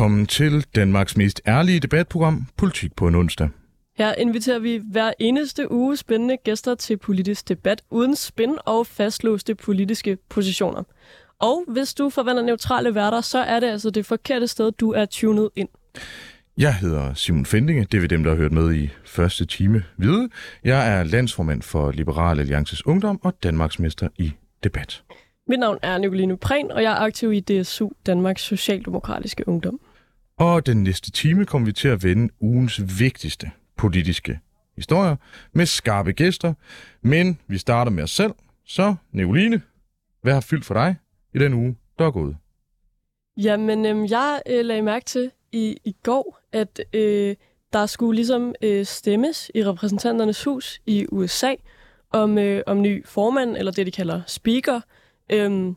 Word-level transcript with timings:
Velkommen 0.00 0.26
til 0.26 0.66
Danmarks 0.74 1.16
mest 1.16 1.40
ærlige 1.46 1.80
debatprogram, 1.80 2.46
Politik 2.56 2.96
på 2.96 3.08
en 3.08 3.14
onsdag. 3.14 3.48
Her 3.96 4.14
inviterer 4.14 4.58
vi 4.58 4.80
hver 4.90 5.12
eneste 5.18 5.72
uge 5.72 5.96
spændende 5.96 6.36
gæster 6.36 6.74
til 6.74 6.96
politisk 6.96 7.48
debat 7.48 7.82
uden 7.90 8.16
spin 8.16 8.56
og 8.64 8.86
fastlåste 8.86 9.54
politiske 9.54 10.18
positioner. 10.28 10.82
Og 11.38 11.64
hvis 11.68 11.94
du 11.94 12.10
forventer 12.10 12.42
neutrale 12.42 12.94
værter, 12.94 13.20
så 13.20 13.38
er 13.38 13.60
det 13.60 13.66
altså 13.66 13.90
det 13.90 14.06
forkerte 14.06 14.46
sted, 14.48 14.72
du 14.72 14.92
er 14.92 15.04
tunet 15.04 15.50
ind. 15.56 15.68
Jeg 16.58 16.74
hedder 16.74 17.14
Simon 17.14 17.46
Fendinge, 17.46 17.86
det 17.92 18.04
er 18.04 18.08
dem, 18.08 18.22
der 18.22 18.30
har 18.30 18.36
hørt 18.36 18.52
med 18.52 18.74
i 18.74 18.90
første 19.04 19.44
time 19.44 19.84
vide. 19.96 20.28
Jeg 20.64 20.98
er 20.98 21.02
landsformand 21.02 21.62
for 21.62 21.90
Liberal 21.90 22.40
Alliances 22.40 22.86
Ungdom 22.86 23.20
og 23.22 23.34
Danmarks 23.42 23.78
mester 23.78 24.08
i 24.18 24.32
debat. 24.64 25.02
Mit 25.48 25.58
navn 25.58 25.78
er 25.82 25.98
Nicoline 25.98 26.36
Prehn, 26.36 26.70
og 26.70 26.82
jeg 26.82 26.92
er 26.92 26.96
aktiv 26.96 27.32
i 27.32 27.40
DSU, 27.40 27.90
Danmarks 28.06 28.42
Socialdemokratiske 28.42 29.48
Ungdom. 29.48 29.80
Og 30.40 30.66
den 30.66 30.82
næste 30.82 31.10
time 31.10 31.46
kommer 31.46 31.66
vi 31.66 31.72
til 31.72 31.88
at 31.88 32.04
vende 32.04 32.32
ugens 32.40 33.00
vigtigste 33.00 33.50
politiske 33.76 34.40
historier 34.76 35.16
med 35.52 35.66
skarpe 35.66 36.12
gæster. 36.12 36.54
Men 37.02 37.38
vi 37.46 37.58
starter 37.58 37.90
med 37.90 38.02
os 38.02 38.10
selv. 38.10 38.32
Så, 38.64 38.94
Nicoline, 39.12 39.62
hvad 40.22 40.32
har 40.32 40.40
fyldt 40.40 40.64
for 40.64 40.74
dig 40.74 40.96
i 41.34 41.38
den 41.38 41.54
uge, 41.54 41.76
der 41.98 42.06
er 42.06 42.10
gået? 42.10 42.36
Jamen, 43.36 43.86
øhm, 43.86 44.04
jeg 44.04 44.40
øh, 44.46 44.64
lagde 44.64 44.82
mærke 44.82 45.04
til 45.04 45.30
i, 45.52 45.76
i 45.84 45.96
går, 46.02 46.40
at 46.52 46.80
øh, 46.92 47.36
der 47.72 47.86
skulle 47.86 48.16
ligesom 48.16 48.54
øh, 48.62 48.86
stemmes 48.86 49.50
i 49.54 49.64
repræsentanternes 49.64 50.44
hus 50.44 50.80
i 50.86 51.06
USA 51.12 51.54
om, 52.10 52.38
øh, 52.38 52.62
om 52.66 52.82
ny 52.82 53.06
formand, 53.06 53.56
eller 53.56 53.72
det, 53.72 53.86
de 53.86 53.90
kalder 53.90 54.22
speaker. 54.26 54.80
Øhm, 55.32 55.76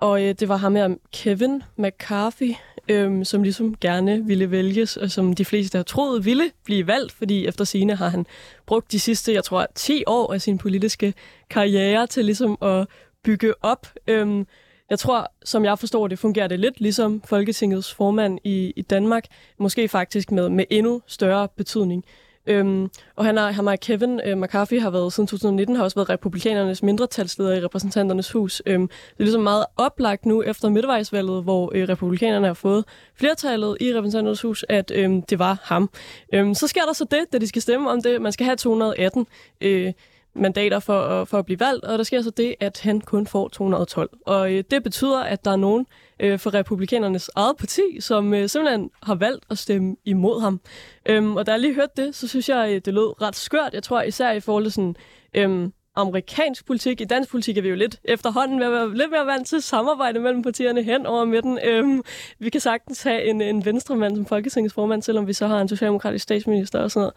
og 0.00 0.22
øh, 0.22 0.34
det 0.40 0.48
var 0.48 0.56
ham 0.56 0.74
her, 0.74 0.94
Kevin 1.12 1.62
McCarthy, 1.76 2.54
øhm, 2.88 3.24
som 3.24 3.42
ligesom 3.42 3.76
gerne 3.80 4.26
ville 4.26 4.50
vælges, 4.50 4.96
og 4.96 5.10
som 5.10 5.32
de 5.32 5.44
fleste 5.44 5.78
har 5.78 5.82
troet 5.82 6.24
ville 6.24 6.50
blive 6.64 6.86
valgt, 6.86 7.12
fordi 7.12 7.46
efter 7.46 7.64
sine 7.64 7.96
har 7.96 8.08
han 8.08 8.26
brugt 8.66 8.92
de 8.92 9.00
sidste, 9.00 9.32
jeg 9.32 9.44
tror, 9.44 9.66
10 9.74 10.04
år 10.06 10.32
af 10.32 10.40
sin 10.40 10.58
politiske 10.58 11.14
karriere 11.50 12.06
til 12.06 12.24
ligesom 12.24 12.58
at 12.62 12.86
bygge 13.24 13.54
op. 13.64 13.86
Øhm, 14.06 14.46
jeg 14.90 14.98
tror, 14.98 15.32
som 15.44 15.64
jeg 15.64 15.78
forstår 15.78 16.08
det, 16.08 16.18
fungerer 16.18 16.48
det 16.48 16.60
lidt 16.60 16.80
ligesom 16.80 17.22
Folketingets 17.24 17.94
formand 17.94 18.38
i, 18.44 18.72
i 18.76 18.82
Danmark, 18.82 19.24
måske 19.58 19.88
faktisk 19.88 20.30
med, 20.30 20.48
med 20.48 20.64
endnu 20.70 21.02
større 21.06 21.48
betydning. 21.56 22.04
Øhm, 22.48 22.90
og 23.16 23.24
han 23.24 23.36
har, 23.36 23.50
han 23.50 23.66
har 23.66 23.76
Kevin 23.76 24.20
øh, 24.24 24.38
McCarthy 24.38 24.80
har 24.80 24.90
været 24.90 25.12
siden 25.12 25.26
2019, 25.26 25.76
har 25.76 25.84
også 25.84 25.94
været 25.94 26.08
republikanernes 26.10 26.82
mindretalsleder 26.82 27.52
i 27.52 27.64
repræsentanternes 27.64 28.32
hus. 28.32 28.62
Øhm, 28.66 28.88
det 28.88 29.18
er 29.18 29.22
ligesom 29.24 29.42
meget 29.42 29.64
oplagt 29.76 30.26
nu 30.26 30.42
efter 30.42 30.68
midtvejsvalget, 30.68 31.42
hvor 31.42 31.72
øh, 31.74 31.88
republikanerne 31.88 32.46
har 32.46 32.54
fået 32.54 32.84
flertallet 33.14 33.76
i 33.80 33.94
repræsentanternes 33.94 34.42
hus, 34.42 34.64
at 34.68 34.92
øh, 34.94 35.10
det 35.30 35.38
var 35.38 35.58
ham. 35.62 35.90
Øhm, 36.34 36.54
så 36.54 36.66
sker 36.66 36.82
der 36.82 36.92
så 36.92 37.04
det, 37.10 37.24
da 37.32 37.38
de 37.38 37.48
skal 37.48 37.62
stemme 37.62 37.90
om 37.90 38.02
det. 38.02 38.22
Man 38.22 38.32
skal 38.32 38.44
have 38.44 38.56
218 38.56 39.26
øh, 39.60 39.92
mandater 40.38 40.78
for, 40.78 41.00
at, 41.00 41.28
for 41.28 41.38
at 41.38 41.44
blive 41.44 41.60
valgt, 41.60 41.84
og 41.84 41.98
der 41.98 42.04
sker 42.04 42.22
så 42.22 42.30
det, 42.30 42.54
at 42.60 42.80
han 42.80 43.00
kun 43.00 43.26
får 43.26 43.48
212. 43.48 44.10
Og 44.26 44.52
øh, 44.52 44.64
det 44.70 44.82
betyder, 44.82 45.20
at 45.20 45.44
der 45.44 45.50
er 45.50 45.56
nogen 45.56 45.86
øh, 46.20 46.38
for 46.38 46.54
republikanernes 46.54 47.30
eget 47.36 47.56
parti, 47.56 48.00
som 48.00 48.34
øh, 48.34 48.48
simpelthen 48.48 48.90
har 49.02 49.14
valgt 49.14 49.44
at 49.50 49.58
stemme 49.58 49.96
imod 50.04 50.40
ham. 50.40 50.60
Øhm, 51.06 51.36
og 51.36 51.46
da 51.46 51.50
jeg 51.50 51.60
lige 51.60 51.74
hørte 51.74 52.02
det, 52.02 52.14
så 52.14 52.28
synes 52.28 52.48
jeg, 52.48 52.68
øh, 52.70 52.80
det 52.84 52.94
lød 52.94 53.22
ret 53.22 53.36
skørt. 53.36 53.74
Jeg 53.74 53.82
tror 53.82 54.02
især 54.02 54.32
i 54.32 54.40
forhold 54.40 54.64
til 54.64 54.72
sådan... 54.72 54.96
Øhm, 55.34 55.72
amerikansk 55.98 56.66
politik. 56.66 57.00
I 57.00 57.04
dansk 57.04 57.30
politik 57.30 57.58
er 57.58 57.62
vi 57.62 57.68
jo 57.68 57.74
lidt 57.74 58.00
efterhånden 58.04 58.60
ved 58.60 58.66
at 58.66 58.72
være 58.72 58.96
lidt 58.96 59.10
mere 59.10 59.26
vant 59.26 59.46
til 59.46 59.62
samarbejde 59.62 60.20
mellem 60.20 60.42
partierne 60.42 60.82
hen 60.82 61.06
over 61.06 61.24
midten. 61.24 61.58
Øhm, 61.64 62.02
vi 62.38 62.50
kan 62.50 62.60
sagtens 62.60 63.02
have 63.02 63.24
en, 63.24 63.40
en 63.40 63.64
venstremand 63.64 64.16
som 64.16 64.26
folketingsformand, 64.26 65.02
selvom 65.02 65.26
vi 65.26 65.32
så 65.32 65.46
har 65.46 65.60
en 65.60 65.68
socialdemokratisk 65.68 66.22
statsminister 66.22 66.78
og 66.78 66.90
sådan 66.90 67.10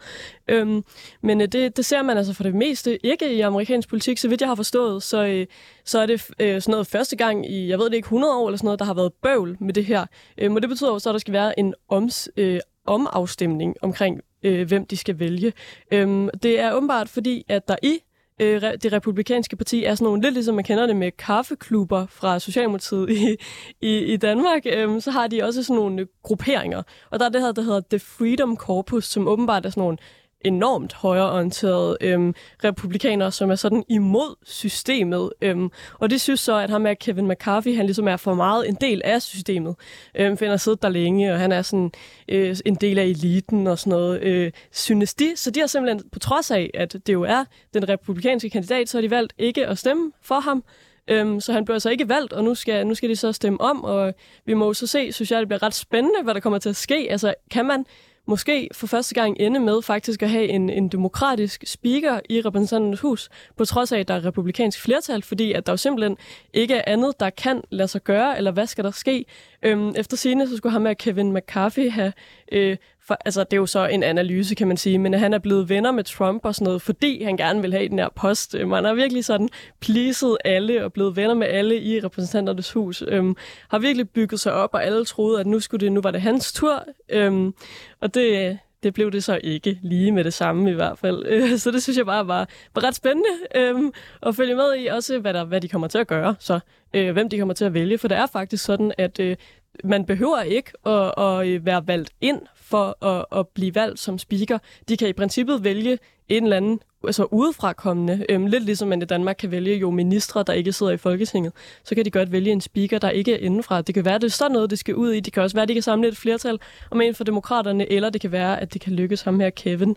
noget. 0.48 0.60
Øhm, 0.60 0.84
men 1.22 1.40
øh, 1.40 1.48
det, 1.48 1.76
det 1.76 1.84
ser 1.84 2.02
man 2.02 2.16
altså 2.16 2.32
for 2.32 2.42
det 2.42 2.54
meste 2.54 3.06
ikke 3.06 3.34
i 3.34 3.40
amerikansk 3.40 3.88
politik. 3.88 4.18
Så 4.18 4.28
vidt 4.28 4.40
jeg 4.40 4.48
har 4.48 4.54
forstået, 4.54 5.02
så, 5.02 5.24
øh, 5.24 5.46
så 5.84 5.98
er 5.98 6.06
det 6.06 6.30
øh, 6.40 6.62
sådan 6.62 6.72
noget 6.72 6.86
første 6.86 7.16
gang 7.16 7.50
i, 7.50 7.68
jeg 7.68 7.78
ved 7.78 7.86
det 7.86 7.94
ikke, 7.94 8.06
100 8.06 8.36
år 8.36 8.48
eller 8.48 8.58
sådan 8.58 8.66
noget, 8.66 8.78
der 8.78 8.84
har 8.84 8.94
været 8.94 9.12
bøvl 9.22 9.56
med 9.60 9.74
det 9.74 9.84
her. 9.84 10.06
Øhm, 10.38 10.56
og 10.56 10.62
det 10.62 10.68
betyder 10.68 10.90
også, 10.90 11.10
at 11.10 11.12
der 11.12 11.18
skal 11.18 11.32
være 11.32 11.58
en 11.58 11.74
oms, 11.88 12.28
øh, 12.36 12.60
omafstemning 12.86 13.76
omkring, 13.82 14.20
øh, 14.42 14.68
hvem 14.68 14.86
de 14.86 14.96
skal 14.96 15.18
vælge. 15.18 15.52
Øhm, 15.90 16.28
det 16.42 16.60
er 16.60 16.72
åbenbart 16.72 17.08
fordi, 17.08 17.44
at 17.48 17.68
der 17.68 17.76
i 17.82 17.98
øh, 18.40 18.62
det 18.62 18.92
republikanske 18.92 19.56
parti 19.56 19.84
er 19.84 19.94
sådan 19.94 20.04
nogle, 20.04 20.22
lidt 20.22 20.34
ligesom 20.34 20.54
man 20.54 20.64
kender 20.64 20.86
det 20.86 20.96
med 20.96 21.10
kaffeklubber 21.10 22.06
fra 22.06 22.38
Socialdemokratiet 22.38 23.10
i, 23.10 23.36
i, 23.80 23.98
i 23.98 24.16
Danmark, 24.16 24.62
øh, 24.66 25.00
så 25.00 25.10
har 25.10 25.26
de 25.26 25.42
også 25.42 25.62
sådan 25.62 25.76
nogle 25.76 26.06
grupperinger. 26.22 26.82
Og 27.10 27.20
der 27.20 27.26
er 27.26 27.30
det 27.30 27.40
her, 27.40 27.52
der 27.52 27.62
hedder 27.62 27.80
The 27.90 27.98
Freedom 27.98 28.56
Corpus, 28.56 29.04
som 29.04 29.28
åbenbart 29.28 29.66
er 29.66 29.70
sådan 29.70 29.80
nogle 29.80 29.98
enormt 30.44 30.92
højreorienterede 30.92 31.96
øhm, 32.00 32.34
republikanere, 32.64 33.32
som 33.32 33.50
er 33.50 33.54
sådan 33.54 33.84
imod 33.88 34.36
systemet. 34.44 35.30
Øhm, 35.42 35.70
og 35.98 36.10
det 36.10 36.20
synes 36.20 36.40
så, 36.40 36.56
at 36.56 36.70
ham 36.70 36.86
er 36.86 36.94
Kevin 36.94 37.28
McCarthy, 37.28 37.76
han 37.76 37.86
ligesom 37.86 38.08
er 38.08 38.16
for 38.16 38.34
meget 38.34 38.68
en 38.68 38.76
del 38.80 39.02
af 39.04 39.22
systemet. 39.22 39.74
Øhm, 40.14 40.36
for 40.36 40.44
han 40.44 40.50
har 40.50 40.56
siddet 40.56 40.82
der 40.82 40.88
længe, 40.88 41.32
og 41.32 41.38
han 41.38 41.52
er 41.52 41.62
sådan 41.62 41.92
øh, 42.28 42.56
en 42.64 42.74
del 42.74 42.98
af 42.98 43.04
eliten 43.04 43.66
og 43.66 43.78
sådan 43.78 43.90
noget, 43.90 44.22
øh, 44.22 44.52
synes 44.72 45.14
de. 45.14 45.32
Så 45.36 45.50
de 45.50 45.60
har 45.60 45.66
simpelthen, 45.66 46.08
på 46.12 46.18
trods 46.18 46.50
af, 46.50 46.70
at 46.74 46.92
det 47.06 47.12
jo 47.12 47.22
er 47.22 47.44
den 47.74 47.88
republikanske 47.88 48.50
kandidat, 48.50 48.88
så 48.88 48.98
har 48.98 49.02
de 49.02 49.10
valgt 49.10 49.32
ikke 49.38 49.66
at 49.66 49.78
stemme 49.78 50.12
for 50.22 50.40
ham. 50.40 50.64
Øhm, 51.08 51.40
så 51.40 51.52
han 51.52 51.64
blev 51.64 51.74
altså 51.74 51.90
ikke 51.90 52.08
valgt, 52.08 52.32
og 52.32 52.44
nu 52.44 52.54
skal, 52.54 52.86
nu 52.86 52.94
skal 52.94 53.08
de 53.08 53.16
så 53.16 53.32
stemme 53.32 53.60
om, 53.60 53.84
og 53.84 54.14
vi 54.46 54.54
må 54.54 54.66
jo 54.66 54.72
så 54.72 54.86
se, 54.86 55.12
synes 55.12 55.30
jeg, 55.30 55.40
det 55.40 55.48
bliver 55.48 55.62
ret 55.62 55.74
spændende, 55.74 56.22
hvad 56.22 56.34
der 56.34 56.40
kommer 56.40 56.58
til 56.58 56.68
at 56.68 56.76
ske. 56.76 57.06
Altså, 57.10 57.34
kan 57.50 57.66
man 57.66 57.84
måske 58.26 58.68
for 58.72 58.86
første 58.86 59.14
gang 59.14 59.36
ende 59.40 59.60
med 59.60 59.82
faktisk 59.82 60.22
at 60.22 60.30
have 60.30 60.48
en, 60.48 60.70
en 60.70 60.88
demokratisk 60.88 61.64
speaker 61.66 62.20
i 62.30 62.40
repræsentanternes 62.40 63.00
hus, 63.00 63.28
på 63.56 63.64
trods 63.64 63.92
af, 63.92 63.98
at 63.98 64.08
der 64.08 64.14
er 64.14 64.24
republikansk 64.24 64.80
flertal, 64.80 65.22
fordi 65.22 65.52
at 65.52 65.66
der 65.66 65.72
jo 65.72 65.76
simpelthen 65.76 66.16
ikke 66.52 66.74
er 66.74 66.82
andet, 66.86 67.20
der 67.20 67.30
kan 67.30 67.62
lade 67.70 67.88
sig 67.88 68.04
gøre, 68.04 68.36
eller 68.36 68.50
hvad 68.50 68.66
skal 68.66 68.84
der 68.84 68.90
ske. 68.90 69.24
Øhm, 69.62 69.94
efter 69.96 70.16
sine 70.16 70.48
så 70.48 70.56
skulle 70.56 70.72
ham 70.72 70.82
med 70.82 70.96
Kevin 70.96 71.32
McCarthy 71.32 71.90
have 71.90 72.12
øh, 72.52 72.76
for, 73.06 73.18
altså 73.24 73.44
det 73.44 73.52
er 73.52 73.56
jo 73.56 73.66
så 73.66 73.86
en 73.86 74.02
analyse, 74.02 74.54
kan 74.54 74.68
man 74.68 74.76
sige, 74.76 74.98
men 74.98 75.14
han 75.14 75.34
er 75.34 75.38
blevet 75.38 75.68
venner 75.68 75.92
med 75.92 76.04
Trump 76.04 76.44
og 76.44 76.54
sådan 76.54 76.64
noget, 76.64 76.82
fordi 76.82 77.22
han 77.22 77.36
gerne 77.36 77.60
vil 77.60 77.72
have 77.72 77.88
den 77.88 77.98
her 77.98 78.08
post. 78.16 78.54
Øhm, 78.54 78.72
han 78.72 78.84
har 78.84 78.94
virkelig 78.94 79.24
sådan 79.24 79.48
pleaset 79.80 80.36
alle 80.44 80.84
og 80.84 80.92
blevet 80.92 81.16
venner 81.16 81.34
med 81.34 81.46
alle 81.46 81.80
i 81.80 82.00
repræsentanternes 82.00 82.72
hus. 82.72 83.02
Øhm, 83.08 83.36
har 83.68 83.78
virkelig 83.78 84.10
bygget 84.10 84.40
sig 84.40 84.52
op, 84.52 84.70
og 84.74 84.84
alle 84.84 85.04
troede, 85.04 85.40
at 85.40 85.46
nu, 85.46 85.60
skulle 85.60 85.84
det, 85.84 85.92
nu 85.92 86.00
var 86.00 86.10
det 86.10 86.20
hans 86.20 86.52
tur. 86.52 86.84
Øhm, 87.08 87.54
og 88.00 88.14
det, 88.14 88.58
det 88.82 88.94
blev 88.94 89.12
det 89.12 89.24
så 89.24 89.40
ikke 89.42 89.78
lige 89.82 90.12
med 90.12 90.24
det 90.24 90.34
samme 90.34 90.70
i 90.70 90.74
hvert 90.74 90.98
fald. 90.98 91.26
Øh, 91.26 91.58
så 91.58 91.70
det 91.70 91.82
synes 91.82 91.96
jeg 91.96 92.06
bare 92.06 92.28
var, 92.28 92.48
var 92.74 92.84
ret 92.84 92.94
spændende 92.94 93.28
øhm, 93.54 93.92
at 94.22 94.36
følge 94.36 94.54
med 94.54 94.76
i, 94.78 94.86
også 94.86 95.18
hvad, 95.18 95.34
der, 95.34 95.44
hvad 95.44 95.60
de 95.60 95.68
kommer 95.68 95.88
til 95.88 95.98
at 95.98 96.06
gøre, 96.06 96.34
så 96.38 96.60
øh, 96.94 97.12
hvem 97.12 97.28
de 97.28 97.38
kommer 97.38 97.54
til 97.54 97.64
at 97.64 97.74
vælge. 97.74 97.98
For 97.98 98.08
det 98.08 98.18
er 98.18 98.26
faktisk 98.26 98.64
sådan, 98.64 98.92
at 98.98 99.20
øh, 99.20 99.36
man 99.84 100.04
behøver 100.04 100.40
ikke 100.40 100.72
at, 100.86 101.14
at 101.18 101.48
øh, 101.48 101.66
være 101.66 101.86
valgt 101.86 102.10
ind 102.20 102.40
for 102.72 103.04
at, 103.04 103.24
at 103.38 103.48
blive 103.48 103.74
valgt 103.74 103.98
som 103.98 104.18
speaker. 104.18 104.58
De 104.88 104.96
kan 104.96 105.08
i 105.08 105.12
princippet 105.12 105.64
vælge 105.64 105.98
en 106.28 106.44
eller 106.44 106.56
anden 106.56 106.80
altså 107.06 107.24
udefrakommende, 107.24 108.26
øhm, 108.28 108.46
lidt 108.46 108.64
ligesom 108.64 108.88
man 108.88 109.02
i 109.02 109.04
Danmark 109.04 109.36
kan 109.38 109.50
vælge 109.50 109.76
jo 109.76 109.90
ministre, 109.90 110.42
der 110.46 110.52
ikke 110.52 110.72
sidder 110.72 110.92
i 110.92 110.96
Folketinget, 110.96 111.52
så 111.84 111.94
kan 111.94 112.04
de 112.04 112.10
godt 112.10 112.32
vælge 112.32 112.52
en 112.52 112.60
speaker, 112.60 112.98
der 112.98 113.10
ikke 113.10 113.32
er 113.34 113.38
indenfra. 113.38 113.82
Det 113.82 113.94
kan 113.94 114.04
være, 114.04 114.14
at 114.14 114.20
det 114.20 114.28
er 114.28 114.30
sådan 114.30 114.52
noget, 114.52 114.70
det 114.70 114.78
skal 114.78 114.94
ud 114.94 115.12
i. 115.12 115.20
Det 115.20 115.32
kan 115.32 115.42
også 115.42 115.56
være, 115.56 115.62
at 115.62 115.68
de 115.68 115.74
kan 115.74 115.82
samle 115.82 116.08
et 116.08 116.16
flertal 116.16 116.58
om 116.90 117.00
en 117.00 117.14
for 117.14 117.24
demokraterne, 117.24 117.92
eller 117.92 118.10
det 118.10 118.20
kan 118.20 118.32
være, 118.32 118.60
at 118.60 118.72
det 118.72 118.80
kan 118.80 118.92
lykkes 118.92 119.22
ham 119.22 119.40
her, 119.40 119.50
Kevin, 119.50 119.96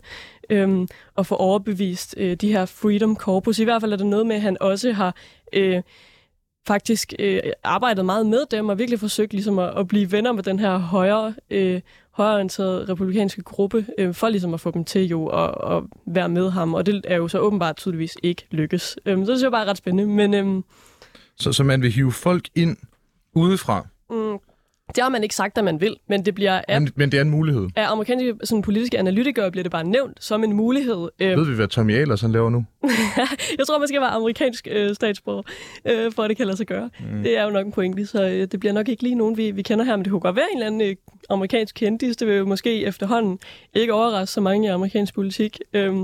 øhm, 0.50 0.88
at 1.18 1.26
få 1.26 1.34
overbevist 1.34 2.14
øh, 2.18 2.36
de 2.36 2.52
her 2.52 2.66
Freedom 2.66 3.16
Corpus. 3.16 3.58
I 3.58 3.64
hvert 3.64 3.82
fald 3.82 3.92
er 3.92 3.96
det 3.96 4.06
noget 4.06 4.26
med, 4.26 4.36
at 4.36 4.42
han 4.42 4.56
også 4.60 4.92
har... 4.92 5.14
Øh, 5.52 5.82
faktisk 6.66 7.12
øh, 7.18 7.40
arbejdet 7.64 8.04
meget 8.04 8.26
med 8.26 8.40
dem 8.50 8.68
og 8.68 8.78
virkelig 8.78 9.00
forsøgt 9.00 9.32
ligesom 9.32 9.58
at, 9.58 9.78
at 9.78 9.88
blive 9.88 10.12
venner 10.12 10.32
med 10.32 10.42
den 10.42 10.58
her 10.58 10.78
højere, 10.78 11.34
øh, 11.50 11.80
højreorienterede 12.10 12.86
republikanske 12.88 13.42
gruppe, 13.42 13.86
øh, 13.98 14.14
for 14.14 14.28
ligesom 14.28 14.54
at 14.54 14.60
få 14.60 14.70
dem 14.70 14.84
til 14.84 15.08
jo 15.08 15.26
at, 15.26 15.76
at 15.76 15.82
være 16.06 16.28
med 16.28 16.50
ham. 16.50 16.74
Og 16.74 16.86
det 16.86 17.04
er 17.04 17.16
jo 17.16 17.28
så 17.28 17.38
åbenbart 17.38 17.76
tydeligvis 17.76 18.16
ikke 18.22 18.46
lykkes. 18.50 18.98
Øh, 19.06 19.14
så 19.14 19.20
det 19.20 19.26
synes 19.26 19.42
jeg 19.42 19.50
bare 19.50 19.64
er 19.64 19.70
ret 19.70 19.76
spændende. 19.76 20.14
Men, 20.14 20.34
øh, 20.34 20.62
så, 21.36 21.52
så 21.52 21.64
man 21.64 21.82
vil 21.82 21.92
hive 21.92 22.12
folk 22.12 22.48
ind 22.54 22.76
udefra? 23.34 23.86
Mm, 24.10 24.38
det 24.94 25.02
har 25.02 25.08
man 25.08 25.22
ikke 25.22 25.34
sagt, 25.34 25.58
at 25.58 25.64
man 25.64 25.80
vil, 25.80 25.96
men 26.08 26.24
det 26.24 26.34
bliver... 26.34 26.60
Af, 26.68 26.80
men, 26.80 26.92
men 26.94 27.12
det 27.12 27.18
er 27.18 27.22
en 27.22 27.30
mulighed? 27.30 27.68
Af 27.76 27.90
amerikanske 27.90 28.34
sådan, 28.44 28.62
politiske 28.62 28.98
analytikere 28.98 29.50
bliver 29.50 29.62
det 29.62 29.72
bare 29.72 29.84
nævnt 29.84 30.24
som 30.24 30.44
en 30.44 30.52
mulighed. 30.52 31.08
Ved 31.18 31.46
vi, 31.46 31.54
hvad 31.54 31.68
Tommy 31.68 31.94
Ahlers 31.94 32.20
han 32.20 32.32
laver 32.32 32.50
nu? 32.50 32.64
jeg 33.58 33.66
tror, 33.66 33.78
man 33.78 33.88
skal 33.88 34.00
være 34.00 34.10
amerikansk 34.10 34.68
øh, 34.70 34.94
statsborger, 34.94 35.42
øh, 35.84 36.12
for 36.12 36.22
at 36.22 36.28
det 36.28 36.36
kan 36.36 36.46
lade 36.46 36.56
sig 36.56 36.66
gøre. 36.66 36.90
Mm. 37.00 37.22
Det 37.22 37.38
er 37.38 37.44
jo 37.44 37.50
nok 37.50 37.66
en 37.66 37.72
pointe, 37.72 38.06
så 38.06 38.28
øh, 38.28 38.48
det 38.52 38.60
bliver 38.60 38.72
nok 38.72 38.88
ikke 38.88 39.02
lige 39.02 39.14
nogen, 39.14 39.36
vi, 39.36 39.50
vi 39.50 39.62
kender 39.62 39.84
her, 39.84 39.96
men 39.96 40.04
det 40.04 40.10
kunne 40.10 40.20
godt 40.20 40.36
være 40.36 40.46
en 40.52 40.58
eller 40.58 40.66
anden 40.66 40.80
øh, 40.80 40.96
amerikansk 41.30 41.74
kendis. 41.74 42.16
Det 42.16 42.28
vil 42.28 42.36
jo 42.36 42.44
måske 42.44 42.84
efterhånden 42.84 43.38
ikke 43.74 43.92
overraske 43.92 44.32
så 44.32 44.40
mange 44.40 44.66
i 44.66 44.70
amerikansk 44.70 45.14
politik. 45.14 45.58
Øh, 45.72 45.94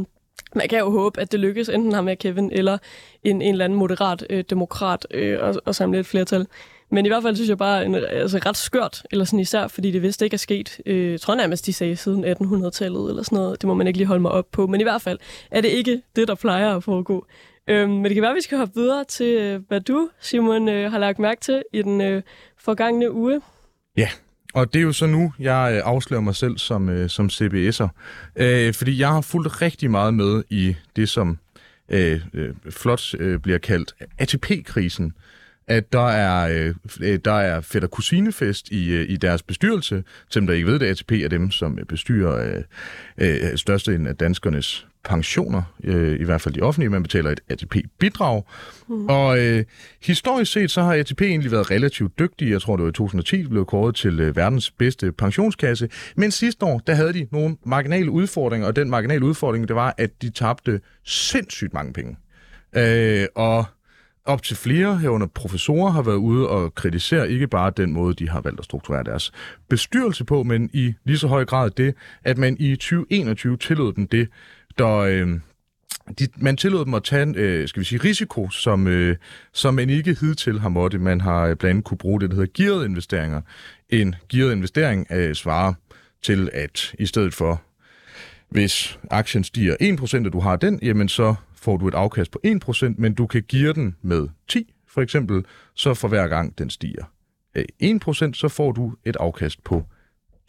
man 0.55 0.69
kan 0.69 0.79
jo 0.79 0.91
håbe, 0.91 1.21
at 1.21 1.33
det 1.33 1.41
lykkes 1.41 1.69
enten 1.69 1.93
ham 1.93 2.05
med 2.05 2.17
Kevin 2.17 2.51
eller 2.53 2.79
en, 3.25 3.43
en 3.43 3.53
eller 3.53 3.65
anden 3.65 3.79
moderat 3.79 4.27
øh, 4.31 4.45
demokrat 4.51 5.07
øh, 5.11 5.39
og, 5.41 5.55
og 5.65 5.75
samle 5.75 5.99
et 5.99 6.07
flertal. 6.07 6.47
Men 6.93 7.07
i 7.07 7.09
hvert 7.09 7.23
fald 7.23 7.37
synes 7.37 7.49
jeg 7.49 7.59
bare, 7.59 7.85
en, 7.85 7.95
altså 7.95 8.39
ret 8.47 8.57
skørt, 8.57 9.03
eller 9.11 9.25
sådan 9.25 9.39
især, 9.39 9.67
fordi 9.67 9.91
det 9.91 10.03
vidste 10.03 10.25
ikke 10.25 10.35
er 10.35 10.39
sket, 10.39 10.81
øh, 10.87 11.11
jeg 11.11 11.21
tror 11.21 11.35
nærmest, 11.35 11.67
de 11.67 11.73
sagde 11.73 11.97
siden 11.97 12.25
1800-tallet, 12.25 13.09
eller 13.09 13.23
sådan 13.23 13.37
noget. 13.37 13.61
Det 13.63 13.69
må 13.69 13.75
man 13.75 13.87
ikke 13.87 13.97
lige 13.97 14.07
holde 14.07 14.23
mig 14.23 14.31
op 14.31 14.51
på. 14.53 14.67
Men 14.67 14.81
i 14.81 14.85
hvert 14.85 15.03
fald 15.03 15.19
er 15.51 15.61
det 15.61 15.69
ikke 15.69 16.03
det, 16.17 16.29
der 16.29 16.35
plejer 16.35 16.77
at 16.77 16.85
foregå. 16.85 17.27
Øhm, 17.69 17.91
men 17.91 18.05
det 18.05 18.15
kan 18.15 18.23
være, 18.23 18.31
at 18.31 18.37
vi 18.37 18.41
skal 18.41 18.59
hoppe 18.59 18.75
videre 18.75 19.05
til, 19.05 19.27
øh, 19.27 19.61
hvad 19.69 19.81
du, 19.81 20.09
Simon, 20.21 20.69
øh, 20.69 20.91
har 20.91 20.99
lagt 20.99 21.19
mærke 21.19 21.41
til 21.41 21.63
i 21.73 21.83
den 21.83 22.01
øh, 22.01 22.23
forgangne 22.59 23.13
uge. 23.13 23.41
Ja, 23.97 24.09
og 24.55 24.73
det 24.73 24.79
er 24.79 24.83
jo 24.83 24.93
så 24.93 25.07
nu, 25.07 25.33
jeg 25.39 25.73
øh, 25.75 25.83
afslører 25.85 26.21
mig 26.21 26.35
selv 26.37 26.59
som, 26.59 26.89
øh, 26.89 27.09
som 27.09 27.27
CBS'er. 27.27 27.89
Øh, 28.37 28.75
fordi 28.75 28.99
jeg 28.99 29.09
har 29.09 29.21
fulgt 29.21 29.63
rigtig 29.63 29.91
meget 29.91 30.15
med 30.15 30.43
i 30.51 30.77
det, 30.97 31.09
som 31.09 31.39
øh, 31.89 32.21
øh, 32.35 32.55
flot 32.71 33.15
øh, 33.19 33.39
bliver 33.39 33.59
kaldt 33.59 33.95
ATP-krisen. 34.19 35.13
At 35.67 35.93
der 35.93 36.09
er, 36.09 36.73
øh, 37.01 37.19
der 37.25 37.33
er 37.33 37.61
fætter 37.61 37.89
kusinefest 37.89 38.69
i, 38.69 38.91
øh, 38.91 39.07
i 39.09 39.17
deres 39.17 39.43
bestyrelse. 39.43 40.05
Til 40.31 40.41
dem, 40.41 40.47
der 40.47 40.55
ikke 40.55 40.67
ved 40.67 40.79
det, 40.79 40.87
ATP 40.87 41.13
er 41.13 41.29
dem, 41.29 41.51
som 41.51 41.79
bestyrer 41.89 42.63
øh, 43.19 43.43
øh, 43.43 43.57
størstedelen 43.57 44.07
af 44.07 44.17
danskernes 44.17 44.87
pensioner, 45.05 45.63
øh, 45.85 46.21
i 46.21 46.25
hvert 46.25 46.41
fald 46.41 46.55
de 46.55 46.61
offentlige, 46.61 46.91
man 46.91 47.03
betaler 47.03 47.31
et 47.31 47.41
ATP-bidrag. 47.49 48.43
Mm. 48.89 49.07
Og 49.07 49.39
øh, 49.39 49.65
historisk 50.03 50.53
set, 50.53 50.71
så 50.71 50.83
har 50.83 50.95
ATP 50.95 51.23
egentlig 51.23 51.53
været 51.53 51.71
relativt 51.71 52.19
dygtig. 52.19 52.51
Jeg 52.51 52.61
tror, 52.61 52.77
det 52.77 52.83
var 52.83 52.91
i 52.91 52.93
2010, 52.93 53.47
blev 53.47 53.67
kåret 53.67 53.95
til 53.95 54.21
øh, 54.21 54.37
verdens 54.37 54.71
bedste 54.71 55.13
pensionskasse. 55.13 55.89
Men 56.17 56.31
sidste 56.31 56.67
år, 56.67 56.79
der 56.87 56.95
havde 56.95 57.13
de 57.13 57.27
nogle 57.33 57.57
marginale 57.67 58.11
udfordringer, 58.11 58.67
og 58.69 58.77
den 58.77 58.91
marginale 58.91 59.25
udfordring, 59.25 59.69
det 59.69 59.77
var, 59.77 59.95
at 59.99 60.23
de 60.23 60.31
tabte 60.31 60.81
sindssygt 61.05 61.75
mange 61.75 61.93
penge. 61.93 62.17
Øh, 62.77 63.27
og 63.35 63.65
op 64.25 64.43
til 64.43 64.57
flere 64.57 64.99
herunder 64.99 65.27
professorer 65.27 65.91
har 65.91 66.03
været 66.03 66.17
ude 66.17 66.49
og 66.49 66.75
kritisere 66.75 67.31
ikke 67.31 67.47
bare 67.47 67.73
den 67.77 67.93
måde, 67.93 68.15
de 68.15 68.29
har 68.29 68.41
valgt 68.41 68.59
at 68.59 68.65
strukturere 68.65 69.05
deres 69.05 69.33
bestyrelse 69.69 70.25
på, 70.25 70.43
men 70.43 70.71
i 70.73 70.95
lige 71.05 71.19
så 71.19 71.27
høj 71.27 71.45
grad 71.45 71.71
det, 71.71 71.95
at 72.25 72.39
man 72.39 72.57
i 72.61 72.77
2021 72.77 73.57
tillod 73.57 73.93
dem 73.93 74.07
det, 74.07 74.29
der, 74.79 74.97
øh, 74.97 75.29
de, 76.19 76.29
man 76.37 76.57
tillod 76.57 76.85
dem 76.85 76.95
at 76.95 77.05
tage 77.05 77.23
en, 77.23 77.35
øh, 77.35 77.69
skal 77.69 77.81
vi 77.81 77.85
sige, 77.85 78.01
risiko, 78.05 78.51
som, 78.51 78.87
øh, 78.87 79.17
som 79.53 79.75
man 79.75 79.91
ikke 79.91 80.17
hidtil 80.21 80.61
har 80.61 80.69
måttet. 80.69 81.01
Man 81.01 81.21
har 81.21 81.41
øh, 81.43 81.57
blandt 81.57 81.65
andet 81.71 81.85
kunne 81.85 81.99
bruge 81.99 82.21
det, 82.21 82.31
der 82.31 82.37
hedder 82.37 82.53
gearet 82.65 82.85
investeringer. 82.85 83.41
En 83.91 84.15
gearet 84.29 84.53
investering 84.53 85.07
øh, 85.11 85.35
svarer 85.35 85.75
til, 86.23 86.51
at 86.53 86.95
i 86.99 87.07
stedet 87.07 87.35
for, 87.35 87.63
hvis 88.49 88.99
aktien 89.11 89.45
stiger 89.45 89.77
1%, 90.23 90.27
og 90.27 90.33
du 90.33 90.41
har 90.41 90.57
den, 90.57 90.79
jamen 90.83 91.09
så 91.09 91.35
får 91.63 91.77
du 91.77 91.89
et 91.89 91.95
afkast 91.95 92.31
på 92.31 92.41
1%, 92.47 92.95
men 92.99 93.15
du 93.15 93.27
kan 93.27 93.43
give 93.43 93.73
den 93.73 93.97
med 94.03 94.29
10, 94.49 94.73
for 94.89 95.03
eksempel, 95.03 95.45
så 95.75 95.95
for 95.95 96.09
hver 96.09 96.29
gang 96.29 96.59
den 96.59 96.71
stiger 96.71 97.05
1%, 97.57 98.33
så 98.33 98.49
får 98.49 98.73
du 98.73 98.95
et 99.05 99.17
afkast 99.21 99.65
på 99.65 99.85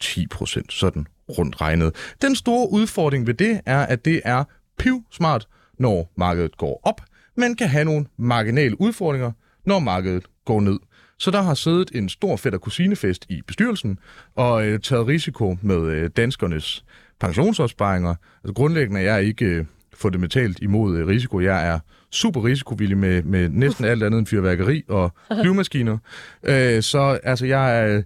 10%, 0.04 0.62
sådan 0.68 1.06
rundt 1.38 1.60
regnet. 1.60 2.14
Den 2.22 2.36
store 2.36 2.72
udfordring 2.72 3.26
ved 3.26 3.34
det 3.34 3.60
er, 3.66 3.86
at 3.86 4.04
det 4.04 4.20
er 4.24 4.44
piv 4.78 5.04
smart, 5.10 5.48
når 5.78 6.12
markedet 6.16 6.56
går 6.56 6.80
op, 6.82 7.00
men 7.36 7.56
kan 7.56 7.68
have 7.68 7.84
nogle 7.84 8.06
marginale 8.16 8.80
udfordringer, 8.80 9.32
når 9.64 9.78
markedet 9.78 10.26
går 10.44 10.60
ned. 10.60 10.78
Så 11.18 11.30
der 11.30 11.42
har 11.42 11.54
siddet 11.54 11.90
en 11.94 12.08
stor 12.08 12.36
fætter 12.36 12.58
kusinefest 12.58 13.26
i 13.28 13.42
bestyrelsen 13.46 13.98
og 14.34 14.66
øh, 14.66 14.80
taget 14.80 15.06
risiko 15.06 15.58
med 15.62 15.82
øh, 15.82 16.10
danskernes 16.16 16.84
pensionsopsparinger. 17.20 18.14
Altså 18.44 18.54
grundlæggende 18.54 19.00
er 19.00 19.14
jeg 19.14 19.24
ikke 19.24 19.44
øh, 19.44 19.64
fundamentalt 19.96 20.58
imod 20.62 20.98
øh, 20.98 21.06
risiko. 21.06 21.40
Jeg 21.40 21.68
er 21.68 21.78
super 22.10 22.44
risikovillig 22.44 22.98
med, 22.98 23.22
med 23.22 23.48
næsten 23.48 23.84
alt 23.84 24.02
andet 24.02 24.18
end 24.18 24.26
fyrværkeri 24.26 24.82
og 24.88 25.12
flyvemaskiner. 25.42 25.98
Øh, 26.46 26.82
så 26.82 27.18
altså, 27.22 27.46
jeg 27.46 27.80
er... 27.80 28.02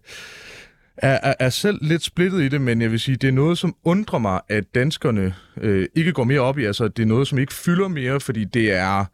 Er, 1.02 1.18
er, 1.22 1.34
er 1.38 1.50
selv 1.50 1.78
lidt 1.82 2.02
splittet 2.02 2.42
i 2.42 2.48
det, 2.48 2.60
men 2.60 2.82
jeg 2.82 2.90
vil 2.90 3.00
sige, 3.00 3.16
det 3.16 3.28
er 3.28 3.32
noget, 3.32 3.58
som 3.58 3.76
undrer 3.84 4.18
mig, 4.18 4.40
at 4.48 4.64
danskerne 4.74 5.34
øh, 5.60 5.86
ikke 5.94 6.12
går 6.12 6.24
mere 6.24 6.40
op 6.40 6.58
i. 6.58 6.64
Altså, 6.64 6.88
det 6.88 7.02
er 7.02 7.06
noget, 7.06 7.28
som 7.28 7.38
ikke 7.38 7.54
fylder 7.54 7.88
mere, 7.88 8.20
fordi 8.20 8.44
det 8.44 8.72
er 8.72 9.04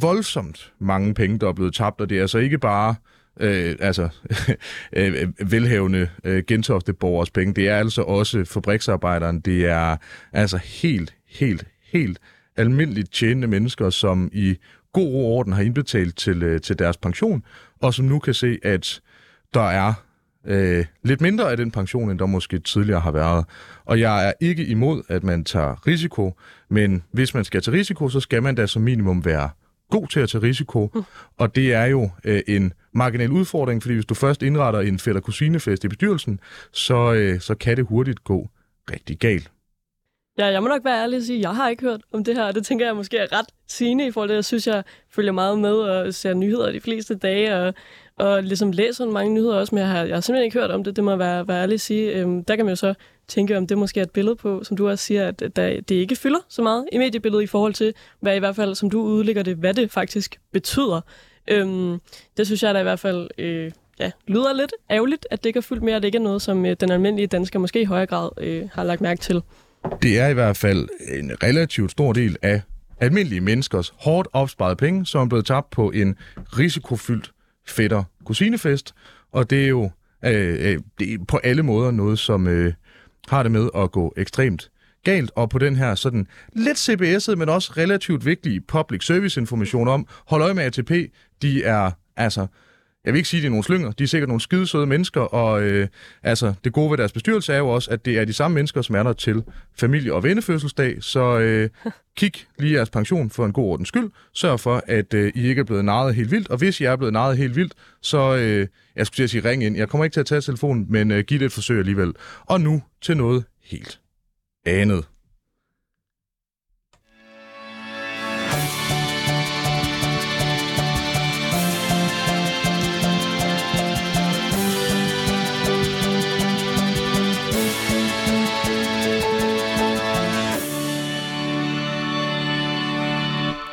voldsomt 0.00 0.72
mange 0.78 1.14
penge, 1.14 1.38
der 1.38 1.48
er 1.48 1.52
blevet 1.52 1.74
tabt, 1.74 2.00
og 2.00 2.10
det 2.10 2.16
er 2.18 2.22
altså 2.22 2.38
ikke 2.38 2.58
bare 2.58 2.94
øh, 3.40 3.76
altså, 3.80 4.08
øh, 4.96 5.28
velhavende 5.50 6.08
øh, 6.24 6.42
gentofte 6.46 6.92
borgers 6.92 7.30
penge. 7.30 7.54
Det 7.54 7.68
er 7.68 7.76
altså 7.76 8.02
også 8.02 8.44
fabriksarbejderen. 8.44 9.40
Det 9.40 9.66
er 9.66 9.96
altså 10.32 10.56
helt, 10.56 11.14
helt, 11.30 11.64
helt 11.82 12.18
almindeligt 12.56 13.12
tjenende 13.12 13.48
mennesker, 13.48 13.90
som 13.90 14.30
i 14.32 14.56
god 14.92 15.08
ro 15.08 15.36
orden 15.36 15.52
har 15.52 15.62
indbetalt 15.62 16.16
til, 16.16 16.42
øh, 16.42 16.60
til 16.60 16.78
deres 16.78 16.96
pension, 16.96 17.44
og 17.80 17.94
som 17.94 18.04
nu 18.04 18.18
kan 18.18 18.34
se, 18.34 18.58
at 18.62 19.00
der 19.54 19.68
er 19.68 19.92
øh, 20.46 20.84
lidt 21.04 21.20
mindre 21.20 21.50
af 21.50 21.56
den 21.56 21.70
pension, 21.70 22.10
end 22.10 22.18
der 22.18 22.26
måske 22.26 22.58
tidligere 22.58 23.00
har 23.00 23.10
været. 23.10 23.44
Og 23.84 24.00
jeg 24.00 24.28
er 24.28 24.32
ikke 24.40 24.66
imod, 24.66 25.02
at 25.08 25.24
man 25.24 25.44
tager 25.44 25.86
risiko, 25.86 26.34
men 26.68 27.02
hvis 27.12 27.34
man 27.34 27.44
skal 27.44 27.62
tage 27.62 27.76
risiko, 27.76 28.08
så 28.08 28.20
skal 28.20 28.42
man 28.42 28.54
da 28.54 28.66
som 28.66 28.82
minimum 28.82 29.24
være 29.24 29.50
god 29.90 30.06
til 30.06 30.20
at 30.20 30.28
tage 30.28 30.42
risiko, 30.42 30.90
mm. 30.94 31.02
og 31.38 31.54
det 31.54 31.74
er 31.74 31.84
jo 31.84 32.10
øh, 32.24 32.42
en 32.48 32.72
marginal 32.94 33.30
udfordring, 33.30 33.82
fordi 33.82 33.94
hvis 33.94 34.06
du 34.06 34.14
først 34.14 34.42
indretter 34.42 34.80
en 34.80 34.98
fætter 34.98 35.20
kusinefest 35.20 35.84
i 35.84 35.88
bestyrelsen, 35.88 36.40
så, 36.72 37.12
øh, 37.12 37.40
så 37.40 37.54
kan 37.54 37.76
det 37.76 37.86
hurtigt 37.86 38.24
gå 38.24 38.50
rigtig 38.90 39.18
galt. 39.18 39.50
Ja, 40.40 40.46
jeg 40.46 40.62
må 40.62 40.68
nok 40.68 40.84
være 40.84 41.02
ærlig 41.02 41.16
og 41.16 41.22
sige, 41.22 41.36
at 41.36 41.42
jeg 41.42 41.54
har 41.54 41.68
ikke 41.68 41.82
hørt 41.82 42.00
om 42.12 42.24
det 42.24 42.34
her, 42.34 42.44
og 42.44 42.54
det 42.54 42.64
tænker 42.64 42.86
jeg 42.86 42.96
måske 42.96 43.16
er 43.16 43.38
ret 43.38 43.46
sigende 43.68 44.06
i 44.06 44.10
forhold 44.10 44.28
til, 44.28 44.32
at 44.32 44.36
jeg 44.36 44.44
synes, 44.44 44.66
jeg 44.66 44.82
følger 45.10 45.32
meget 45.32 45.58
med 45.58 45.72
og 45.72 46.14
ser 46.14 46.34
nyheder 46.34 46.72
de 46.72 46.80
fleste 46.80 47.14
dage, 47.14 47.56
og, 47.56 47.74
og 48.16 48.42
ligesom 48.42 48.72
læser 48.72 49.06
mange 49.06 49.34
nyheder 49.34 49.54
også, 49.54 49.74
men 49.74 49.82
jeg 49.82 49.90
har, 49.90 50.04
jeg 50.04 50.16
har 50.16 50.20
simpelthen 50.20 50.44
ikke 50.44 50.58
hørt 50.58 50.70
om 50.70 50.84
det, 50.84 50.96
det 50.96 51.04
må 51.04 51.16
være, 51.16 51.48
være 51.48 51.62
ærlig 51.62 51.74
at 51.74 51.80
sige. 51.80 52.12
Øhm, 52.12 52.44
der 52.44 52.56
kan 52.56 52.64
man 52.64 52.72
jo 52.72 52.76
så 52.76 52.94
tænke, 53.28 53.58
om 53.58 53.66
det 53.66 53.78
måske 53.78 54.00
er 54.00 54.04
et 54.04 54.10
billede 54.10 54.36
på, 54.36 54.64
som 54.64 54.76
du 54.76 54.88
også 54.88 55.04
siger, 55.04 55.28
at 55.28 55.40
der, 55.56 55.80
det 55.80 55.90
ikke 55.90 56.16
fylder 56.16 56.40
så 56.48 56.62
meget 56.62 56.86
i 56.92 56.98
mediebilledet 56.98 57.42
i 57.42 57.46
forhold 57.46 57.74
til, 57.74 57.94
hvad 58.20 58.36
i 58.36 58.38
hvert 58.38 58.56
fald, 58.56 58.74
som 58.74 58.90
du 58.90 59.02
udlægger 59.02 59.42
det, 59.42 59.56
hvad 59.56 59.74
det 59.74 59.90
faktisk 59.90 60.40
betyder. 60.52 61.00
Øhm, 61.48 62.00
det 62.36 62.46
synes 62.46 62.62
jeg 62.62 62.74
da 62.74 62.80
i 62.80 62.82
hvert 62.82 63.00
fald 63.00 63.28
øh, 63.38 63.72
ja, 63.98 64.10
lyder 64.26 64.52
lidt 64.52 64.72
ærgerligt, 64.90 65.26
at 65.30 65.44
det 65.44 65.50
ikke 65.50 65.58
er 65.58 65.62
fyldt 65.62 65.82
mere, 65.82 65.96
at 65.96 66.02
det 66.02 66.08
ikke 66.08 66.18
er 66.18 66.22
noget, 66.22 66.42
som 66.42 66.66
øh, 66.66 66.76
den 66.80 66.90
almindelige 66.90 67.26
dansker 67.26 67.58
måske 67.58 67.80
i 67.80 67.84
højere 67.84 68.06
grad 68.06 68.30
øh, 68.38 68.68
har 68.72 68.84
lagt 68.84 69.00
mærke 69.00 69.20
til. 69.20 69.42
Det 70.02 70.18
er 70.18 70.28
i 70.28 70.34
hvert 70.34 70.56
fald 70.56 70.88
en 71.08 71.32
relativt 71.42 71.90
stor 71.90 72.12
del 72.12 72.36
af 72.42 72.62
almindelige 73.00 73.40
menneskers 73.40 73.92
hårdt 73.98 74.28
opsparede 74.32 74.76
penge, 74.76 75.06
som 75.06 75.20
er 75.20 75.28
blevet 75.28 75.46
tabt 75.46 75.70
på 75.70 75.90
en 75.90 76.16
risikofyldt 76.58 77.32
fætter 77.68 78.04
kusinefest, 78.24 78.94
og 79.32 79.50
det 79.50 79.64
er 79.64 79.68
jo 79.68 79.90
øh, 80.24 80.72
øh, 80.72 80.80
det 80.98 81.14
er 81.14 81.18
på 81.28 81.36
alle 81.36 81.62
måder 81.62 81.90
noget, 81.90 82.18
som 82.18 82.46
øh, 82.46 82.72
har 83.28 83.42
det 83.42 83.52
med 83.52 83.68
at 83.76 83.90
gå 83.90 84.14
ekstremt 84.16 84.70
galt, 85.04 85.30
og 85.36 85.50
på 85.50 85.58
den 85.58 85.76
her 85.76 85.94
sådan 85.94 86.26
lidt 86.52 86.88
CBS'et, 86.88 87.34
men 87.34 87.48
også 87.48 87.72
relativt 87.76 88.24
vigtige 88.24 88.60
public 88.60 89.06
service 89.06 89.40
information 89.40 89.88
om, 89.88 90.06
hold 90.26 90.42
øje 90.42 90.54
med 90.54 90.64
ATP, 90.64 90.90
de 91.42 91.64
er 91.64 91.90
altså 92.16 92.46
jeg 93.04 93.12
vil 93.12 93.18
ikke 93.18 93.28
sige, 93.28 93.38
at 93.38 93.42
de 93.42 93.46
er 93.46 93.50
nogle 93.50 93.64
slynger. 93.64 93.92
De 93.92 94.04
er 94.04 94.08
sikkert 94.08 94.28
nogle 94.28 94.40
skide 94.40 94.66
søde 94.66 94.86
mennesker, 94.86 95.20
og 95.20 95.62
øh, 95.62 95.88
altså, 96.22 96.54
det 96.64 96.72
gode 96.72 96.90
ved 96.90 96.98
deres 96.98 97.12
bestyrelse 97.12 97.52
er 97.52 97.58
jo 97.58 97.68
også, 97.68 97.90
at 97.90 98.04
det 98.04 98.18
er 98.18 98.24
de 98.24 98.32
samme 98.32 98.54
mennesker, 98.54 98.82
som 98.82 98.94
er 98.94 99.02
der 99.02 99.12
til 99.12 99.42
familie- 99.78 100.14
og 100.14 100.22
vennefødselsdag. 100.22 100.96
Så 101.00 101.38
øh, 101.38 101.70
kig 102.16 102.32
lige 102.58 102.74
jeres 102.74 102.90
pension 102.90 103.30
for 103.30 103.46
en 103.46 103.52
god 103.52 103.64
ordens 103.64 103.88
skyld. 103.88 104.10
Sørg 104.34 104.60
for, 104.60 104.82
at 104.86 105.14
øh, 105.14 105.32
I 105.34 105.48
ikke 105.48 105.60
er 105.60 105.64
blevet 105.64 105.84
narret 105.84 106.14
helt 106.14 106.30
vildt. 106.30 106.48
Og 106.48 106.58
hvis 106.58 106.80
I 106.80 106.84
er 106.84 106.96
blevet 106.96 107.12
narret 107.12 107.36
helt 107.36 107.56
vildt, 107.56 107.74
så, 108.02 108.36
øh, 108.36 108.66
jeg 108.96 109.06
skulle 109.06 109.28
sige, 109.28 109.48
ring 109.50 109.64
ind. 109.64 109.76
Jeg 109.76 109.88
kommer 109.88 110.04
ikke 110.04 110.14
til 110.14 110.20
at 110.20 110.26
tage 110.26 110.40
telefonen, 110.40 110.86
men 110.88 111.10
øh, 111.10 111.24
giv 111.24 111.38
det 111.38 111.46
et 111.46 111.52
forsøg 111.52 111.78
alligevel. 111.78 112.14
Og 112.46 112.60
nu 112.60 112.82
til 113.02 113.16
noget 113.16 113.44
helt 113.62 114.00
andet. 114.66 115.04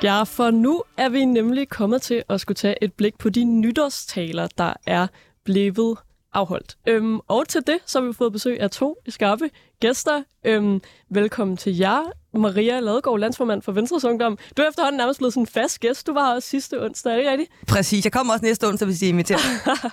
Ja, 0.03 0.23
for 0.23 0.51
nu 0.51 0.83
er 0.97 1.09
vi 1.09 1.25
nemlig 1.25 1.69
kommet 1.69 2.01
til 2.01 2.23
at 2.29 2.41
skulle 2.41 2.55
tage 2.55 2.83
et 2.83 2.93
blik 2.93 3.17
på 3.17 3.29
de 3.29 3.43
nytårstaler, 3.43 4.47
der 4.57 4.73
er 4.85 5.07
blevet 5.43 5.97
afholdt. 6.33 6.77
Øhm, 6.87 7.19
og 7.27 7.47
til 7.47 7.61
det, 7.67 7.77
så 7.85 7.99
har 7.99 8.07
vi 8.07 8.13
fået 8.13 8.31
besøg 8.31 8.59
af 8.59 8.71
to 8.71 8.97
skarpe 9.07 9.49
gæster. 9.79 10.23
Øhm, 10.43 10.81
velkommen 11.09 11.57
til 11.57 11.77
jer, 11.77 12.11
Maria 12.37 12.79
Ladegaard, 12.79 13.19
landsformand 13.19 13.61
for 13.61 13.71
Venstres 13.71 14.03
Ungdom. 14.05 14.37
Du 14.57 14.61
er 14.61 14.69
efterhånden 14.69 14.97
nærmest 14.97 15.19
blevet 15.19 15.33
sådan 15.33 15.43
en 15.43 15.47
fast 15.47 15.79
gæst. 15.79 16.07
Du 16.07 16.13
var 16.13 16.35
også 16.35 16.49
sidste 16.49 16.83
onsdag, 16.83 17.13
er 17.13 17.17
det 17.17 17.27
rigtigt? 17.27 17.51
Præcis. 17.67 18.05
Jeg 18.05 18.11
kommer 18.11 18.33
også 18.33 18.45
næste 18.45 18.67
onsdag, 18.67 18.85
hvis 18.85 19.01
I 19.01 19.09
inviterer. 19.09 19.39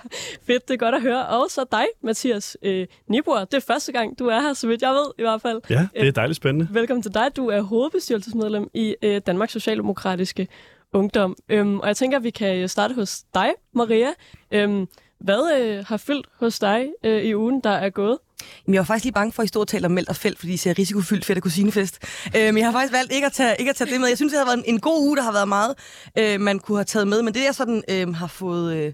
Fedt, 0.46 0.68
det 0.68 0.74
er 0.74 0.78
godt 0.78 0.94
at 0.94 1.02
høre. 1.02 1.26
Og 1.26 1.46
så 1.50 1.64
dig, 1.72 1.86
Mathias 2.02 2.56
øh, 2.62 2.86
Nibor. 3.08 3.38
Det 3.38 3.54
er 3.54 3.60
første 3.60 3.92
gang, 3.92 4.18
du 4.18 4.26
er 4.26 4.40
her, 4.40 4.52
så 4.52 4.66
vidt 4.66 4.82
jeg 4.82 4.90
ved 4.90 5.06
i 5.18 5.22
hvert 5.22 5.42
fald. 5.42 5.60
Ja, 5.70 5.86
det 6.00 6.08
er 6.08 6.12
dejligt 6.12 6.36
spændende. 6.36 6.68
Velkommen 6.70 7.02
til 7.02 7.14
dig. 7.14 7.36
Du 7.36 7.48
er 7.48 7.60
hovedbestyrelsesmedlem 7.60 8.70
i 8.74 8.96
øh, 9.02 9.20
Danmarks 9.26 9.52
Socialdemokratiske 9.52 10.48
ungdom. 10.92 11.36
Øhm, 11.48 11.80
og 11.80 11.88
jeg 11.88 11.96
tænker, 11.96 12.18
at 12.18 12.24
vi 12.24 12.30
kan 12.30 12.68
starte 12.68 12.94
hos 12.94 13.22
dig, 13.34 13.50
Maria. 13.72 14.08
Øhm, 14.50 14.86
hvad 15.20 15.60
øh, 15.60 15.84
har 15.88 15.96
fyldt 15.96 16.26
hos 16.40 16.58
dig 16.58 16.88
øh, 17.04 17.22
i 17.22 17.34
ugen, 17.34 17.60
der 17.60 17.70
er 17.70 17.90
gået? 17.90 18.18
Jamen, 18.66 18.74
jeg 18.74 18.80
var 18.80 18.84
faktisk 18.84 19.04
lige 19.04 19.12
bange 19.12 19.32
for, 19.32 19.42
at 19.42 19.46
I 19.46 19.48
stod 19.48 19.62
og 19.62 19.68
talte 19.68 19.86
om 19.86 19.92
meld 19.92 20.08
og 20.08 20.16
felt, 20.16 20.38
fordi 20.38 20.52
I 20.52 20.56
ser 20.56 20.78
risikofyldt 20.78 21.24
fedt 21.24 21.36
af 21.36 21.42
kusinefest. 21.42 21.98
Øh, 22.36 22.44
men 22.44 22.58
jeg 22.58 22.66
har 22.66 22.72
faktisk 22.72 22.92
valgt 22.92 23.12
ikke 23.12 23.26
at, 23.26 23.32
tage, 23.32 23.56
ikke 23.58 23.70
at 23.70 23.76
tage 23.76 23.90
det 23.90 24.00
med. 24.00 24.08
Jeg 24.08 24.16
synes, 24.16 24.32
det 24.32 24.38
har 24.38 24.46
været 24.46 24.58
en, 24.58 24.74
en 24.74 24.80
god 24.80 25.06
uge, 25.06 25.16
der 25.16 25.22
har 25.22 25.32
været 25.32 25.48
meget, 25.48 25.74
øh, 26.18 26.40
man 26.40 26.58
kunne 26.58 26.78
have 26.78 26.84
taget 26.84 27.08
med. 27.08 27.22
Men 27.22 27.34
det, 27.34 27.44
jeg 27.44 27.54
sådan 27.54 27.82
øh, 27.90 28.14
har 28.14 28.26
fået... 28.26 28.76
Øh, 28.76 28.92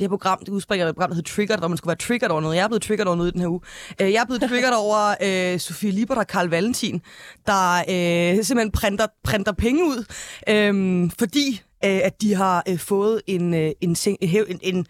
det 0.00 0.04
her 0.04 0.08
program, 0.08 0.38
det 0.38 0.48
udspringer 0.48 0.86
af 0.86 0.90
et 0.90 0.94
program, 0.94 1.10
der 1.10 1.14
hedder 1.14 1.32
Triggered, 1.34 1.58
hvor 1.58 1.68
man 1.68 1.76
skulle 1.76 1.88
være 1.88 1.96
triggered 1.96 2.30
over 2.30 2.40
noget. 2.40 2.56
Jeg 2.56 2.64
er 2.64 2.68
blevet 2.68 2.82
triggered 2.82 3.06
over 3.06 3.16
noget 3.16 3.30
i 3.30 3.32
den 3.32 3.40
her 3.40 3.48
uge. 3.48 3.60
Øh, 4.00 4.12
jeg 4.12 4.20
er 4.20 4.24
blevet 4.24 4.42
triggered 4.42 4.74
over 4.74 5.14
øh, 5.22 5.60
Sofie 5.60 5.90
Libert 5.90 6.18
og 6.18 6.26
Karl 6.26 6.48
Valentin, 6.48 7.00
der 7.46 7.78
øh, 7.78 8.44
simpelthen 8.44 8.70
printer, 8.70 9.06
printer 9.24 9.52
penge 9.52 9.84
ud, 9.84 10.04
øh, 10.48 11.10
fordi 11.18 11.62
øh, 11.84 12.00
at 12.04 12.22
de 12.22 12.34
har 12.34 12.62
øh, 12.68 12.78
fået 12.78 13.22
en, 13.26 13.54
øh, 13.54 13.70
en, 13.80 13.96
en, 14.06 14.18
en, 14.22 14.58
en 14.62 14.86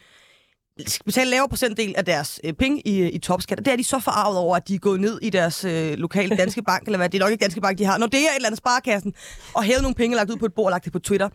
skal 0.87 1.05
betale 1.05 1.31
lavere 1.31 1.49
procentdel 1.49 1.95
af 1.97 2.05
deres 2.05 2.41
øh, 2.45 2.53
penge 2.53 2.81
i, 2.81 2.99
øh, 2.99 3.11
i 3.13 3.19
topskat. 3.19 3.59
Det 3.59 3.69
er 3.69 3.77
de 3.77 3.85
så 3.85 3.99
forarvet 3.99 4.39
over, 4.39 4.57
at 4.57 4.69
de 4.69 4.75
er 4.75 4.79
gået 4.79 5.01
ned 5.01 5.19
i 5.23 5.31
deres 5.31 5.65
øh, 5.65 5.93
lokale 5.93 6.37
danske 6.37 6.63
bank, 6.63 6.87
eller 6.87 6.97
hvad, 6.97 7.09
det 7.09 7.19
er 7.19 7.25
nok 7.25 7.33
ikke 7.33 7.43
danske 7.43 7.61
bank, 7.61 7.79
de 7.79 7.85
har. 7.85 7.99
Når 7.99 8.07
det 8.07 8.21
er 8.21 8.31
et 8.31 8.37
eller 8.37 8.49
andet 8.49 8.59
sparekassen, 8.59 9.15
og 9.55 9.63
hævet 9.63 9.83
nogle 9.83 9.95
penge 9.95 10.17
lagt 10.17 10.31
ud 10.31 10.37
på 10.37 10.47
et 10.47 10.55
bord 10.55 10.65
og 10.65 10.71
lagt 10.71 10.85
det 10.85 10.93
på 10.93 10.99
Twitter. 10.99 11.29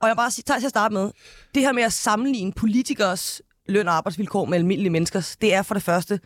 Og 0.00 0.08
jeg 0.08 0.16
bare 0.16 0.30
sige, 0.30 0.42
tager 0.46 0.58
til 0.58 0.66
at 0.66 0.70
starte 0.70 0.94
med, 0.94 1.10
det 1.54 1.62
her 1.62 1.72
med 1.72 1.82
at 1.82 1.92
sammenligne 1.92 2.52
politikers 2.52 3.42
løn 3.68 3.88
og 3.88 3.94
arbejdsvilkår 3.94 4.44
med 4.44 4.58
almindelige 4.58 4.90
menneskers, 4.90 5.36
det 5.36 5.54
er 5.54 5.62
for 5.62 5.74
det 5.74 5.82
første, 5.82 6.20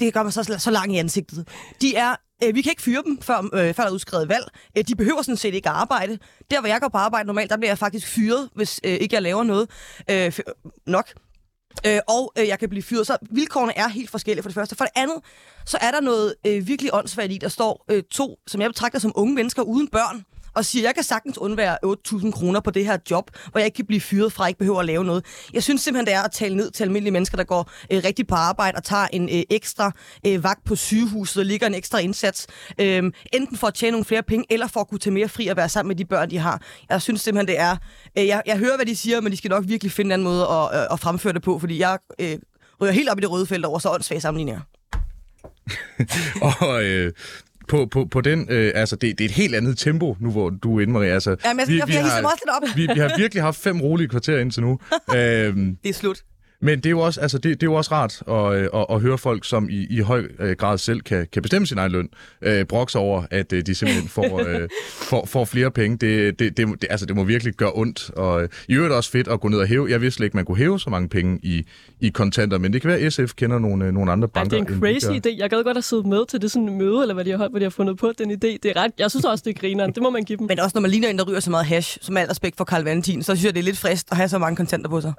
det 0.00 0.14
gør 0.14 0.22
man 0.22 0.32
så, 0.32 0.56
så 0.58 0.70
langt 0.70 0.94
i 0.94 0.96
ansigtet. 0.96 1.48
De 1.80 1.94
er 1.94 2.16
øh, 2.44 2.54
vi 2.54 2.62
kan 2.62 2.70
ikke 2.70 2.82
fyre 2.82 3.02
dem, 3.06 3.22
før, 3.22 3.38
øh, 3.54 3.74
før 3.74 3.82
der 3.82 3.90
er 3.90 3.94
udskrevet 3.94 4.28
valg. 4.28 4.44
Øh, 4.76 4.84
de 4.88 4.96
behøver 4.96 5.22
sådan 5.22 5.36
set 5.36 5.54
ikke 5.54 5.68
at 5.68 5.74
arbejde. 5.74 6.18
Der, 6.50 6.60
hvor 6.60 6.68
jeg 6.68 6.80
går 6.80 6.88
på 6.88 6.98
arbejde 6.98 7.26
normalt, 7.26 7.50
der 7.50 7.56
bliver 7.56 7.70
jeg 7.70 7.78
faktisk 7.78 8.06
fyret, 8.06 8.48
hvis 8.54 8.80
øh, 8.84 8.92
ikke 8.92 9.14
jeg 9.14 9.22
laver 9.22 9.44
noget 9.44 9.70
øh, 10.10 10.32
nok. 10.86 11.12
Øh, 11.86 11.98
og 12.08 12.32
øh, 12.38 12.48
jeg 12.48 12.58
kan 12.58 12.68
blive 12.68 12.82
fyret. 12.82 13.06
Så 13.06 13.16
vilkårene 13.30 13.78
er 13.78 13.88
helt 13.88 14.10
forskellige 14.10 14.42
for 14.42 14.48
det 14.48 14.54
første. 14.54 14.76
For 14.76 14.84
det 14.84 14.92
andet, 14.96 15.16
så 15.66 15.78
er 15.80 15.90
der 15.90 16.00
noget 16.00 16.34
øh, 16.46 16.68
virkelig 16.68 16.94
åndssvagt 16.94 17.32
i, 17.32 17.38
der 17.38 17.48
står 17.48 17.84
øh, 17.90 18.02
to, 18.02 18.38
som 18.46 18.60
jeg 18.60 18.70
betragter 18.70 18.98
som 18.98 19.12
unge 19.14 19.34
mennesker 19.34 19.62
uden 19.62 19.88
børn, 19.88 20.24
og 20.54 20.64
siger, 20.64 20.82
jeg 20.82 20.94
kan 20.94 21.04
sagtens 21.04 21.38
undvære 21.38 21.76
8.000 21.86 22.30
kroner 22.30 22.60
på 22.60 22.70
det 22.70 22.84
her 22.84 22.98
job, 23.10 23.30
hvor 23.50 23.58
jeg 23.58 23.66
ikke 23.66 23.76
kan 23.76 23.86
blive 23.86 24.00
fyret 24.00 24.32
fra, 24.32 24.46
ikke 24.46 24.58
behøver 24.58 24.80
at 24.80 24.86
lave 24.86 25.04
noget. 25.04 25.24
Jeg 25.52 25.62
synes 25.62 25.82
simpelthen, 25.82 26.06
det 26.06 26.14
er 26.14 26.22
at 26.22 26.32
tale 26.32 26.56
ned 26.56 26.70
til 26.70 26.84
almindelige 26.84 27.12
mennesker, 27.12 27.36
der 27.36 27.44
går 27.44 27.70
øh, 27.92 28.00
rigtig 28.04 28.26
på 28.26 28.34
arbejde 28.34 28.76
og 28.76 28.84
tager 28.84 29.06
en 29.12 29.28
øh, 29.28 29.42
ekstra 29.50 29.92
øh, 30.26 30.44
vagt 30.44 30.64
på 30.64 30.76
sygehuset 30.76 31.40
og 31.40 31.46
ligger 31.46 31.66
en 31.66 31.74
ekstra 31.74 31.98
indsats, 31.98 32.46
øh, 32.80 33.12
enten 33.32 33.56
for 33.56 33.66
at 33.66 33.74
tjene 33.74 33.90
nogle 33.90 34.04
flere 34.04 34.22
penge, 34.22 34.44
eller 34.50 34.66
for 34.66 34.80
at 34.80 34.88
kunne 34.88 34.98
tage 34.98 35.14
mere 35.14 35.28
fri 35.28 35.46
og 35.46 35.56
være 35.56 35.68
sammen 35.68 35.88
med 35.88 35.96
de 35.96 36.04
børn, 36.04 36.30
de 36.30 36.38
har. 36.38 36.62
Jeg 36.90 37.02
synes 37.02 37.20
simpelthen, 37.20 37.48
det 37.48 37.60
er... 37.60 37.76
Øh, 38.18 38.26
jeg, 38.26 38.42
jeg 38.46 38.58
hører, 38.58 38.76
hvad 38.76 38.86
de 38.86 38.96
siger, 38.96 39.20
men 39.20 39.32
de 39.32 39.36
skal 39.36 39.50
nok 39.50 39.64
virkelig 39.66 39.92
finde 39.92 40.08
en 40.08 40.12
anden 40.12 40.24
måde 40.24 40.42
at, 40.42 40.80
øh, 40.80 40.86
at 40.92 41.00
fremføre 41.00 41.32
det 41.32 41.42
på, 41.42 41.58
fordi 41.58 41.78
jeg 41.78 41.98
øh, 42.18 42.38
ryger 42.80 42.92
helt 42.92 43.08
op 43.08 43.18
i 43.18 43.20
det 43.20 43.30
røde 43.30 43.46
felt 43.46 43.64
over 43.64 43.78
så 43.78 43.90
åndssvage 43.90 44.20
sammenligninger. 44.20 44.60
og 46.62 46.84
øh, 46.84 47.12
på, 47.68 47.86
på, 47.86 48.04
på 48.04 48.20
den, 48.20 48.46
øh, 48.50 48.72
altså 48.74 48.96
det, 48.96 49.18
det 49.18 49.24
er 49.24 49.28
et 49.28 49.34
helt 49.34 49.54
andet 49.54 49.78
tempo, 49.78 50.16
nu 50.20 50.30
hvor 50.30 50.50
du 50.50 50.78
er 50.78 50.82
inde, 50.82 50.92
Maria. 50.92 51.14
Altså, 51.14 51.36
Jamen, 51.44 51.60
jeg, 51.60 51.68
vi, 51.68 51.78
jeg, 51.78 51.88
jeg, 51.88 51.94
jeg 51.94 52.04
har, 52.04 52.20
lidt 52.20 52.70
op. 52.70 52.76
vi, 52.76 52.88
vi 52.94 53.00
har 53.00 53.16
virkelig 53.18 53.42
haft 53.42 53.58
fem 53.58 53.80
rolige 53.80 54.08
kvarter 54.08 54.38
indtil 54.38 54.62
nu. 54.62 54.78
øhm, 55.16 55.76
det 55.82 55.88
er 55.88 55.94
slut. 55.94 56.22
Men 56.60 56.78
det 56.78 56.86
er 56.86 56.90
jo 56.90 57.00
også, 57.00 57.20
altså 57.20 57.38
det, 57.38 57.60
det 57.60 57.66
er 57.66 57.70
jo 57.70 57.74
også 57.74 57.90
rart 57.92 58.22
at, 58.28 58.62
øh, 58.62 58.68
at, 58.74 58.86
at 58.90 59.00
høre 59.00 59.18
folk, 59.18 59.44
som 59.44 59.68
i, 59.70 59.86
i 59.90 59.98
høj 60.00 60.28
øh, 60.38 60.56
grad 60.56 60.78
selv 60.78 61.00
kan, 61.00 61.26
kan 61.32 61.42
bestemme 61.42 61.66
sin 61.66 61.78
egen 61.78 61.92
løn, 61.92 62.08
øh, 62.42 62.64
brokse 62.64 62.98
over, 62.98 63.22
at 63.30 63.52
øh, 63.52 63.66
de 63.66 63.74
simpelthen 63.74 64.08
får, 64.08 64.40
øh, 64.48 64.68
får, 64.92 65.26
får 65.26 65.44
flere 65.44 65.70
penge. 65.70 65.96
Det, 65.96 66.38
det, 66.38 66.56
det, 66.56 66.66
det, 66.80 66.86
altså, 66.90 67.06
det 67.06 67.16
må 67.16 67.24
virkelig 67.24 67.54
gøre 67.54 67.70
ondt. 67.74 68.10
Og 68.10 68.42
øh, 68.42 68.48
i 68.68 68.74
øvrigt 68.74 68.94
også 68.94 69.10
fedt 69.10 69.28
at 69.28 69.40
gå 69.40 69.48
ned 69.48 69.58
og 69.58 69.66
hæve. 69.66 69.90
Jeg 69.90 70.00
vidste 70.00 70.24
ikke, 70.24 70.36
man 70.36 70.44
kunne 70.44 70.58
hæve 70.58 70.80
så 70.80 70.90
mange 70.90 71.08
penge 71.08 71.38
i, 71.42 71.66
i 72.00 72.08
kontanter, 72.08 72.58
men 72.58 72.72
det 72.72 72.82
kan 72.82 72.88
være, 72.90 72.98
at 72.98 73.12
SF 73.12 73.34
kender 73.34 73.58
nogle, 73.58 73.92
nogle 73.92 74.12
andre 74.12 74.28
banker. 74.28 74.56
Ja, 74.56 74.62
det 74.62 74.70
er 74.70 74.74
en 74.74 74.80
crazy 74.80 75.06
idé. 75.06 75.38
Jeg 75.38 75.50
gad 75.50 75.64
godt 75.64 75.76
have 75.76 75.82
siddet 75.82 76.06
med 76.06 76.26
til 76.26 76.42
det 76.42 76.50
sådan 76.50 76.78
møde, 76.78 77.02
eller 77.02 77.14
hvad 77.14 77.24
de 77.24 77.30
har 77.30 77.38
holdt, 77.38 77.52
hvor 77.52 77.58
de 77.58 77.64
har 77.64 77.70
fundet 77.70 77.96
på 77.98 78.12
den 78.18 78.30
idé. 78.30 78.36
Det 78.62 78.64
er 78.64 78.76
ret, 78.76 78.92
jeg 78.98 79.10
synes 79.10 79.24
også, 79.24 79.42
det 79.46 79.56
er 79.56 79.60
grineren. 79.60 79.92
Det 79.92 80.02
må 80.02 80.10
man 80.10 80.24
give 80.24 80.38
dem. 80.38 80.46
Men 80.46 80.60
også 80.60 80.72
når 80.74 80.80
man 80.80 80.90
ligner 80.90 81.08
en, 81.08 81.18
der 81.18 81.24
ryger 81.24 81.40
så 81.40 81.50
meget 81.50 81.66
hash, 81.66 81.98
som 82.00 82.16
al 82.16 82.26
respekt 82.26 82.56
for 82.56 82.64
Karl 82.64 82.84
Valentin, 82.84 83.22
så 83.22 83.34
synes 83.34 83.44
jeg, 83.44 83.54
det 83.54 83.60
er 83.60 83.64
lidt 83.64 83.78
frist 83.78 84.08
at 84.10 84.16
have 84.16 84.28
så 84.28 84.38
mange 84.38 84.56
kontanter 84.56 84.90
på 84.90 85.00
sig. 85.00 85.12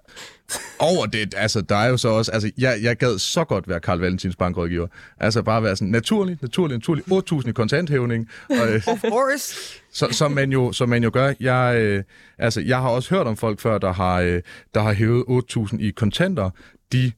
Over 0.79 1.05
det, 1.05 1.29
altså 1.36 1.62
der 1.62 1.76
er 1.76 1.90
jo 1.90 1.98
så 1.98 2.10
også, 2.10 2.32
altså 2.32 2.52
jeg, 2.58 2.80
jeg 2.82 2.98
gad 2.98 3.20
så 3.20 3.44
godt 3.44 3.68
være 3.70 3.80
Karl 3.80 4.00
Valentins 4.00 4.36
bankrådgiver. 4.36 4.88
Altså 5.20 5.42
bare 5.42 5.64
være 5.64 5.76
sådan 5.76 5.88
naturlig, 5.88 6.38
naturlig, 6.42 6.78
naturlig, 6.78 7.04
8.000 7.12 7.50
i 7.50 7.52
kontanthævning. 7.52 8.30
Og, 8.50 8.74
øh, 8.74 8.82
of 8.88 9.02
course. 9.02 9.56
Så, 9.92 10.08
som, 10.12 10.32
man 10.32 10.52
jo, 10.52 10.72
som 10.72 10.90
man 10.90 11.04
jo 11.04 11.10
gør. 11.14 11.34
Jeg, 11.40 11.76
øh, 11.76 12.04
altså, 12.38 12.62
jeg 12.62 12.78
har 12.78 12.90
også 12.90 13.16
hørt 13.16 13.28
om 13.28 13.38
folk 13.38 13.60
før, 13.60 13.78
der 13.78 13.94
har, 13.94 14.22
øh, 14.22 14.42
der 14.74 14.82
har 14.82 14.94
hævet 14.94 15.24
8.000 15.30 15.80
i 15.80 15.92
kontanter. 15.92 16.50
De 16.92 17.12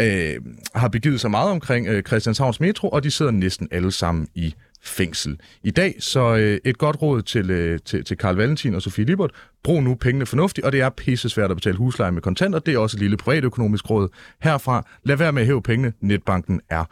øh, 0.00 0.36
har 0.74 0.88
begivet 0.88 1.20
sig 1.20 1.30
meget 1.30 1.50
omkring 1.50 1.86
øh, 1.86 2.02
Christianshavns 2.02 2.60
Metro, 2.60 2.88
og 2.88 3.04
de 3.04 3.10
sidder 3.10 3.32
næsten 3.32 3.68
alle 3.70 3.92
sammen 3.92 4.28
i 4.34 4.54
fængsel 4.82 5.40
i 5.62 5.70
dag. 5.70 5.94
Så 6.00 6.36
øh, 6.36 6.58
et 6.64 6.78
godt 6.78 7.02
råd 7.02 7.22
til, 7.22 7.50
øh, 7.50 7.78
til, 7.84 8.04
til 8.04 8.16
Karl 8.16 8.36
Valentin 8.36 8.74
og 8.74 8.82
Sofie 8.82 9.04
Libert. 9.04 9.30
Brug 9.64 9.82
nu 9.82 9.94
pengene 9.94 10.26
fornuftigt, 10.26 10.64
og 10.64 10.72
det 10.72 10.80
er 10.80 10.88
pisse 10.88 11.28
svært 11.28 11.50
at 11.50 11.56
betale 11.56 11.76
husleje 11.76 12.10
med 12.10 12.22
kontanter. 12.22 12.58
Det 12.58 12.74
er 12.74 12.78
også 12.78 12.96
et 12.96 13.00
lille 13.00 13.16
privatøkonomisk 13.16 13.90
råd 13.90 14.08
herfra. 14.42 14.86
Lad 15.04 15.16
være 15.16 15.32
med 15.32 15.42
at 15.42 15.46
hæve 15.46 15.62
pengene. 15.62 15.92
Netbanken 16.00 16.60
er 16.70 16.84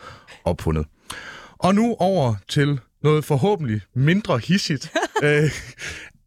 opfundet. 0.45 0.87
Og 1.59 1.75
nu 1.75 1.97
over 1.99 2.35
til 2.49 2.81
noget 3.03 3.25
forhåbentlig 3.25 3.81
mindre 3.95 4.39
hissigt. 4.39 4.93
øh, 5.25 5.51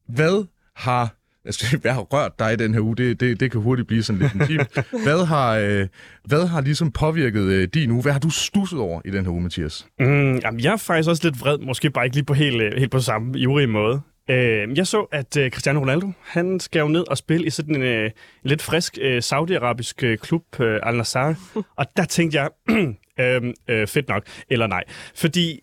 hvad 0.07 0.45
har 0.75 1.20
Altså, 1.45 1.77
hvad 1.77 1.91
har 1.91 2.01
rørt 2.01 2.39
dig 2.39 2.53
i 2.53 2.55
den 2.55 2.73
her 2.73 2.81
uge? 2.81 2.95
Det, 2.95 3.19
det, 3.19 3.39
det 3.39 3.51
kan 3.51 3.61
hurtigt 3.61 3.87
blive 3.87 4.03
sådan 4.03 4.21
lidt 4.21 4.33
intimt. 4.33 4.85
Hvad 5.05 5.25
har, 5.25 5.57
øh, 5.57 5.87
hvad 6.25 6.47
har 6.47 6.61
ligesom 6.61 6.91
påvirket 6.91 7.41
øh, 7.41 7.67
din 7.73 7.91
uge? 7.91 8.01
Hvad 8.01 8.11
har 8.11 8.19
du 8.19 8.29
stusset 8.29 8.79
over 8.79 9.01
i 9.05 9.11
den 9.11 9.25
her 9.25 9.31
uge, 9.31 9.41
Mathias? 9.41 9.87
Mm, 9.99 10.35
jamen, 10.37 10.59
jeg 10.59 10.73
er 10.73 10.77
faktisk 10.77 11.09
også 11.09 11.23
lidt 11.23 11.41
vred. 11.41 11.57
Måske 11.57 11.89
bare 11.89 12.05
ikke 12.05 12.15
lige 12.15 12.25
på 12.25 12.33
helt, 12.33 12.61
øh, 12.61 12.71
helt 12.77 12.91
på 12.91 12.99
samme 12.99 13.39
ivrige 13.39 13.67
måde. 13.67 14.01
Øh, 14.29 14.77
jeg 14.77 14.87
så, 14.87 15.07
at 15.11 15.37
øh, 15.37 15.51
Cristiano 15.51 15.79
Ronaldo, 15.79 16.11
han 16.23 16.59
skal 16.59 16.79
jo 16.79 16.87
ned 16.87 17.09
og 17.09 17.17
spille 17.17 17.47
i 17.47 17.49
sådan 17.49 17.75
en, 17.75 17.81
øh, 17.81 18.11
lidt 18.43 18.61
frisk 18.61 18.97
øh, 19.01 19.21
saudiarabisk 19.21 20.03
øh, 20.03 20.17
klub, 20.17 20.59
øh, 20.59 20.79
Al 20.83 20.95
Nassr. 20.95 21.33
og 21.77 21.85
der 21.97 22.05
tænkte 22.05 22.41
jeg, 22.41 22.49
øh, 23.19 23.53
øh, 23.67 23.87
fedt 23.87 24.09
nok, 24.09 24.23
eller 24.49 24.67
nej. 24.67 24.83
Fordi 25.15 25.59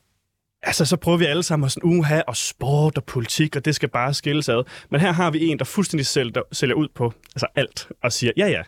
Altså, 0.62 0.85
så 0.85 0.97
prøver 0.97 1.19
vi 1.19 1.25
alle 1.25 1.43
sammen 1.43 1.65
at 1.67 1.73
sådan, 1.73 1.91
uha, 1.91 2.21
og 2.27 2.37
sport 2.37 2.97
og 2.97 3.05
politik, 3.05 3.57
og 3.57 3.65
det 3.65 3.75
skal 3.75 3.88
bare 3.88 4.15
skilles 4.15 4.49
ad. 4.49 4.65
Men 4.91 5.00
her 5.00 5.12
har 5.12 5.31
vi 5.31 5.47
en, 5.47 5.59
der 5.59 5.65
fuldstændig 5.65 6.07
sælger, 6.07 6.43
sælger 6.53 6.75
ud 6.75 6.88
på 6.95 7.12
altså 7.35 7.47
alt, 7.55 7.88
og 8.03 8.12
siger, 8.12 8.33
ja 8.37 8.47
ja, 8.47 8.62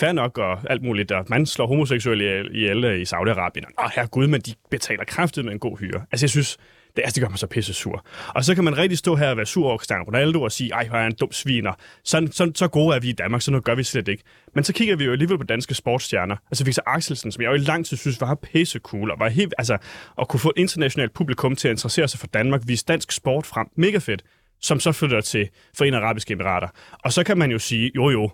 fair 0.00 0.12
nok 0.12 0.38
og 0.38 0.60
alt 0.70 0.82
muligt, 0.82 1.12
og 1.12 1.24
man 1.28 1.46
slår 1.46 1.66
homoseksuelle 1.66 2.50
ihjel 2.52 2.84
i 2.84 3.02
Saudi-Arabien. 3.02 3.84
Åh, 3.84 3.90
her 3.94 4.06
gud, 4.06 4.26
men 4.26 4.40
de 4.40 4.54
betaler 4.70 5.04
kraftigt 5.04 5.44
med 5.44 5.52
en 5.52 5.58
god 5.58 5.78
hyre. 5.78 6.06
Altså, 6.12 6.24
jeg 6.24 6.30
synes, 6.30 6.56
det, 6.96 7.02
altså, 7.02 7.14
det 7.14 7.22
gør 7.22 7.28
mig 7.28 7.38
så 7.38 7.46
pisse 7.46 7.74
sur. 7.74 8.06
Og 8.28 8.44
så 8.44 8.54
kan 8.54 8.64
man 8.64 8.78
rigtig 8.78 8.98
stå 8.98 9.16
her 9.16 9.30
og 9.30 9.36
være 9.36 9.46
sur 9.46 9.68
over 9.68 9.78
Cristiano 9.78 10.04
Ronaldo 10.04 10.42
og 10.42 10.52
sige, 10.52 10.70
ej, 10.72 10.88
hvor 10.88 10.98
er 10.98 11.06
en 11.06 11.14
dum 11.14 11.32
sviner. 11.32 11.72
Så, 12.04 12.28
så, 12.32 12.52
så 12.54 12.68
gode 12.68 12.96
er 12.96 13.00
vi 13.00 13.08
i 13.08 13.12
Danmark, 13.12 13.42
så 13.42 13.50
noget 13.50 13.64
gør 13.64 13.74
vi 13.74 13.82
slet 13.82 14.08
ikke. 14.08 14.22
Men 14.54 14.64
så 14.64 14.72
kigger 14.72 14.96
vi 14.96 15.04
jo 15.04 15.12
alligevel 15.12 15.38
på 15.38 15.44
danske 15.44 15.74
sportsstjerner. 15.74 16.36
Altså 16.50 16.64
Victor 16.64 16.82
Axelsen, 16.86 17.32
som 17.32 17.42
jeg 17.42 17.48
jo 17.48 17.54
i 17.54 17.58
lang 17.58 17.86
tid 17.86 17.96
synes 17.96 18.20
var 18.20 18.34
pisse 18.34 18.78
cool, 18.78 19.10
og 19.10 19.16
var 19.20 19.28
helt, 19.28 19.54
altså, 19.58 19.78
at 20.20 20.28
kunne 20.28 20.40
få 20.40 20.52
et 20.56 20.60
internationalt 20.60 21.14
publikum 21.14 21.56
til 21.56 21.68
at 21.68 21.72
interessere 21.72 22.08
sig 22.08 22.20
for 22.20 22.26
Danmark, 22.26 22.62
vise 22.66 22.84
dansk 22.84 23.12
sport 23.12 23.46
frem. 23.46 23.66
Mega 23.76 23.98
fedt 23.98 24.22
som 24.60 24.80
så 24.80 24.92
flytter 24.92 25.20
til 25.20 25.48
Forenede 25.76 26.02
Arabiske 26.02 26.32
Emirater. 26.32 26.68
Og 27.04 27.12
så 27.12 27.24
kan 27.24 27.38
man 27.38 27.50
jo 27.50 27.58
sige, 27.58 27.90
jo 27.94 28.10
jo, 28.10 28.30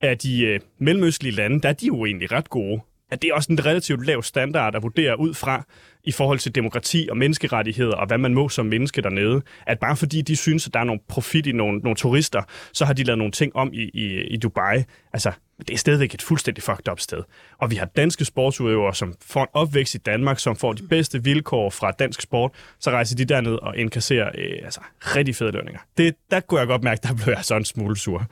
at 0.00 0.22
de 0.22 0.44
øh, 0.44 0.60
mellemøstlige 0.78 1.34
lande, 1.34 1.60
der 1.60 1.68
er 1.68 1.72
de 1.72 1.86
jo 1.86 2.04
egentlig 2.04 2.32
ret 2.32 2.50
gode 2.50 2.80
at 3.10 3.22
det 3.22 3.30
er 3.30 3.34
også 3.34 3.52
en 3.52 3.66
relativt 3.66 4.06
lav 4.06 4.22
standard 4.22 4.74
at 4.74 4.82
vurdere 4.82 5.20
ud 5.20 5.34
fra 5.34 5.64
i 6.04 6.12
forhold 6.12 6.38
til 6.38 6.54
demokrati 6.54 7.08
og 7.10 7.16
menneskerettigheder 7.16 7.96
og 7.96 8.06
hvad 8.06 8.18
man 8.18 8.34
må 8.34 8.48
som 8.48 8.66
menneske 8.66 9.02
dernede. 9.02 9.42
At 9.66 9.78
bare 9.78 9.96
fordi 9.96 10.22
de 10.22 10.36
synes, 10.36 10.66
at 10.66 10.74
der 10.74 10.80
er 10.80 10.84
nogle 10.84 11.00
profit 11.08 11.46
i 11.46 11.52
nogle, 11.52 11.78
nogle 11.78 11.96
turister, 11.96 12.42
så 12.72 12.84
har 12.84 12.92
de 12.92 13.04
lavet 13.04 13.18
nogle 13.18 13.32
ting 13.32 13.56
om 13.56 13.70
i, 13.72 13.90
i, 13.94 14.20
i 14.20 14.36
Dubai. 14.36 14.82
Altså, 15.12 15.32
det 15.58 15.70
er 15.70 15.78
stadigvæk 15.78 16.14
et 16.14 16.22
fuldstændig 16.22 16.62
fucked 16.62 16.88
up 16.88 17.00
sted. 17.00 17.22
Og 17.58 17.70
vi 17.70 17.76
har 17.76 17.86
danske 17.86 18.24
sportsudøvere, 18.24 18.94
som 18.94 19.14
får 19.22 19.42
en 19.42 19.48
opvækst 19.52 19.94
i 19.94 19.98
Danmark, 19.98 20.38
som 20.38 20.56
får 20.56 20.72
de 20.72 20.82
bedste 20.82 21.24
vilkår 21.24 21.70
fra 21.70 21.90
dansk 21.90 22.20
sport, 22.20 22.50
så 22.80 22.90
rejser 22.90 23.16
de 23.16 23.24
derned 23.24 23.54
og 23.54 23.76
indkasserer 23.76 24.30
øh, 24.38 24.58
altså, 24.64 24.80
rigtig 25.00 25.36
fede 25.36 25.52
lønninger. 25.52 25.80
Det, 25.98 26.14
der 26.30 26.40
kunne 26.40 26.60
jeg 26.60 26.66
godt 26.66 26.82
mærke, 26.82 27.00
der 27.02 27.14
blev 27.14 27.34
jeg 27.36 27.44
sådan 27.44 27.60
en 27.60 27.64
smule 27.64 27.96
sur. 27.96 28.26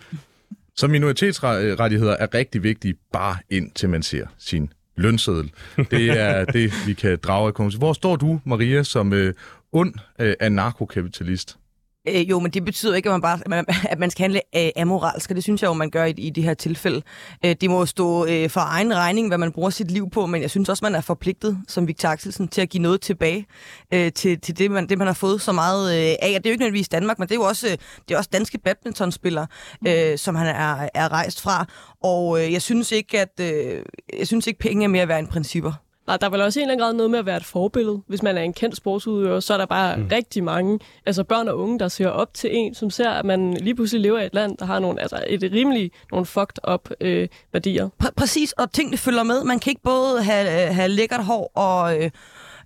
Så 0.77 0.89
minoritetsrettigheder 0.89 2.17
er 2.17 2.35
rigtig 2.35 2.63
vigtige, 2.63 2.95
bare 3.13 3.37
indtil 3.51 3.89
man 3.89 4.03
ser 4.03 4.27
sin 4.39 4.73
lønseddel. 4.97 5.53
Det 5.77 6.21
er 6.21 6.45
det, 6.57 6.73
vi 6.87 6.95
kan 6.95 7.19
drage 7.23 7.47
af 7.47 7.55
Hvor 7.79 7.93
står 7.93 8.17
du, 8.17 8.41
Maria, 8.45 8.83
som 8.83 9.13
øh, 9.13 9.35
ond 9.73 9.95
øh, 10.19 10.35
anarkokapitalist? 10.41 11.57
Øh, 12.09 12.31
jo, 12.31 12.39
men 12.39 12.51
det 12.51 12.65
betyder 12.65 12.95
ikke, 12.95 13.09
at 13.09 13.13
man, 13.13 13.21
bare, 13.21 13.39
at 13.45 13.49
man, 13.49 13.65
at 13.93 13.99
man 13.99 14.11
skal 14.11 14.23
handle 14.23 14.41
øh, 14.57 14.71
amoralsk, 14.77 15.31
og 15.31 15.37
det 15.37 15.43
synes 15.43 15.63
jeg 15.63 15.69
jo, 15.69 15.73
man 15.73 15.91
gør 15.91 16.05
i, 16.05 16.11
i 16.11 16.31
det 16.31 16.45
her 16.45 16.55
tilfælde. 16.55 17.03
Øh, 17.45 17.57
det 17.61 17.71
må 17.71 17.87
stå 17.87 18.27
øh, 18.27 18.51
for 18.51 18.61
egen 18.61 18.95
regning, 18.97 19.29
hvad 19.29 19.39
man 19.39 19.53
bruger 19.53 19.71
sit 19.71 19.91
liv 19.91 20.11
på, 20.11 20.27
men 20.27 20.43
jeg 20.43 20.51
synes 20.51 20.69
også, 20.69 20.85
man 20.85 20.95
er 20.95 21.01
forpligtet, 21.01 21.59
som 21.69 21.89
Victor 21.89 22.09
Axelsen, 22.09 22.49
til 22.49 22.61
at 22.61 22.69
give 22.69 22.83
noget 22.83 23.01
tilbage 23.01 23.47
øh, 23.95 24.13
til, 24.13 24.41
til 24.41 24.59
det, 24.59 24.71
man, 24.71 24.89
det, 24.89 24.99
man 24.99 25.07
har 25.07 25.15
fået 25.15 25.41
så 25.41 25.53
meget 25.53 25.95
øh, 25.95 26.15
af. 26.23 26.35
Og 26.37 26.45
det 26.45 26.47
er 26.47 26.51
jo 26.51 26.53
ikke 26.53 26.63
nødvendigvis 26.63 26.89
Danmark, 26.89 27.19
men 27.19 27.29
det 27.29 27.35
er 27.35 27.39
jo 27.39 27.43
også, 27.43 27.67
øh, 27.67 27.77
det 28.09 28.15
er 28.15 28.19
også 28.19 28.31
danske 28.33 28.59
badmintonspillere, 28.59 29.47
øh, 29.87 30.19
som 30.19 30.35
han 30.35 30.47
er, 30.47 30.89
er 30.95 31.13
rejst 31.13 31.41
fra. 31.41 31.67
Og 32.03 32.45
øh, 32.45 32.53
jeg 32.53 32.63
synes 32.63 32.93
ikke, 32.93 33.21
at 33.21 33.41
øh, 33.41 33.83
jeg 34.19 34.27
synes 34.27 34.47
ikke, 34.47 34.59
penge 34.59 34.85
er 34.85 34.89
mere 34.89 35.09
værd 35.09 35.19
end 35.19 35.29
principper. 35.29 35.73
Nej, 36.07 36.17
der 36.17 36.27
er 36.27 36.31
vel 36.31 36.41
også 36.41 36.61
i 36.61 36.63
en 36.63 36.71
eller 36.71 36.75
anden 36.75 36.85
grad 36.85 36.93
noget 36.95 37.11
med 37.11 37.19
at 37.19 37.27
være 37.27 37.37
et 37.37 37.45
forbillede. 37.45 38.03
Hvis 38.07 38.23
man 38.23 38.39
er 38.39 38.43
en 38.43 38.53
kendt 38.53 38.77
sportsudøver, 38.77 39.41
så 39.41 39.55
er 39.55 39.59
der 39.59 39.67
bare 39.67 39.97
mm. 39.97 40.09
rigtig 40.13 40.45
mange 40.45 40.79
altså 41.07 41.25
børn 41.25 41.49
og 41.49 41.59
unge, 41.59 41.79
der 41.79 41.89
ser 41.89 42.09
op 42.09 42.35
til 42.35 42.51
en, 42.53 42.75
som 42.75 42.91
ser, 42.91 43.11
at 43.11 43.25
man 43.25 43.55
lige 43.55 43.75
pludselig 43.75 44.03
lever 44.03 44.21
i 44.21 44.27
et 44.27 44.35
land, 44.35 44.57
der 44.57 44.65
har 44.65 44.79
nogle, 44.79 45.01
altså 45.01 45.25
et 45.27 45.43
rimelig 45.53 45.91
nogle 46.11 46.27
fucked 46.27 46.73
up 46.73 46.91
øh, 47.01 47.29
værdier. 47.53 47.89
Pr- 48.03 48.15
præcis, 48.17 48.53
og 48.53 48.73
tingene 48.73 48.97
følger 48.97 49.23
med. 49.23 49.45
Man 49.45 49.59
kan 49.59 49.71
ikke 49.71 49.83
både 49.83 50.23
have, 50.23 50.49
have 50.73 50.89
lækkert 50.89 51.25
hår 51.25 51.53
og, 51.55 51.99
øh, 51.99 52.11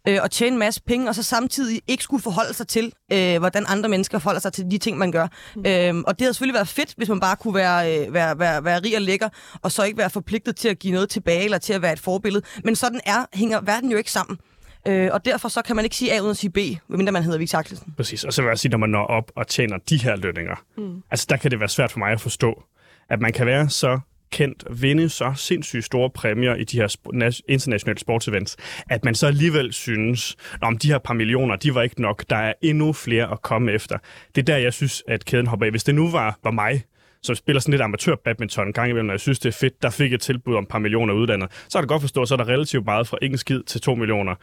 øh, 0.09 0.19
og 0.23 0.31
tjene 0.31 0.53
en 0.53 0.59
masse 0.59 0.83
penge, 0.83 1.09
og 1.09 1.15
så 1.15 1.23
samtidig 1.23 1.83
ikke 1.87 2.03
skulle 2.03 2.23
forholde 2.23 2.55
sig 2.55 2.69
til, 2.69 2.93
øh, 3.13 3.39
hvordan 3.39 3.65
andre 3.69 3.89
mennesker 3.89 4.19
forholder 4.19 4.41
sig 4.41 4.53
til 4.53 4.65
de 4.71 4.79
ting, 4.79 4.99
man 4.99 5.13
gør. 5.13 5.27
Mm. 5.57 5.61
Øh, 5.67 6.05
og 6.07 6.19
det 6.19 6.25
havde 6.25 6.35
selvfølgelig 6.35 6.55
været 6.55 6.69
fedt, 6.69 6.95
hvis 6.97 7.09
man 7.09 7.21
bare 7.21 7.37
kunne 7.37 7.55
være, 7.55 8.07
øh, 8.07 8.15
være, 8.15 8.39
være, 8.39 8.65
være 8.65 8.81
rig 8.81 8.97
og 8.97 9.03
lækker, 9.03 9.29
og 9.63 9.73
så 9.73 9.83
ikke 9.83 9.99
være 9.99 10.11
forpligtet 10.11 10.57
til 10.57 10.69
at 10.69 10.79
give 10.79 10.93
noget 10.93 11.09
tilbage, 11.09 11.45
eller 11.45 11.59
til 11.59 11.73
at 11.73 11.83
være 11.83 11.93
et 11.93 12.01
forbillede. 12.01 12.45
Men 12.65 12.77
sådan 12.77 13.01
er, 13.07 13.25
hænger 13.35 13.61
verden 13.61 13.91
jo 13.91 13.97
ikke 13.99 14.13
sammen. 14.13 14.39
Øh, 14.87 15.11
og 15.13 15.25
derfor 15.25 15.49
så 15.49 15.63
kan 15.63 15.77
man 15.77 15.85
ikke 15.85 15.97
sige 15.97 16.15
A 16.15 16.21
uden 16.21 16.31
at 16.31 16.37
sige 16.37 16.51
B, 16.51 16.59
medmindre 16.89 17.13
man 17.13 17.23
hedder 17.23 17.39
Victor 17.39 17.59
Axelsen. 17.59 17.95
Præcis, 17.97 18.25
og 18.25 18.33
så 18.33 18.43
vil 18.43 18.49
jeg 18.49 18.59
sige, 18.59 18.71
når 18.71 18.79
man 18.79 18.91
når 18.91 19.07
op 19.07 19.33
og 19.37 19.47
tjener 19.47 19.79
de 19.89 19.97
her 19.97 20.17
lønninger, 20.17 20.55
mm. 20.77 21.03
altså 21.11 21.27
der 21.29 21.37
kan 21.37 21.51
det 21.51 21.61
være 21.61 21.69
svært 21.69 21.93
for 21.93 21.99
mig 21.99 22.13
at 22.13 22.21
forstå, 22.21 22.63
at 23.11 23.21
man 23.21 23.33
kan 23.33 23.47
være 23.47 23.69
så 23.69 24.01
kendt, 24.31 24.65
vinde 24.83 25.09
så 25.09 25.33
sindssygt 25.37 25.85
store 25.85 26.11
præmier 26.11 26.55
i 26.55 26.65
de 26.65 26.77
her 26.77 27.41
internationale 27.49 27.99
sportsevents, 27.99 28.57
at 28.91 29.05
man 29.05 29.15
så 29.15 29.27
alligevel 29.27 29.73
synes, 29.73 30.37
om 30.61 30.79
de 30.79 30.89
her 30.89 30.99
par 30.99 31.15
millioner, 31.15 31.57
de 31.57 31.75
var 31.75 31.83
ikke 31.83 32.03
nok, 32.03 32.25
der 32.31 32.37
er 32.37 32.53
endnu 32.63 32.93
flere 32.93 33.33
at 33.33 33.43
komme 33.43 33.73
efter. 33.73 33.99
Det 34.35 34.41
er 34.41 34.45
der, 34.45 34.57
jeg 34.57 34.73
synes, 34.73 35.03
at 35.09 35.25
kæden 35.25 35.47
hopper 35.47 35.67
af. 35.67 35.73
Hvis 35.73 35.85
det 35.85 35.95
nu 35.95 36.11
var, 36.11 36.39
var 36.45 36.51
mig, 36.51 36.85
som 37.23 37.35
spiller 37.35 37.61
sådan 37.61 37.73
lidt 37.73 37.83
amatør-badminton 37.83 38.67
en 38.67 38.73
gang 38.73 38.91
imellem, 38.91 39.09
og 39.09 39.13
jeg 39.13 39.21
synes, 39.21 39.39
det 39.39 39.49
er 39.49 39.59
fedt, 39.61 39.83
der 39.83 39.91
fik 39.91 40.13
et 40.13 40.21
tilbud 40.21 40.55
om 40.55 40.63
et 40.63 40.69
par 40.69 40.79
millioner 40.79 41.15
uddannet, 41.15 41.49
så 41.69 41.79
er 41.79 41.83
det 41.83 41.89
godt 41.89 42.01
forstå, 42.01 42.27
så 42.27 42.35
er 42.35 42.37
der 42.37 42.49
relativt 42.49 42.85
meget 42.85 43.09
fra 43.09 43.19
ingen 43.23 43.39
skid 43.39 43.63
til 43.63 43.81
2 43.81 43.95
millioner. 43.95 44.35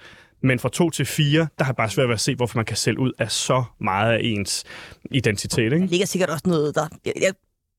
Men 0.41 0.59
fra 0.59 0.69
2 0.69 0.89
til 0.89 1.05
4, 1.05 1.47
der 1.57 1.63
har 1.63 1.71
jeg 1.71 1.75
bare 1.75 1.89
svært 1.89 2.07
ved 2.07 2.13
at 2.13 2.19
se, 2.19 2.35
hvorfor 2.35 2.57
man 2.57 2.65
kan 2.65 2.77
sælge 2.77 2.99
ud 2.99 3.11
af 3.19 3.31
så 3.31 3.63
meget 3.79 4.13
af 4.13 4.19
ens 4.23 4.63
identitet. 5.11 5.63
Ikke? 5.63 5.79
Der 5.79 5.85
ligger 5.85 6.05
sikkert 6.05 6.29
også 6.29 6.43
noget, 6.45 6.75
der... 6.75 6.87
Jeg, 7.05 7.13
jeg 7.21 7.33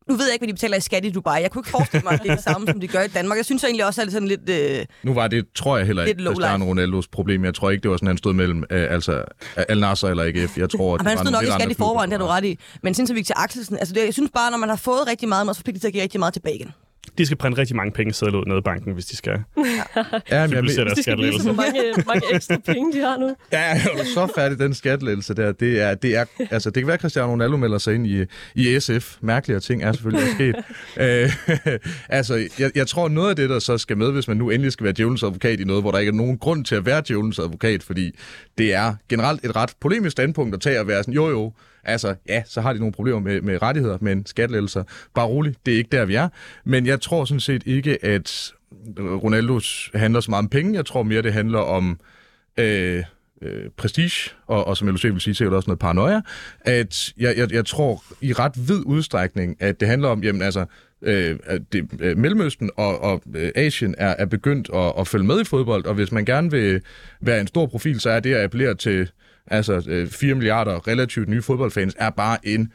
nu 0.08 0.14
ved 0.14 0.24
jeg 0.24 0.32
ikke, 0.32 0.40
hvad 0.40 0.48
de 0.48 0.52
betaler 0.52 0.76
i 0.76 0.80
skat 0.80 1.04
i 1.04 1.10
Dubai. 1.10 1.42
Jeg 1.42 1.50
kunne 1.50 1.60
ikke 1.60 1.70
forestille 1.70 2.04
mig, 2.04 2.12
at 2.12 2.22
det 2.22 2.30
er 2.30 2.34
det 2.34 2.44
samme, 2.44 2.66
som 2.66 2.80
de 2.80 2.88
gør 2.88 3.02
i 3.02 3.08
Danmark. 3.08 3.36
Jeg 3.36 3.44
synes 3.44 3.64
egentlig 3.64 3.86
også, 3.86 4.00
at 4.00 4.06
det 4.06 4.10
er 4.10 4.16
sådan 4.16 4.28
lidt... 4.28 4.48
Øh, 4.50 4.84
nu 5.02 5.14
var 5.14 5.28
det, 5.28 5.46
tror 5.54 5.76
jeg 5.76 5.86
heller 5.86 6.04
ikke, 6.04 6.24
Cristiano 6.24 6.64
Ronaldos 6.64 7.08
problem. 7.08 7.44
Jeg 7.44 7.54
tror 7.54 7.70
ikke, 7.70 7.82
det 7.82 7.90
var 7.90 7.96
sådan, 7.96 8.06
han 8.06 8.18
stod 8.18 8.32
mellem 8.32 8.64
øh, 8.70 8.86
altså, 8.90 9.24
Al 9.56 9.80
Nasser 9.80 10.08
eller 10.08 10.24
AGF. 10.24 10.58
Jeg 10.58 10.70
tror, 10.70 10.96
Jamen, 10.96 11.06
han 11.06 11.18
stod 11.18 11.30
nok 11.30 11.42
i 11.42 11.50
skat 11.50 11.70
i 11.70 11.74
forvejen, 11.74 12.10
det 12.10 12.18
har 12.18 12.26
du 12.26 12.32
ret 12.32 12.44
i. 12.44 12.58
Men 12.82 12.94
sindssygt 12.94 13.16
Victor 13.16 13.34
Axelsen, 13.38 13.76
altså 13.78 13.94
det, 13.94 14.04
jeg 14.04 14.14
synes 14.14 14.30
bare, 14.34 14.50
når 14.50 14.58
man 14.58 14.68
har 14.68 14.76
fået 14.76 15.06
rigtig 15.06 15.28
meget, 15.28 15.46
man 15.46 15.50
er 15.50 15.54
forpligtet 15.54 15.80
til 15.80 15.88
at 15.88 15.92
give 15.92 16.02
rigtig 16.02 16.20
meget 16.20 16.32
tilbage 16.32 16.54
igen 16.54 16.72
de 17.18 17.26
skal 17.26 17.38
printe 17.38 17.58
rigtig 17.58 17.76
mange 17.76 17.92
penge 17.92 18.12
sædler 18.12 18.38
ud 18.38 18.44
nede 18.46 18.58
i 18.58 18.62
banken, 18.62 18.92
hvis 18.92 19.06
de 19.06 19.16
skal. 19.16 19.32
Ja, 19.56 19.62
ja 20.30 20.46
men 20.46 20.54
jeg 20.54 20.62
ved, 20.62 20.96
de 20.96 21.02
skal 21.02 21.18
vise, 21.18 21.42
hvor 21.42 21.52
mange, 21.52 21.80
mange 22.06 22.34
ekstra 22.34 22.56
penge 22.56 22.92
de 22.92 23.00
har 23.00 23.16
nu. 23.18 23.36
Ja, 23.52 23.74
er 23.74 23.98
du 23.98 24.04
så 24.14 24.32
færdig, 24.34 24.58
den 24.58 24.74
skattelettelse 24.74 25.34
der. 25.34 25.52
Det, 25.52 25.80
er, 25.80 25.94
det, 25.94 26.16
er, 26.16 26.24
altså, 26.50 26.70
det 26.70 26.82
kan 26.82 26.86
være, 26.86 26.94
at 26.94 27.00
Cristiano 27.00 27.32
Ronaldo 27.32 27.56
melder 27.56 27.78
sig 27.78 27.94
ind 27.94 28.06
i, 28.06 28.24
i 28.54 28.80
SF. 28.80 29.16
Mærkelige 29.20 29.60
ting 29.60 29.82
er 29.82 29.92
selvfølgelig 29.92 30.32
sket. 30.34 30.56
øh, 31.04 31.32
altså, 32.18 32.48
jeg, 32.58 32.70
jeg 32.74 32.86
tror, 32.86 33.08
noget 33.08 33.30
af 33.30 33.36
det, 33.36 33.50
der 33.50 33.58
så 33.58 33.78
skal 33.78 33.96
med, 33.96 34.12
hvis 34.12 34.28
man 34.28 34.36
nu 34.36 34.50
endelig 34.50 34.72
skal 34.72 34.84
være 34.84 34.94
djævelens 34.96 35.22
advokat 35.22 35.60
i 35.60 35.64
noget, 35.64 35.82
hvor 35.82 35.90
der 35.90 35.98
ikke 35.98 36.10
er 36.10 36.14
nogen 36.14 36.38
grund 36.38 36.64
til 36.64 36.74
at 36.74 36.86
være 36.86 37.02
djævelens 37.08 37.38
advokat, 37.38 37.82
fordi 37.82 38.18
det 38.58 38.74
er 38.74 38.94
generelt 39.08 39.44
et 39.44 39.56
ret 39.56 39.70
polemisk 39.80 40.12
standpunkt 40.12 40.54
at 40.54 40.60
tage 40.60 40.78
at 40.78 40.88
være 40.88 41.02
sådan, 41.02 41.14
jo 41.14 41.28
jo, 41.28 41.52
Altså, 41.86 42.14
ja, 42.28 42.42
så 42.46 42.60
har 42.60 42.72
de 42.72 42.78
nogle 42.78 42.92
problemer 42.92 43.20
med, 43.20 43.40
med 43.40 43.62
rettigheder, 43.62 43.98
men 44.00 44.26
skattelettelser, 44.26 44.84
bare 45.14 45.26
roligt, 45.26 45.58
det 45.66 45.74
er 45.74 45.78
ikke 45.78 45.90
der, 45.92 46.04
vi 46.04 46.14
er. 46.14 46.28
Men 46.64 46.86
jeg 46.86 47.00
tror 47.00 47.24
sådan 47.24 47.40
set 47.40 47.62
ikke, 47.66 48.04
at 48.04 48.52
Ronaldos 48.98 49.90
handler 49.94 50.20
så 50.20 50.30
meget 50.30 50.42
om 50.42 50.48
penge. 50.48 50.74
Jeg 50.74 50.86
tror 50.86 51.02
mere, 51.02 51.22
det 51.22 51.32
handler 51.32 51.58
om 51.58 52.00
øh, 52.56 53.02
øh, 53.42 53.70
prestige, 53.76 54.30
og, 54.46 54.66
og 54.66 54.76
som 54.76 54.88
jeg 54.88 54.92
vil 55.02 55.20
sige, 55.20 55.34
sikkert 55.34 55.54
også 55.54 55.70
noget 55.70 55.78
paranoia. 55.78 56.20
At 56.60 57.12
jeg, 57.18 57.34
jeg, 57.36 57.52
jeg 57.52 57.66
tror 57.66 58.02
i 58.20 58.32
ret 58.32 58.68
vid 58.68 58.82
udstrækning, 58.86 59.56
at 59.60 59.80
det 59.80 59.88
handler 59.88 60.08
om, 60.08 60.24
jamen 60.24 60.42
altså, 60.42 60.64
øh, 61.02 61.38
det, 61.72 61.88
øh, 62.00 62.18
Mellemøsten 62.18 62.70
og, 62.76 63.02
og 63.02 63.22
øh, 63.34 63.50
Asien 63.54 63.94
er, 63.98 64.14
er 64.18 64.26
begyndt 64.26 64.70
at, 64.74 64.92
at 64.98 65.08
følge 65.08 65.24
med 65.24 65.40
i 65.40 65.44
fodbold, 65.44 65.84
og 65.84 65.94
hvis 65.94 66.12
man 66.12 66.24
gerne 66.24 66.50
vil 66.50 66.80
være 67.20 67.40
en 67.40 67.46
stor 67.46 67.66
profil, 67.66 68.00
så 68.00 68.10
er 68.10 68.20
det 68.20 68.34
at 68.34 68.44
appellere 68.44 68.74
til 68.74 69.10
altså 69.46 69.84
øh, 69.88 70.08
4 70.08 70.34
milliarder 70.34 70.88
relativt 70.88 71.28
nye 71.28 71.42
fodboldfans, 71.42 71.94
er 71.98 72.10
bare 72.10 72.38
en 72.42 72.72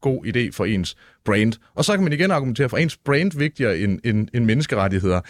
god 0.00 0.26
idé 0.26 0.50
for 0.52 0.64
ens 0.64 0.96
brand. 1.24 1.52
Og 1.74 1.84
så 1.84 1.92
kan 1.92 2.04
man 2.04 2.12
igen 2.12 2.30
argumentere 2.30 2.68
for 2.68 2.76
ens 2.76 2.96
brand 2.96 3.38
vigtigere 3.38 3.78
end, 3.78 4.00
end, 4.04 4.28
end 4.34 4.44
menneskerettigheder. 4.44 5.20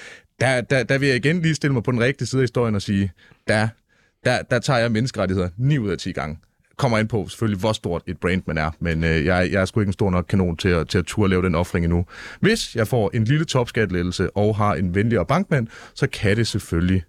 Der, 0.41 0.61
der, 0.61 0.83
der 0.83 0.99
vil 0.99 1.09
jeg 1.09 1.17
igen 1.17 1.43
lige 1.43 1.55
stille 1.55 1.75
mig 1.75 1.83
på 1.83 1.93
den 1.93 2.01
rigtige 2.01 2.29
side 2.29 2.41
af 2.41 2.43
historien 2.43 2.75
og 2.75 2.83
sige, 2.83 3.12
der, 3.49 3.69
der, 4.25 4.43
der 4.43 4.59
tager 4.59 4.79
jeg 4.79 4.93
menneskerettigheder 4.93 5.49
9 5.57 5.79
ud 5.79 5.91
af 5.91 5.99
10 5.99 6.12
gange. 6.12 6.38
Kommer 6.77 6.99
ind 6.99 7.09
på 7.09 7.29
selvfølgelig, 7.29 7.61
hvor 7.61 7.73
stort 7.73 8.03
et 8.07 8.19
brand 8.19 8.43
man 8.47 8.59
er, 8.59 8.71
men 8.81 9.05
øh, 9.05 9.25
jeg, 9.25 9.49
jeg 9.53 9.61
er 9.61 9.65
sgu 9.65 9.81
ikke 9.81 9.88
en 9.88 9.93
stor 9.93 10.11
nok 10.11 10.25
kanon 10.29 10.57
til 10.57 10.69
at, 10.69 10.88
til 10.88 10.99
at 10.99 11.05
turde 11.05 11.31
lave 11.31 11.43
den 11.43 11.55
offring 11.55 11.85
endnu. 11.85 12.07
Hvis 12.41 12.77
jeg 12.77 12.88
får 12.88 13.11
en 13.15 13.25
lille 13.25 13.45
topskattelettelse 13.45 14.37
og 14.37 14.57
har 14.57 14.75
en 14.75 14.95
venligere 14.95 15.27
bankmand, 15.27 15.67
så 15.95 16.07
kan 16.07 16.37
det 16.37 16.47
selvfølgelig 16.47 17.03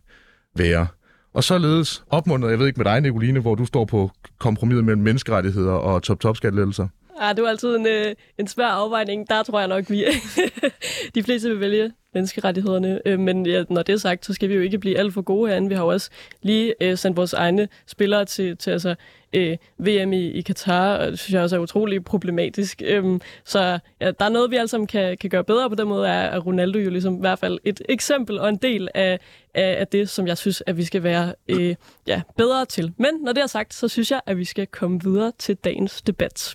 være 0.56 0.88
og 1.34 1.43
således 1.43 2.04
opmuntret, 2.10 2.52
jeg 2.52 2.60
ved 2.60 2.67
ikke 2.67 2.78
med 2.78 2.86
dig, 2.86 3.02
Nicoline, 3.02 3.39
hvor 3.39 3.56
du 3.56 3.65
står 3.65 3.86
på 3.86 4.12
kompromis 4.39 4.76
mellem 4.76 5.02
menneskerettigheder 5.02 5.74
og 5.74 6.04
top-top-skattelettelser. 6.04 6.88
Ja, 7.21 7.30
det 7.30 7.39
er 7.39 7.49
altid 7.49 7.76
en, 7.76 7.88
øh, 7.88 8.15
en 8.38 8.47
svær 8.47 8.67
afvejning. 8.67 9.30
Der 9.30 9.43
tror 9.43 9.60
jeg 9.60 9.67
nok, 9.67 9.89
vi 9.89 10.06
de 11.15 11.23
fleste 11.23 11.49
vil 11.49 11.60
vælge 11.60 11.91
menneskerettighederne. 12.13 13.02
Øh, 13.06 13.19
men 13.19 13.45
ja, 13.45 13.63
når 13.69 13.84
det 13.84 13.93
er 13.93 13.97
sagt, 13.97 14.26
så 14.26 14.34
skal 14.34 14.49
vi 14.49 14.54
jo 14.54 14.62
ikke 14.62 14.80
blive 14.80 14.97
alt 14.97 15.13
for 15.13 15.21
gode 15.21 15.49
herinde. 15.49 15.69
Vi 15.69 15.76
har 15.76 15.84
jo 15.84 15.89
også 15.89 16.10
lige 16.41 16.73
øh, 16.82 16.97
sendt 16.97 17.17
vores 17.17 17.34
egne 17.34 17.67
spillere 17.88 18.26
til, 18.26 18.58
til 18.58 18.71
altså, 18.71 18.95
øh, 19.34 19.58
VM 19.78 20.13
i, 20.13 20.32
i 20.32 20.41
Katar, 20.41 20.97
og 20.97 21.12
det 21.12 21.19
synes 21.19 21.34
jeg 21.34 21.41
også 21.41 21.56
er 21.56 21.60
utrolig 21.60 22.06
problematisk. 22.06 22.82
Øhm, 22.86 23.21
så 23.45 23.80
ja, 24.02 24.12
der 24.12 24.26
er 24.26 24.30
noget, 24.30 24.52
vi 24.52 24.56
alle 24.56 24.67
sammen 24.67 24.88
kan, 24.88 25.17
kan 25.17 25.30
gøre 25.30 25.43
bedre 25.43 25.69
på 25.69 25.76
den 25.76 25.88
måde, 25.88 26.08
er, 26.08 26.30
at 26.30 26.45
Ronaldo 26.45 26.80
jo 26.80 26.89
ligesom 26.89 27.15
i 27.15 27.19
hvert 27.19 27.39
fald 27.39 27.60
et 27.63 27.82
eksempel 27.89 28.39
og 28.39 28.49
en 28.49 28.58
del 28.58 28.89
af, 28.93 29.19
af, 29.54 29.76
af 29.80 29.88
det, 29.88 30.10
som 30.10 30.28
jeg 30.28 30.38
synes, 30.38 30.63
at 30.67 30.78
vi 30.78 30.84
skal 30.84 31.04
være 31.04 31.34
øh, 31.47 31.76
ja, 32.08 32.21
bedre 32.38 32.65
til. 32.65 32.93
Men 32.97 33.10
når 33.21 33.34
det 33.34 33.43
er 33.43 33.47
sagt, 33.47 33.73
så 33.73 33.88
synes 33.88 34.12
jeg, 34.12 34.21
at 34.26 34.38
vi 34.38 34.45
skal 34.45 34.67
komme 34.67 35.04
videre 35.04 35.32
til 35.39 35.56
dagens 35.56 36.02
debat. 36.02 36.54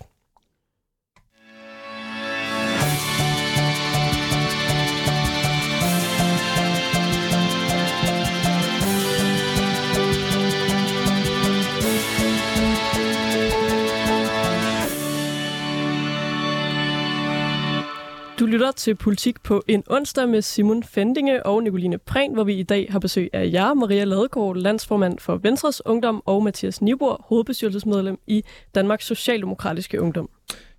Du 18.39 18.45
lytter 18.45 18.71
til 18.71 18.95
Politik 18.95 19.43
på 19.43 19.63
en 19.67 19.83
onsdag 19.87 20.29
med 20.29 20.41
Simon 20.41 20.83
Fendinge 20.83 21.45
og 21.45 21.63
Nicoline 21.63 21.97
Prehn, 21.97 22.33
hvor 22.33 22.43
vi 22.43 22.53
i 22.53 22.63
dag 22.63 22.87
har 22.91 22.99
besøg 22.99 23.29
af 23.33 23.49
jer, 23.53 23.73
Maria 23.73 24.03
Ladegaard, 24.03 24.55
landsformand 24.55 25.19
for 25.19 25.37
Venstres 25.37 25.85
Ungdom, 25.85 26.23
og 26.25 26.43
Mathias 26.43 26.81
Nibor, 26.81 27.25
hovedbestyrelsesmedlem 27.29 28.19
i 28.27 28.43
Danmarks 28.75 29.05
Socialdemokratiske 29.05 30.01
Ungdom. 30.01 30.29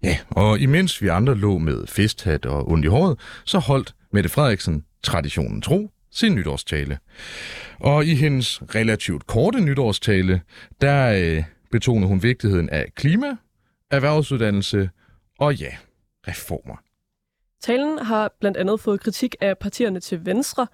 Ja, 0.03 0.19
og 0.31 0.59
imens 0.59 1.03
vi 1.03 1.09
andre 1.09 1.35
lå 1.35 1.59
med 1.59 1.87
festhat 1.87 2.47
og 2.47 2.69
ondt 2.71 2.85
i 2.85 2.89
håret, 2.89 3.19
så 3.45 3.59
holdt 3.59 3.95
Mette 4.13 4.29
Frederiksen 4.29 4.85
traditionen 5.03 5.63
tro 5.63 5.91
sin 6.11 6.35
nytårstale. 6.35 6.99
Og 7.81 8.05
i 8.07 8.15
hendes 8.15 8.63
relativt 8.75 9.27
korte 9.27 9.61
nytårstale, 9.61 10.41
der 10.81 11.13
øh, 11.23 11.45
betonede 11.71 12.09
hun 12.09 12.23
vigtigheden 12.23 12.71
af 12.71 12.87
klima, 12.95 13.37
erhvervsuddannelse 13.91 14.91
og 15.39 15.55
ja, 15.55 15.71
reformer. 16.29 16.77
Talen 17.63 17.99
har 17.99 18.33
blandt 18.41 18.57
andet 18.57 18.81
fået 18.81 19.01
kritik 19.01 19.37
af 19.41 19.59
partierne 19.59 20.01
til 20.01 20.27
venstre 20.27 20.67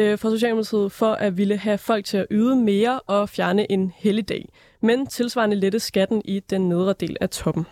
øh, 0.00 0.18
fra 0.18 0.30
Socialdemokratiet 0.30 0.92
for 0.92 1.12
at 1.12 1.36
ville 1.36 1.56
have 1.56 1.78
folk 1.78 2.04
til 2.04 2.16
at 2.16 2.26
yde 2.30 2.56
mere 2.56 3.00
og 3.00 3.28
fjerne 3.28 3.72
en 3.72 3.92
helligdag, 3.96 4.48
men 4.82 5.06
tilsvarende 5.06 5.56
lette 5.56 5.80
skatten 5.80 6.22
i 6.24 6.40
den 6.50 6.68
nedre 6.68 6.94
del 7.00 7.16
af 7.20 7.30
toppen. 7.30 7.66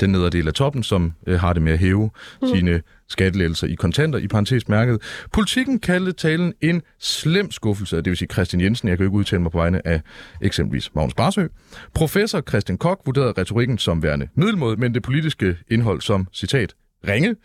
den 0.00 0.10
nedre 0.10 0.30
del 0.30 0.48
af 0.48 0.54
toppen, 0.54 0.82
som 0.82 1.12
øh, 1.26 1.40
har 1.40 1.52
det 1.52 1.62
med 1.62 1.72
at 1.72 1.78
hæve 1.78 2.10
mm. 2.42 2.48
sine 2.48 2.82
skattelettelser 3.08 3.66
i 3.66 3.74
kontanter 3.74 4.18
i 4.18 4.28
parentesmærket. 4.28 5.02
Politikken 5.32 5.78
kaldte 5.78 6.12
talen 6.12 6.54
en 6.60 6.82
slem 6.98 7.50
skuffelse, 7.50 7.96
det 7.96 8.06
vil 8.06 8.16
sige 8.16 8.28
Christian 8.32 8.60
Jensen, 8.60 8.88
jeg 8.88 8.96
kan 8.96 9.04
jo 9.04 9.10
ikke 9.10 9.18
udtale 9.18 9.42
mig 9.42 9.52
på 9.52 9.58
vegne 9.58 9.86
af 9.86 10.00
eksempelvis 10.42 10.94
Magnus 10.94 11.14
Barsø. 11.14 11.46
Professor 11.94 12.40
Christian 12.40 12.78
Kok 12.78 13.00
vurderede 13.06 13.34
retorikken 13.38 13.78
som 13.78 14.02
værende 14.02 14.28
middelmåde, 14.34 14.76
men 14.76 14.94
det 14.94 15.02
politiske 15.02 15.56
indhold 15.70 16.00
som, 16.00 16.26
citat, 16.32 16.74
ringe. 17.08 17.36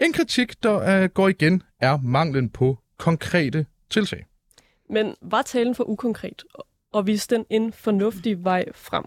En 0.00 0.12
kritik, 0.12 0.62
der 0.62 1.02
øh, 1.02 1.08
går 1.08 1.28
igen, 1.28 1.62
er 1.80 1.98
manglen 2.02 2.50
på 2.50 2.78
konkrete 2.98 3.66
tiltag. 3.90 4.24
Men 4.90 5.14
var 5.22 5.42
talen 5.42 5.74
for 5.74 5.84
ukonkret, 5.88 6.42
og 6.92 7.06
viste 7.06 7.34
den 7.36 7.44
en 7.50 7.72
fornuftig 7.72 8.44
vej 8.44 8.64
frem? 8.74 9.04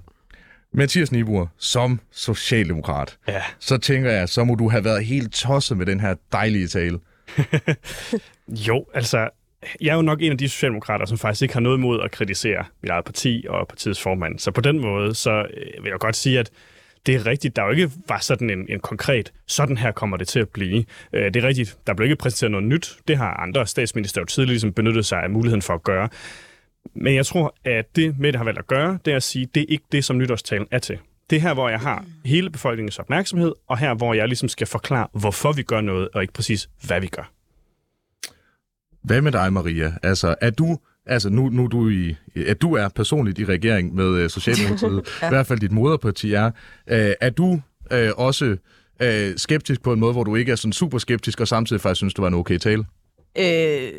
Mathias 0.73 1.11
Niebuhr, 1.11 1.47
som 1.57 1.99
socialdemokrat, 2.11 3.17
Ja. 3.27 3.41
så 3.59 3.77
tænker 3.77 4.11
jeg, 4.11 4.29
så 4.29 4.43
må 4.43 4.55
du 4.55 4.69
have 4.69 4.83
været 4.83 5.05
helt 5.05 5.33
tosset 5.33 5.77
med 5.77 5.85
den 5.85 5.99
her 5.99 6.15
dejlige 6.31 6.67
tale. 6.67 6.99
Jo, 8.47 8.85
altså, 8.93 9.29
jeg 9.81 9.91
er 9.91 9.95
jo 9.95 10.01
nok 10.01 10.21
en 10.21 10.31
af 10.31 10.37
de 10.37 10.49
socialdemokrater, 10.49 11.05
som 11.05 11.17
faktisk 11.17 11.41
ikke 11.41 11.53
har 11.53 11.61
noget 11.61 11.77
imod 11.77 12.01
at 12.01 12.11
kritisere 12.11 12.65
mit 12.81 12.89
eget 12.89 13.05
parti 13.05 13.45
og 13.49 13.67
partiets 13.67 14.01
formand. 14.01 14.39
Så 14.39 14.51
på 14.51 14.61
den 14.61 14.79
måde, 14.79 15.15
så 15.15 15.31
øh, 15.31 15.83
vil 15.83 15.89
jeg 15.89 15.99
godt 15.99 16.15
sige, 16.15 16.39
at 16.39 16.49
det 17.05 17.15
er 17.15 17.25
rigtigt. 17.25 17.55
Der 17.55 17.63
jo 17.63 17.69
ikke 17.69 17.91
var 18.07 18.19
sådan 18.19 18.49
en, 18.49 18.65
en 18.69 18.79
konkret, 18.79 19.33
sådan 19.47 19.77
her 19.77 19.91
kommer 19.91 20.17
det 20.17 20.27
til 20.27 20.39
at 20.39 20.49
blive. 20.49 20.85
Øh, 21.13 21.33
Det 21.33 21.35
er 21.35 21.47
rigtigt. 21.47 21.77
Der 21.87 21.93
blev 21.93 22.05
ikke 22.05 22.15
præsenteret 22.15 22.51
noget 22.51 22.67
nyt. 22.67 22.97
Det 23.07 23.17
har 23.17 23.33
andre 23.33 23.67
statsminister 23.67 24.21
jo 24.21 24.25
tidligere 24.25 24.53
ligesom 24.53 24.73
benyttet 24.73 25.05
sig 25.05 25.23
af 25.23 25.29
muligheden 25.29 25.61
for 25.61 25.73
at 25.73 25.83
gøre. 25.83 26.09
Men 26.95 27.15
jeg 27.15 27.25
tror, 27.25 27.55
at 27.65 27.95
det 27.95 28.19
Mette 28.19 28.37
har 28.37 28.43
valgt 28.43 28.59
at 28.59 28.67
gøre, 28.67 28.99
det 29.05 29.11
er 29.11 29.15
at 29.15 29.23
sige, 29.23 29.45
det 29.55 29.61
er 29.61 29.65
ikke 29.69 29.85
det, 29.91 30.05
som 30.05 30.17
nytårstalen 30.17 30.67
er 30.71 30.79
til. 30.79 30.97
Det 31.29 31.35
er 31.35 31.39
her, 31.41 31.53
hvor 31.53 31.69
jeg 31.69 31.79
har 31.79 32.05
hele 32.25 32.49
befolkningens 32.49 32.99
opmærksomhed, 32.99 33.53
og 33.67 33.77
her, 33.77 33.93
hvor 33.93 34.13
jeg 34.13 34.27
ligesom 34.27 34.49
skal 34.49 34.67
forklare, 34.67 35.07
hvorfor 35.13 35.51
vi 35.51 35.63
gør 35.63 35.81
noget, 35.81 36.09
og 36.13 36.21
ikke 36.21 36.33
præcis, 36.33 36.69
hvad 36.87 37.01
vi 37.01 37.07
gør. 37.07 37.31
Hvad 39.03 39.21
med 39.21 39.31
dig, 39.31 39.53
Maria? 39.53 39.93
Altså, 40.03 40.35
er 40.41 40.49
du, 40.49 40.77
altså 41.05 41.29
nu, 41.29 41.49
nu 41.49 41.63
er 41.63 41.67
du 41.67 41.89
i, 41.89 42.15
at 42.35 42.61
du 42.61 42.73
er 42.73 42.89
personligt 42.89 43.39
i 43.39 43.45
regering 43.45 43.95
med 43.95 44.23
uh, 44.23 44.29
Socialdemokratiet, 44.29 45.07
ja. 45.21 45.27
i 45.27 45.29
hvert 45.29 45.47
fald 45.47 45.59
dit 45.59 45.71
moderparti 45.71 46.33
er, 46.33 46.45
uh, 46.45 46.51
er 47.21 47.29
du 47.29 47.61
uh, 47.91 47.97
også 48.17 48.57
uh, 49.03 49.07
skeptisk 49.37 49.81
på 49.81 49.93
en 49.93 49.99
måde, 49.99 50.13
hvor 50.13 50.23
du 50.23 50.35
ikke 50.35 50.51
er 50.51 50.55
sådan 50.55 50.73
super 50.73 50.97
skeptisk, 50.97 51.39
og 51.39 51.47
samtidig 51.47 51.81
faktisk 51.81 51.97
synes, 51.97 52.13
det 52.13 52.21
var 52.21 52.27
en 52.27 52.33
okay 52.33 52.57
tale? 52.57 52.85
Øh, 53.37 53.91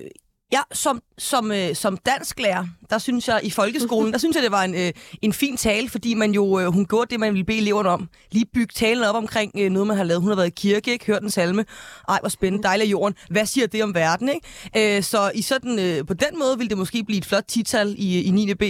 ja, 0.52 0.60
som, 0.72 1.00
som, 1.18 1.52
øh, 1.52 1.74
som 1.74 1.96
dansklærer, 1.96 2.66
der 2.90 2.98
synes 2.98 3.28
jeg 3.28 3.40
i 3.42 3.50
folkeskolen, 3.50 4.12
der 4.12 4.18
synes 4.18 4.34
jeg, 4.36 4.42
det 4.42 4.52
var 4.52 4.62
en, 4.62 4.74
øh, 4.74 4.92
en 5.22 5.32
fin 5.32 5.56
tale, 5.56 5.88
fordi 5.88 6.14
man 6.14 6.32
jo, 6.32 6.60
øh, 6.60 6.66
hun 6.66 6.86
gjorde 6.86 7.10
det, 7.10 7.20
man 7.20 7.32
ville 7.32 7.44
bede 7.44 7.58
eleverne 7.58 7.88
om. 7.88 8.08
Lige 8.32 8.46
bygge 8.54 8.72
talen 8.74 9.04
op 9.04 9.14
omkring 9.14 9.52
øh, 9.58 9.70
noget, 9.70 9.86
man 9.86 9.96
har 9.96 10.04
lavet. 10.04 10.20
Hun 10.20 10.28
har 10.28 10.36
været 10.36 10.46
i 10.46 10.54
kirke, 10.56 10.92
ikke? 10.92 11.06
Hørt 11.06 11.22
en 11.22 11.30
salme. 11.30 11.64
Ej, 12.08 12.18
hvor 12.20 12.28
spændende, 12.28 12.62
dejlig 12.62 12.84
af 12.84 12.90
jorden. 12.90 13.16
Hvad 13.30 13.46
siger 13.46 13.66
det 13.66 13.82
om 13.82 13.94
verden, 13.94 14.28
ikke? 14.28 14.96
Øh, 14.96 15.02
så 15.02 15.32
i 15.34 15.42
sådan, 15.42 15.78
øh, 15.78 16.06
på 16.06 16.14
den 16.14 16.38
måde 16.38 16.58
ville 16.58 16.68
det 16.68 16.78
måske 16.78 17.04
blive 17.04 17.18
et 17.18 17.26
flot 17.26 17.44
tital 17.48 17.94
i, 17.98 18.22
i 18.22 18.30
9. 18.30 18.54
B. 18.54 18.62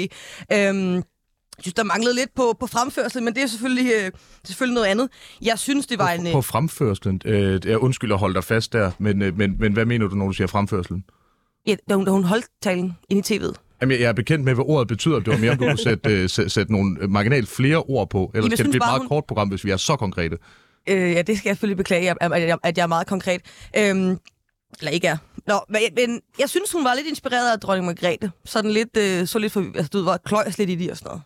Øhm, 0.52 1.02
jeg 1.56 1.64
synes, 1.64 1.74
der 1.74 1.84
manglede 1.84 2.14
lidt 2.14 2.34
på, 2.34 2.56
på 2.60 2.66
fremførsel, 2.66 3.22
men 3.22 3.34
det 3.34 3.42
er 3.42 3.46
selvfølgelig, 3.46 3.92
øh, 3.92 4.10
selvfølgelig 4.44 4.74
noget 4.74 4.86
andet. 4.86 5.08
Jeg 5.42 5.58
synes, 5.58 5.86
det 5.86 5.98
var 5.98 6.10
en... 6.10 6.22
På, 6.22 6.28
Øh, 6.28 6.32
på 6.32 6.42
fremførselen, 6.42 7.20
øh, 7.24 7.60
jeg 7.64 7.78
undskylder 7.78 8.14
at 8.14 8.20
holde 8.20 8.34
dig 8.34 8.44
fast 8.44 8.72
der, 8.72 8.90
men, 8.98 9.22
øh, 9.22 9.38
men, 9.38 9.56
men 9.58 9.72
hvad 9.72 9.84
mener 9.84 10.08
du, 10.08 10.14
når 10.14 10.26
du 10.26 10.32
siger 10.32 10.46
fremførselen? 10.46 11.04
Ja, 11.66 11.76
da, 11.88 11.94
hun, 11.94 12.04
da 12.04 12.10
hun 12.10 12.24
holdt 12.24 12.46
talen 12.62 12.96
ind 13.10 13.30
i 13.30 13.34
tv'et. 13.36 13.52
Jamen, 13.80 14.00
jeg 14.00 14.08
er 14.08 14.12
bekendt 14.12 14.44
med, 14.44 14.54
hvad 14.54 14.64
ordet 14.68 14.88
betyder. 14.88 15.18
Det 15.18 15.26
var 15.28 15.38
mere, 15.38 15.50
om 15.50 15.58
du 15.58 15.64
kunne 15.64 15.78
sætte, 15.90 16.10
øh, 16.10 16.28
sætte, 16.28 16.50
sætte 16.50 16.72
nogle 16.72 16.96
øh, 17.00 17.10
marginalt 17.10 17.48
flere 17.48 17.76
ord 17.76 18.10
på. 18.10 18.30
Eller 18.34 18.44
Jamen, 18.46 18.56
skal 18.56 18.64
det 18.64 18.70
blive 18.70 18.76
et 18.84 18.86
meget 18.86 19.00
hun- 19.00 19.08
kort 19.08 19.24
program, 19.24 19.48
hvis 19.48 19.64
vi 19.64 19.70
er 19.70 19.76
så 19.76 19.96
konkrete? 19.96 20.38
Øh, 20.88 21.12
ja, 21.12 21.22
det 21.22 21.38
skal 21.38 21.48
jeg 21.48 21.56
selvfølgelig 21.56 21.76
beklage, 21.76 22.10
at, 22.20 22.42
jeg, 22.48 22.58
at 22.62 22.76
jeg 22.78 22.82
er 22.82 22.86
meget 22.86 23.06
konkret. 23.06 23.40
Øhm, 23.76 24.18
eller 24.80 24.90
ikke 24.92 25.06
er. 25.06 25.16
Nå, 25.46 25.54
men, 25.68 26.20
jeg 26.38 26.48
synes, 26.50 26.72
hun 26.72 26.84
var 26.84 26.94
lidt 26.94 27.06
inspireret 27.06 27.52
af 27.52 27.60
dronning 27.60 27.86
Margrethe. 27.86 28.30
Sådan 28.44 28.70
lidt, 28.70 28.96
øh, 28.96 29.26
så 29.26 29.38
lidt 29.38 29.52
for, 29.52 29.60
altså, 29.60 29.90
du 29.92 30.04
var 30.04 30.16
kløjs 30.16 30.58
lidt 30.58 30.70
i 30.70 30.74
det 30.74 30.90
og 30.90 30.96
sådan 30.96 31.08
noget. 31.08 31.22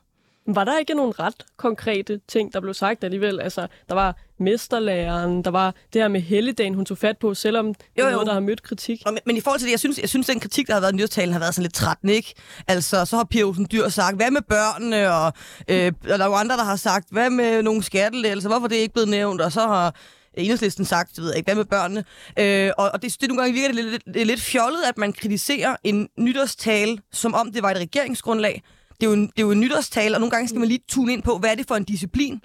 Var 0.47 0.65
der 0.65 0.79
ikke 0.79 0.95
nogen 0.95 1.19
ret 1.21 1.35
konkrete 1.57 2.21
ting, 2.29 2.53
der 2.53 2.61
blev 2.61 2.75
sagt 2.75 3.05
alligevel? 3.05 3.41
Altså, 3.41 3.67
der 3.89 3.95
var 3.95 4.17
mesterlæreren, 4.39 5.45
der 5.45 5.51
var 5.51 5.75
det 5.93 6.03
her 6.03 6.09
med 6.09 6.21
helligdagen, 6.21 6.75
hun 6.75 6.85
tog 6.85 6.99
fat 6.99 7.19
på, 7.19 7.35
selvom 7.35 7.75
det 7.75 7.85
er 7.97 8.03
Jo, 8.03 8.07
jo. 8.07 8.13
noget, 8.13 8.27
der 8.27 8.33
har 8.33 8.41
mødt 8.41 8.63
kritik. 8.63 9.03
Men, 9.07 9.19
men 9.27 9.37
i 9.37 9.41
forhold 9.41 9.61
til 9.61 9.67
det, 9.67 9.73
jeg 9.73 9.79
synes, 9.81 9.99
jeg 9.99 10.09
synes 10.09 10.27
den 10.27 10.41
kritik, 10.41 10.67
der 10.67 10.73
har 10.73 10.81
været 10.81 10.93
i 10.93 10.97
nyhedstalen, 10.97 11.33
har 11.33 11.41
været 11.41 11.55
sådan 11.55 11.63
lidt 11.63 11.75
trættende, 11.75 12.15
ikke? 12.15 12.35
Altså, 12.69 13.05
så 13.05 13.17
har 13.17 13.25
Pia 13.25 13.43
Olsen 13.43 13.67
Dyr 13.73 13.89
sagt, 13.89 14.17
hvad 14.17 14.31
med 14.31 14.43
børnene? 14.49 15.13
Og, 15.13 15.33
øh, 15.69 15.93
og 16.03 16.19
der 16.19 16.25
er 16.25 16.29
jo 16.29 16.35
andre, 16.35 16.57
der 16.57 16.65
har 16.65 16.77
sagt, 16.77 17.07
hvad 17.11 17.31
med 17.31 17.63
nogle 17.63 17.83
skattelettelser? 17.83 18.49
Hvorfor 18.49 18.65
er 18.65 18.69
det 18.69 18.77
ikke 18.77 18.93
blevet 18.93 19.09
nævnt? 19.09 19.41
Og 19.41 19.53
så 19.53 19.61
har 19.61 19.95
enhedslisten 20.35 20.85
sagt, 20.85 21.17
jeg 21.17 21.25
ved 21.25 21.35
ikke, 21.35 21.47
hvad 21.47 21.55
med 21.55 21.65
børnene? 21.65 22.05
Øh, 22.39 22.71
og, 22.79 22.91
og 22.95 23.03
det, 23.03 23.17
det 23.21 23.29
nogle 23.29 23.43
gange 23.43 23.55
virker 23.55 23.75
det 23.75 23.85
lidt, 23.85 24.05
det 24.07 24.23
er 24.23 24.27
lidt 24.27 24.41
fjollet, 24.41 24.79
at 24.89 24.99
man 24.99 25.13
kritiserer 25.13 25.77
en 25.85 26.09
nytårstale, 26.19 26.99
som 27.13 27.35
om 27.35 27.53
det 27.53 27.63
var 27.63 27.71
et 27.71 27.79
regeringsgrundlag. 27.79 28.63
Det 29.01 29.07
er, 29.07 29.07
jo 29.07 29.13
en, 29.13 29.23
det 29.23 29.39
er 29.39 29.43
jo 29.43 29.51
en 29.51 29.61
nytårstale, 29.61 30.17
og 30.17 30.21
nogle 30.21 30.31
gange 30.31 30.49
skal 30.49 30.59
man 30.59 30.69
lige 30.69 30.81
tune 30.89 31.13
ind 31.13 31.23
på, 31.23 31.39
hvad 31.39 31.51
er 31.51 31.55
det 31.55 31.69
for 31.69 31.75
en 31.75 31.85
disciplin? 31.85 32.41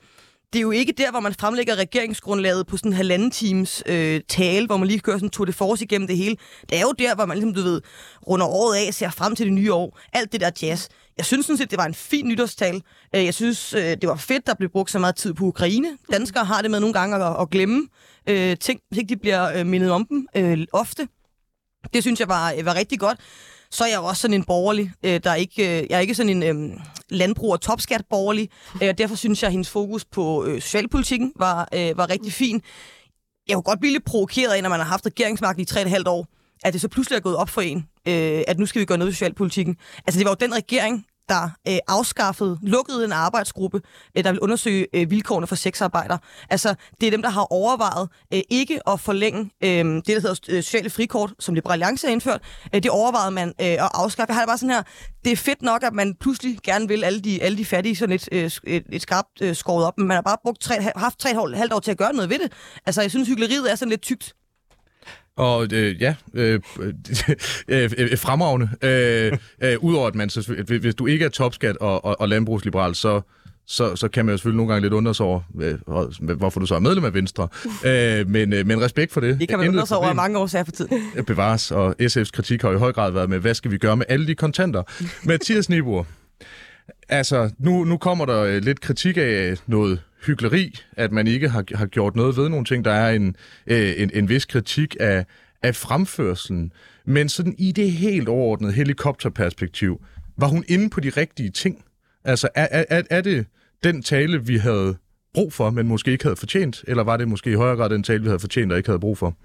det 0.53 0.59
er 0.59 0.61
jo 0.61 0.71
ikke 0.71 0.91
der, 0.91 1.11
hvor 1.11 1.19
man 1.19 1.33
fremlægger 1.33 1.75
regeringsgrundlaget 1.75 2.67
på 2.67 2.77
sådan 2.77 2.91
en 2.91 2.95
halvanden 2.95 3.31
times 3.31 3.83
øh, 3.85 4.21
tale, 4.27 4.65
hvor 4.65 4.77
man 4.77 4.87
lige 4.87 4.99
kører 4.99 5.17
sådan 5.17 5.29
Tour 5.29 5.45
de 5.45 5.53
Force 5.53 5.83
igennem 5.83 6.07
det 6.07 6.17
hele. 6.17 6.37
Det 6.69 6.77
er 6.77 6.81
jo 6.81 6.91
der, 6.91 7.15
hvor 7.15 7.25
man 7.25 7.37
ligesom, 7.37 7.53
du 7.53 7.61
ved, 7.61 7.81
runder 8.27 8.45
året 8.45 8.75
af, 8.77 8.93
ser 8.93 9.09
frem 9.09 9.35
til 9.35 9.45
det 9.45 9.53
nye 9.53 9.73
år. 9.73 9.99
Alt 10.13 10.31
det 10.31 10.41
der 10.41 10.51
jazz. 10.61 10.87
Jeg 11.17 11.25
synes 11.25 11.45
sådan 11.45 11.57
set, 11.57 11.71
det 11.71 11.77
var 11.77 11.85
en 11.85 11.93
fin 11.93 12.27
nytårstale. 12.27 12.81
Øh, 13.15 13.25
jeg 13.25 13.33
synes, 13.33 13.73
øh, 13.73 13.81
det 13.81 14.07
var 14.07 14.15
fedt, 14.15 14.47
der 14.47 14.53
blev 14.53 14.69
brugt 14.69 14.91
så 14.91 14.99
meget 14.99 15.15
tid 15.15 15.33
på 15.33 15.45
Ukraine. 15.45 15.87
Danskere 16.11 16.45
har 16.45 16.61
det 16.61 16.71
med 16.71 16.79
nogle 16.79 16.93
gange 16.93 17.15
at, 17.15 17.41
at 17.41 17.49
glemme 17.49 17.87
øh, 18.29 18.57
ting, 18.57 18.79
hvis 18.89 18.97
ikke 18.97 19.09
de 19.09 19.19
bliver 19.19 19.59
øh, 19.59 19.65
mindet 19.65 19.91
om 19.91 20.05
dem 20.05 20.27
øh, 20.35 20.65
ofte. 20.73 21.07
Det 21.93 22.03
synes 22.03 22.19
jeg 22.19 22.27
var, 22.27 22.63
var 22.63 22.75
rigtig 22.75 22.99
godt. 22.99 23.19
Så 23.71 23.83
er 23.83 23.87
jeg 23.87 23.97
jo 23.97 24.03
også 24.03 24.21
sådan 24.21 24.33
en 24.33 24.43
borgerlig, 24.43 24.91
øh, 25.03 25.19
der 25.23 25.29
er 25.29 25.35
ikke, 25.35 25.61
øh, 25.63 25.85
jeg 25.89 25.95
er 25.95 25.99
ikke 25.99 26.15
sådan 26.15 26.43
en 26.43 26.71
øh, 26.73 26.79
landbrug- 27.09 27.51
og 27.51 27.61
topskat 27.61 28.01
borgerlig. 28.09 28.49
Øh, 28.83 28.97
derfor 28.97 29.15
synes 29.15 29.43
jeg, 29.43 29.47
at 29.47 29.51
hendes 29.51 29.69
fokus 29.69 30.05
på 30.05 30.45
øh, 30.45 30.61
socialpolitikken 30.61 31.33
var, 31.35 31.69
øh, 31.73 31.97
var 31.97 32.09
rigtig 32.09 32.33
fin. 32.33 32.61
Jeg 33.47 33.55
kunne 33.55 33.63
godt 33.63 33.79
blive 33.79 33.93
lidt 33.93 34.05
provokeret 34.05 34.51
af, 34.53 34.63
når 34.63 34.69
man 34.69 34.79
har 34.79 34.87
haft 34.87 35.05
regeringsmagten 35.05 35.61
i 35.61 35.65
3,5 35.71 36.03
år, 36.07 36.27
at 36.63 36.73
det 36.73 36.81
så 36.81 36.87
pludselig 36.87 37.17
er 37.17 37.21
gået 37.21 37.35
op 37.35 37.49
for 37.49 37.61
en, 37.61 37.77
øh, 38.07 38.41
at 38.47 38.59
nu 38.59 38.65
skal 38.65 38.79
vi 38.79 38.85
gøre 38.85 38.97
noget 38.97 39.07
ved 39.07 39.13
socialpolitikken. 39.13 39.77
Altså 40.07 40.19
det 40.19 40.25
var 40.25 40.31
jo 40.31 40.45
den 40.45 40.55
regering, 40.55 41.05
der 41.29 41.49
øh, 41.67 41.77
afskaffede, 41.87 42.59
lukkede 42.61 43.05
en 43.05 43.11
arbejdsgruppe, 43.11 43.81
øh, 44.17 44.23
der 44.23 44.31
vil 44.31 44.39
undersøge 44.39 44.87
øh, 44.93 45.09
vilkårene 45.11 45.47
for 45.47 45.55
sexarbejdere. 45.55 46.19
Altså, 46.49 46.75
det 47.01 47.07
er 47.07 47.11
dem, 47.11 47.21
der 47.21 47.29
har 47.29 47.53
overvejet 47.53 48.09
øh, 48.33 48.41
ikke 48.49 48.89
at 48.89 48.99
forlænge 48.99 49.51
øh, 49.63 49.69
det, 49.85 50.07
der 50.07 50.13
hedder 50.13 50.35
øh, 50.49 50.63
sociale 50.63 50.89
frikort, 50.89 51.33
som 51.39 51.55
Liberal 51.55 51.73
Alliance 51.73 52.07
har 52.07 52.11
indført. 52.11 52.41
Øh, 52.75 52.83
det 52.83 52.91
overvejede 52.91 53.31
man 53.31 53.47
øh, 53.47 53.67
at 53.67 53.89
afskaffe. 53.93 54.31
Jeg 54.31 54.35
har 54.35 54.41
det 54.41 54.47
bare 54.47 54.57
sådan 54.57 54.75
her, 54.75 54.83
det 55.25 55.31
er 55.31 55.37
fedt 55.37 55.61
nok, 55.61 55.83
at 55.83 55.93
man 55.93 56.15
pludselig 56.15 56.57
gerne 56.63 56.87
vil 56.87 57.03
alle 57.03 57.21
de, 57.21 57.43
alle 57.43 57.57
de 57.57 57.65
fattige 57.65 57.95
sådan 57.95 58.09
lidt, 58.09 58.29
øh, 58.31 58.51
et, 58.63 58.83
et 58.91 59.01
skarpt 59.01 59.41
øh, 59.41 59.55
skåret 59.55 59.85
op, 59.85 59.97
men 59.97 60.07
man 60.07 60.15
har 60.15 60.21
bare 60.21 60.37
brugt 60.43 60.61
tre, 60.61 60.75
haft 60.95 61.19
tre 61.19 61.33
halvt- 61.33 61.57
halvt 61.57 61.73
år 61.73 61.79
til 61.79 61.91
at 61.91 61.97
gøre 61.97 62.13
noget 62.13 62.29
ved 62.29 62.39
det. 62.39 62.51
Altså, 62.85 63.01
jeg 63.01 63.09
synes, 63.09 63.27
hyggeleriet 63.27 63.71
er 63.71 63.75
sådan 63.75 63.89
lidt 63.89 64.01
tykt. 64.01 64.35
Og 65.37 65.67
øh, 65.73 66.01
ja, 66.01 66.15
øh, 66.33 66.53
øh, 67.67 67.91
øh, 67.97 68.17
fremragende. 68.17 68.69
Øh, 68.81 69.37
øh, 69.63 69.83
Udover 69.83 70.07
at 70.07 70.15
man, 70.15 70.29
så, 70.29 70.63
hvis 70.81 70.95
du 70.95 71.07
ikke 71.07 71.25
er 71.25 71.29
topskat 71.29 71.77
og, 71.77 72.05
og, 72.05 72.21
og 72.21 72.29
landbrugsliberal, 72.29 72.95
så, 72.95 73.21
så, 73.67 73.95
så 73.95 74.07
kan 74.07 74.25
man 74.25 74.33
jo 74.33 74.37
selvfølgelig 74.37 74.57
nogle 74.57 74.73
gange 74.73 74.81
lidt 74.81 74.93
undre 74.93 75.15
sig 75.15 75.25
over, 75.25 75.41
øh, 75.61 76.37
hvorfor 76.37 76.59
du 76.59 76.65
så 76.65 76.75
er 76.75 76.79
medlem 76.79 77.05
af 77.05 77.13
Venstre. 77.13 77.47
Øh, 77.85 78.29
men, 78.29 78.53
øh, 78.53 78.67
men 78.67 78.81
respekt 78.81 79.13
for 79.13 79.21
det. 79.21 79.39
Det 79.39 79.49
kan 79.49 79.59
man 79.59 79.67
undre 79.67 79.87
sig 79.87 79.97
over 79.97 80.13
mange 80.13 80.37
årsager 80.37 80.63
for 80.63 80.71
tiden. 80.71 81.25
bevares, 81.27 81.71
og 81.71 81.95
SF's 82.01 82.31
kritik 82.31 82.61
har 82.61 82.71
i 82.71 82.77
høj 82.77 82.91
grad 82.91 83.11
været 83.11 83.29
med, 83.29 83.39
hvad 83.39 83.53
skal 83.53 83.71
vi 83.71 83.77
gøre 83.77 83.97
med 83.97 84.05
alle 84.09 84.27
de 84.27 84.35
kontanter? 84.35 84.83
Mathias 85.27 85.69
Nibor, 85.69 86.07
altså 87.09 87.49
nu, 87.59 87.83
nu 87.83 87.97
kommer 87.97 88.25
der 88.25 88.43
øh, 88.43 88.61
lidt 88.61 88.81
kritik 88.81 89.17
af 89.17 89.55
noget 89.67 90.01
hyggeleri, 90.25 90.75
at 90.91 91.11
man 91.11 91.27
ikke 91.27 91.49
har, 91.49 91.63
har 91.75 91.85
gjort 91.85 92.15
noget 92.15 92.37
ved 92.37 92.49
nogle 92.49 92.65
ting. 92.65 92.85
Der 92.85 92.91
er 92.91 93.11
en, 93.11 93.35
øh, 93.67 93.93
en, 93.97 94.11
en 94.13 94.29
vis 94.29 94.45
kritik 94.45 94.95
af, 94.99 95.25
af 95.63 95.75
fremførselen, 95.75 96.71
men 97.05 97.29
sådan 97.29 97.55
i 97.57 97.71
det 97.71 97.91
helt 97.91 98.27
overordnede 98.27 98.73
helikopterperspektiv, 98.73 100.01
var 100.37 100.47
hun 100.47 100.63
inde 100.67 100.89
på 100.89 100.99
de 100.99 101.09
rigtige 101.09 101.49
ting? 101.49 101.83
Altså 102.23 102.49
er, 102.55 102.83
er, 102.89 103.01
er 103.09 103.21
det 103.21 103.45
den 103.83 104.03
tale, 104.03 104.45
vi 104.45 104.57
havde 104.57 104.97
brug 105.33 105.53
for, 105.53 105.69
men 105.69 105.87
måske 105.87 106.11
ikke 106.11 106.23
havde 106.23 106.35
fortjent, 106.35 106.83
eller 106.87 107.03
var 107.03 107.17
det 107.17 107.27
måske 107.27 107.51
i 107.51 107.53
højere 107.53 107.75
grad 107.75 107.89
den 107.89 108.03
tale, 108.03 108.21
vi 108.21 108.27
havde 108.27 108.39
fortjent 108.39 108.71
og 108.71 108.77
ikke 108.77 108.89
havde 108.89 108.99
brug 108.99 109.17
for? 109.17 109.37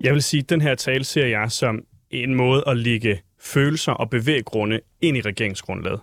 Jeg 0.00 0.14
vil 0.14 0.22
sige, 0.22 0.40
at 0.40 0.50
den 0.50 0.60
her 0.60 0.74
tale 0.74 1.04
ser 1.04 1.26
jeg 1.26 1.50
som 1.50 1.84
en 2.10 2.34
måde 2.34 2.64
at 2.66 2.76
ligge 2.76 3.22
følelser 3.40 3.92
og 3.92 4.10
bevæggrunde 4.10 4.80
ind 5.00 5.16
i 5.16 5.20
regeringsgrundlaget. 5.20 6.00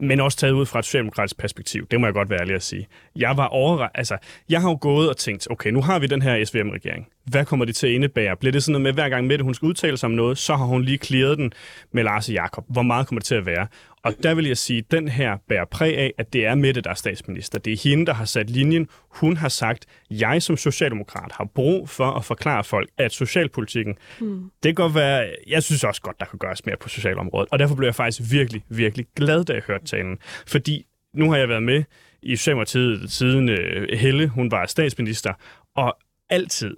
Men 0.00 0.20
også 0.20 0.38
taget 0.38 0.52
ud 0.52 0.66
fra 0.66 0.78
et 0.78 0.84
socialdemokratisk 0.84 1.38
perspektiv. 1.38 1.86
Det 1.90 2.00
må 2.00 2.06
jeg 2.06 2.14
godt 2.14 2.30
være 2.30 2.40
ærlig 2.40 2.54
at 2.54 2.62
sige. 2.62 2.86
Jeg 3.16 3.36
var 3.36 3.46
over, 3.46 3.88
altså, 3.94 4.16
jeg 4.48 4.60
har 4.60 4.70
jo 4.70 4.78
gået 4.80 5.08
og 5.08 5.16
tænkt, 5.16 5.46
okay, 5.50 5.70
nu 5.70 5.82
har 5.82 5.98
vi 5.98 6.06
den 6.06 6.22
her 6.22 6.44
SVM-regering. 6.44 7.06
hvad 7.24 7.44
kommer 7.44 7.64
det 7.64 7.76
til 7.76 7.86
at 7.86 7.92
indebære? 7.92 8.36
Bliver 8.36 8.52
det 8.52 8.62
sådan 8.62 8.72
noget 8.72 8.82
med, 8.82 8.92
hver 8.92 9.08
gang 9.08 9.26
Mette 9.26 9.42
hun 9.42 9.54
skal 9.54 9.66
udtale 9.66 9.96
sig 9.96 10.06
om 10.06 10.12
noget, 10.12 10.38
så 10.38 10.56
har 10.56 10.64
hun 10.64 10.82
lige 10.82 10.98
clearet 10.98 11.38
den 11.38 11.52
med 11.92 12.04
Lars 12.04 12.28
og 12.28 12.34
Jakob. 12.34 12.64
Hvor 12.68 12.82
meget 12.82 13.06
kommer 13.06 13.20
det 13.20 13.26
til 13.26 13.34
at 13.34 13.46
være? 13.46 13.66
Og 14.02 14.14
der 14.22 14.34
vil 14.34 14.46
jeg 14.46 14.58
sige, 14.58 14.78
at 14.78 14.90
den 14.90 15.08
her 15.08 15.36
bærer 15.48 15.64
præg 15.64 15.98
af, 15.98 16.12
at 16.18 16.32
det 16.32 16.46
er 16.46 16.54
Mette, 16.54 16.80
der 16.80 16.90
er 16.90 16.94
statsminister. 16.94 17.58
Det 17.58 17.72
er 17.72 17.90
hende, 17.90 18.06
der 18.06 18.12
har 18.12 18.24
sat 18.24 18.50
linjen. 18.50 18.88
Hun 19.08 19.36
har 19.36 19.48
sagt, 19.48 19.86
jeg 20.10 20.42
som 20.42 20.56
socialdemokrat 20.56 21.32
har 21.32 21.44
brug 21.54 21.88
for 21.88 22.10
at 22.10 22.24
forklare 22.24 22.64
folk, 22.64 22.90
at 22.98 23.12
socialpolitikken, 23.12 23.94
mm. 24.20 24.50
det 24.62 24.68
kan 24.68 24.74
godt 24.74 24.94
være, 24.94 25.34
jeg 25.46 25.62
synes 25.62 25.84
også 25.84 26.02
godt, 26.02 26.20
der 26.20 26.26
kan 26.26 26.38
gøres 26.38 26.66
mere 26.66 26.76
på 26.76 26.88
socialområdet. 26.88 27.48
Og 27.50 27.58
derfor 27.58 27.74
blev 27.74 27.86
jeg 27.86 27.94
faktisk 27.94 28.32
virkelig, 28.32 28.64
virkelig 28.68 29.06
glad, 29.16 29.44
da 29.44 29.52
jeg 29.52 29.62
hørte 29.66 29.84
talen. 29.84 30.18
Fordi 30.46 30.86
nu 31.14 31.30
har 31.30 31.38
jeg 31.38 31.48
været 31.48 31.62
med 31.62 31.84
i 32.22 32.36
Socialdemokratiet 32.36 33.12
siden 33.12 33.48
øh, 33.48 33.98
Helle, 33.98 34.28
hun 34.28 34.50
var 34.50 34.66
statsminister, 34.66 35.32
og 35.76 35.96
altid 36.30 36.76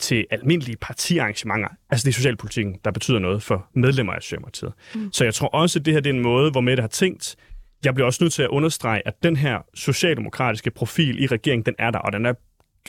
til 0.00 0.26
almindelige 0.30 0.76
partiarrangementer. 0.76 1.68
Altså 1.90 2.04
det 2.04 2.12
er 2.12 2.14
socialpolitikken, 2.14 2.76
der 2.84 2.90
betyder 2.90 3.18
noget 3.18 3.42
for 3.42 3.66
medlemmer 3.74 4.12
af 4.12 4.22
Socialdemokratiet. 4.22 4.72
Mm. 4.94 5.12
Så 5.12 5.24
jeg 5.24 5.34
tror 5.34 5.48
også, 5.48 5.78
at 5.78 5.84
det 5.84 5.94
her 5.94 6.00
det 6.00 6.10
er 6.10 6.14
en 6.14 6.22
måde, 6.22 6.50
hvor 6.50 6.60
Mette 6.60 6.80
har 6.80 6.88
tænkt, 6.88 7.36
jeg 7.84 7.94
bliver 7.94 8.06
også 8.06 8.24
nødt 8.24 8.32
til 8.32 8.42
at 8.42 8.48
understrege, 8.48 9.02
at 9.06 9.14
den 9.22 9.36
her 9.36 9.58
socialdemokratiske 9.74 10.70
profil 10.70 11.22
i 11.22 11.26
regeringen, 11.26 11.66
den 11.66 11.74
er 11.78 11.90
der, 11.90 11.98
og 11.98 12.12
den 12.12 12.26
er 12.26 12.32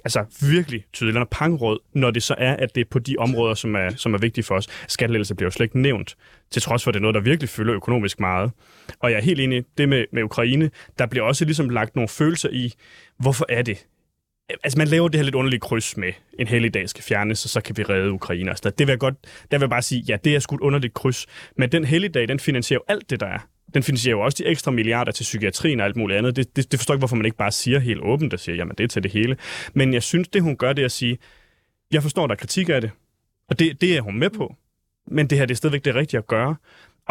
altså 0.06 0.46
virkelig 0.52 0.86
tydelig. 0.94 1.14
Den 1.14 1.22
er 1.22 1.26
pangrød, 1.32 1.80
når 1.94 2.12
det 2.12 2.24
så 2.24 2.36
er, 2.38 2.56
at 2.56 2.76
det 2.76 2.82
er 2.82 2.86
på 2.92 3.00
de 3.00 3.16
områder, 3.20 3.54
som 3.54 3.76
er, 3.76 3.90
som 3.96 4.14
er 4.14 4.18
vigtige 4.18 4.44
for 4.44 4.56
os. 4.56 4.68
Skattelæggelse 4.88 5.36
bliver 5.36 5.48
jo 5.48 5.52
slet 5.52 5.66
ikke 5.66 5.82
nævnt, 5.82 6.16
til 6.52 6.62
trods 6.62 6.84
for, 6.84 6.92
at 6.92 6.94
det 6.94 7.00
er 7.00 7.02
noget, 7.02 7.16
der 7.16 7.22
virkelig 7.22 7.50
fylder 7.50 7.76
økonomisk 7.76 8.20
meget. 8.20 8.52
Og 9.00 9.12
jeg 9.12 9.18
er 9.18 9.22
helt 9.22 9.40
enig 9.40 9.64
det 9.78 9.90
med, 9.90 10.06
med 10.14 10.24
Ukraine. 10.24 10.72
Der 11.00 11.06
bliver 11.06 11.26
også 11.26 11.46
ligesom 11.46 11.70
lagt 11.70 11.96
nogle 11.96 12.08
følelser 12.08 12.50
i, 12.50 12.74
hvorfor 13.20 13.46
er 13.50 13.62
det, 13.62 13.86
altså 14.64 14.78
man 14.78 14.88
laver 14.88 15.08
det 15.08 15.18
her 15.18 15.24
lidt 15.24 15.36
underlige 15.36 15.60
kryds 15.60 15.98
med, 15.98 16.14
en 16.40 16.48
helligdag 16.48 16.90
skal 16.90 17.04
fjernes, 17.04 17.46
og 17.46 17.50
så 17.50 17.62
kan 17.62 17.78
vi 17.78 17.84
redde 17.84 18.12
Ukraine. 18.12 18.50
Altså, 18.50 18.70
det 18.70 18.88
vil 18.88 18.92
jeg 18.92 19.00
godt, 19.00 19.16
der 19.52 19.58
vil 19.58 19.64
jeg 19.64 19.70
bare 19.70 19.82
sige, 19.82 20.04
ja, 20.08 20.18
det 20.24 20.36
er 20.36 20.40
sgu 20.40 20.56
et 20.56 20.62
underligt 20.62 20.94
kryds. 20.94 21.26
Men 21.58 21.72
den 21.72 21.86
helligdag, 21.86 22.28
den 22.28 22.40
finansierer 22.40 22.80
jo 22.80 22.94
alt 22.94 23.10
det, 23.10 23.20
der 23.20 23.28
er. 23.28 23.40
Den 23.74 23.84
finansierer 23.84 24.16
jo 24.16 24.22
også 24.22 24.44
de 24.44 24.50
ekstra 24.50 24.72
milliarder 24.72 25.12
til 25.12 25.24
psykiatrien 25.24 25.80
og 25.80 25.86
alt 25.86 25.96
muligt 25.96 26.18
andet. 26.18 26.36
Det, 26.36 26.56
det, 26.56 26.72
det 26.72 26.80
forstår 26.80 26.94
ikke, 26.94 27.00
hvorfor 27.00 27.16
man 27.16 27.26
ikke 27.26 27.38
bare 27.38 27.52
siger 27.52 27.80
helt 27.80 28.02
åbent, 28.02 28.32
der 28.32 28.38
siger, 28.38 28.56
jamen 28.56 28.76
det 28.78 28.84
er 28.84 28.88
til 28.88 29.04
det 29.04 29.12
hele. 29.12 29.38
Men 29.74 29.94
jeg 29.94 30.04
synes, 30.04 30.28
det 30.28 30.42
hun 30.42 30.56
gør, 30.56 30.74
det 30.74 30.82
er 30.82 30.86
at 30.86 30.92
sige, 30.92 31.18
jeg 31.92 32.02
forstår, 32.02 32.28
der 32.28 32.34
er 32.34 32.38
kritik 32.38 32.70
af 32.70 32.82
det, 32.82 32.92
og 33.50 33.60
det, 33.60 33.82
det 33.82 33.98
er 33.98 34.02
hun 34.02 34.20
med 34.20 34.30
på. 34.30 34.56
Men 35.08 35.28
det 35.28 35.38
her, 35.38 35.46
det 35.46 35.54
er 35.54 35.58
stadigvæk 35.58 35.86
det 35.86 35.96
rigtige 35.96 36.18
at 36.18 36.28
gøre. 36.28 36.56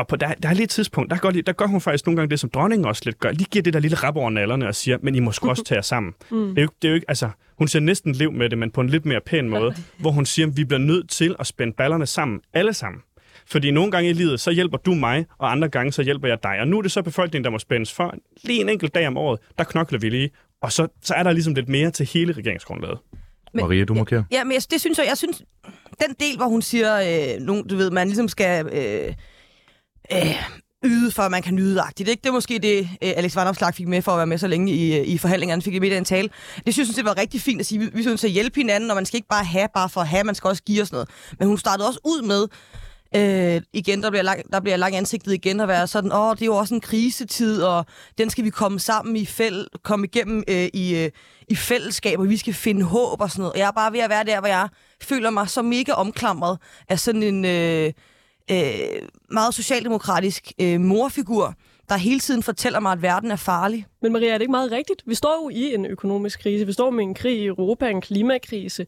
Og 0.01 0.07
på, 0.07 0.17
der, 0.17 0.35
der 0.43 0.49
er 0.49 0.53
lige 0.53 0.65
et 0.65 0.71
tidspunkt, 0.71 1.11
der 1.11 1.17
gør, 1.17 1.31
der 1.31 1.53
gør 1.53 1.67
hun 1.67 1.81
faktisk 1.81 2.07
nogle 2.07 2.17
gange 2.17 2.31
det, 2.31 2.41
som 2.41 2.51
dronningen 2.51 2.87
også 2.87 3.03
lidt 3.05 3.19
gør. 3.19 3.31
Lige 3.31 3.49
giver 3.51 3.63
det 3.63 3.73
der 3.73 3.81
lille 3.81 3.97
rap 3.97 4.17
over 4.17 4.31
nallerne 4.31 4.69
og 4.69 4.75
siger, 4.75 4.99
men 5.03 5.15
I 5.15 5.21
må 5.21 5.33
sgu 5.33 5.49
også 5.49 5.65
tage 5.65 5.77
jer 5.77 5.83
sammen. 5.83 6.15
Mm. 6.31 6.49
Det, 6.49 6.59
er 6.59 6.63
jo, 6.63 6.69
det 6.83 6.89
er 6.89 6.93
jo 6.93 6.95
ikke, 6.95 7.05
altså, 7.09 7.31
hun 7.59 7.69
siger 7.69 7.83
næsten 7.83 8.13
lev 8.13 8.33
med 8.33 8.51
det, 8.51 8.59
men 8.59 8.71
på 8.71 8.81
en 8.81 8.89
lidt 8.89 9.05
mere 9.05 9.21
pæn 9.27 9.49
måde, 9.49 9.75
hvor 10.01 10.11
hun 10.11 10.27
siger, 10.27 10.47
at 10.47 10.57
vi 10.57 10.65
bliver 10.65 10.79
nødt 10.79 11.11
til 11.11 11.37
at 11.39 11.47
spænde 11.47 11.73
ballerne 11.73 12.07
sammen, 12.07 12.41
alle 12.55 12.75
sammen. 12.75 13.03
Fordi 13.47 13.71
nogle 13.71 13.91
gange 13.91 14.11
i 14.11 14.13
livet, 14.13 14.41
så 14.41 14.51
hjælper 14.51 14.79
du 14.79 14.95
mig, 14.95 15.27
og 15.39 15.53
andre 15.53 15.69
gange, 15.69 15.93
så 15.93 16.03
hjælper 16.03 16.29
jeg 16.29 16.39
dig. 16.43 16.61
Og 16.61 16.69
nu 16.69 16.79
er 16.79 16.83
det 16.83 16.93
så 16.93 17.03
befolkningen, 17.03 17.45
der 17.45 17.51
må 17.51 17.59
spændes 17.59 17.93
for. 17.93 18.15
Lige 18.45 18.61
en 18.61 18.69
enkelt 18.69 18.95
dag 18.95 19.07
om 19.07 19.17
året, 19.17 19.41
der 19.59 19.65
knokler 19.65 19.99
vi 19.99 20.09
lige. 20.09 20.31
Og 20.63 20.73
så, 20.73 20.89
så 21.03 21.15
er 21.15 21.23
der 21.23 21.33
ligesom 21.33 21.55
lidt 21.55 21.69
mere 21.69 21.91
til 21.91 22.07
hele 22.07 22.33
regeringsgrundlaget. 22.33 22.99
Men, 23.55 23.65
Maria, 23.65 23.85
du 23.85 23.95
markerer. 23.95 24.23
Ja, 24.33 24.45
men 24.45 24.53
jeg, 24.53 24.63
det 24.71 24.81
synes 24.81 24.99
jeg, 24.99 25.07
jeg 25.09 25.19
synes, 25.19 25.43
den 26.01 26.15
del, 26.21 26.37
hvor 26.37 26.47
hun 26.47 26.63
siger, 26.63 27.01
øh, 27.01 27.41
nogen, 27.41 27.69
du 27.69 27.77
ved, 27.77 27.91
man 27.91 28.07
ligesom 28.07 28.29
skal 28.29 28.67
øh, 28.67 29.15
øh, 30.12 30.42
yde, 30.85 31.11
for 31.11 31.23
at 31.23 31.31
man 31.31 31.42
kan 31.42 31.55
nyde 31.55 31.81
agtigt. 31.81 32.09
Ikke? 32.09 32.20
Det 32.20 32.29
er 32.29 32.33
måske 32.33 32.59
det, 32.59 32.81
øh, 32.81 33.12
Alex 33.16 33.37
Vandopslag 33.37 33.75
fik 33.75 33.88
med 33.88 34.03
for 34.03 34.12
at 34.12 34.18
være 34.18 34.27
med 34.27 34.38
så 34.38 34.46
længe 34.46 34.73
i, 34.73 34.99
øh, 34.99 35.07
i 35.07 35.18
forhandlingerne, 35.18 35.62
fik 35.62 35.75
i 35.75 35.79
med 35.79 35.90
i 35.90 35.94
den 35.94 36.05
tale. 36.05 36.29
Det 36.66 36.75
synes 36.75 36.88
jeg, 36.88 36.96
det 36.96 37.05
var 37.05 37.18
rigtig 37.18 37.40
fint 37.40 37.61
at 37.61 37.66
sige. 37.66 37.79
Vi, 37.79 37.90
vi 37.94 38.03
synes 38.03 38.25
at 38.25 38.31
hjælpe 38.31 38.61
hinanden, 38.61 38.90
og 38.90 38.94
man 38.94 39.07
skal 39.07 39.16
ikke 39.16 39.29
bare 39.29 39.44
have 39.44 39.68
bare 39.75 39.88
for 39.88 40.01
at 40.01 40.09
have, 40.09 40.25
man 40.25 40.35
skal 40.35 40.49
også 40.49 40.62
give 40.62 40.83
os 40.83 40.92
noget. 40.92 41.09
Men 41.38 41.49
hun 41.49 41.59
startede 41.59 41.88
også 41.88 42.01
ud 42.05 42.23
med, 42.23 42.46
Øh, 43.16 43.62
igen, 43.73 44.03
der 44.03 44.11
bliver, 44.11 44.23
lang, 44.23 44.53
der 44.53 44.61
bliver 44.61 44.77
lang 44.77 44.96
ansigtet 44.96 45.33
igen 45.33 45.61
at 45.61 45.68
være 45.68 45.87
sådan, 45.87 46.12
åh, 46.12 46.35
det 46.35 46.42
er 46.42 46.46
jo 46.46 46.57
også 46.57 46.75
en 46.75 46.81
krisetid, 46.81 47.62
og 47.62 47.87
den 48.18 48.31
skal 48.31 48.44
vi 48.44 48.51
komme 48.51 48.81
sammen 48.81 49.16
i 49.16 49.27
fæld, 49.27 49.66
komme 49.83 50.07
igennem 50.07 50.44
øh, 50.49 50.68
i, 50.75 50.96
øh, 50.96 51.11
i 51.49 51.55
fællesskab, 51.55 52.18
og 52.18 52.29
vi 52.29 52.37
skal 52.37 52.55
finde 52.55 52.83
håb 52.83 53.20
og 53.20 53.31
sådan 53.31 53.42
noget. 53.42 53.57
Jeg 53.57 53.66
er 53.66 53.70
bare 53.70 53.92
ved 53.92 54.01
at 54.01 54.11
være 54.11 54.25
der, 54.25 54.40
hvor 54.40 54.49
jeg 54.49 54.68
føler 55.03 55.31
mig 55.31 55.49
så 55.49 55.62
mega 55.62 55.92
omklamret 55.92 56.59
af 56.88 56.99
sådan 56.99 57.23
en 57.23 57.44
øh, 57.44 57.92
øh, 58.50 59.09
meget 59.31 59.55
socialdemokratisk 59.55 60.53
øh, 60.61 60.81
morfigur, 60.81 61.55
der 61.88 61.96
hele 61.96 62.20
tiden 62.20 62.42
fortæller 62.42 62.81
mig, 62.81 62.92
at 62.92 63.03
verden 63.03 63.31
er 63.31 63.37
farlig. 63.37 63.87
Men 64.03 64.12
Maria, 64.12 64.29
er 64.29 64.33
det 64.33 64.40
ikke 64.40 64.50
meget 64.50 64.72
rigtigt? 64.72 65.03
Vi 65.07 65.14
står 65.14 65.42
jo 65.42 65.48
i 65.48 65.74
en 65.74 65.87
økonomisk 65.87 66.40
krise. 66.42 66.66
Vi 66.66 66.72
står 66.72 66.90
med 66.90 67.05
en 67.05 67.14
krig 67.14 67.38
i 67.38 67.46
Europa, 67.46 67.88
en 67.88 68.00
klimakrise 68.00 68.87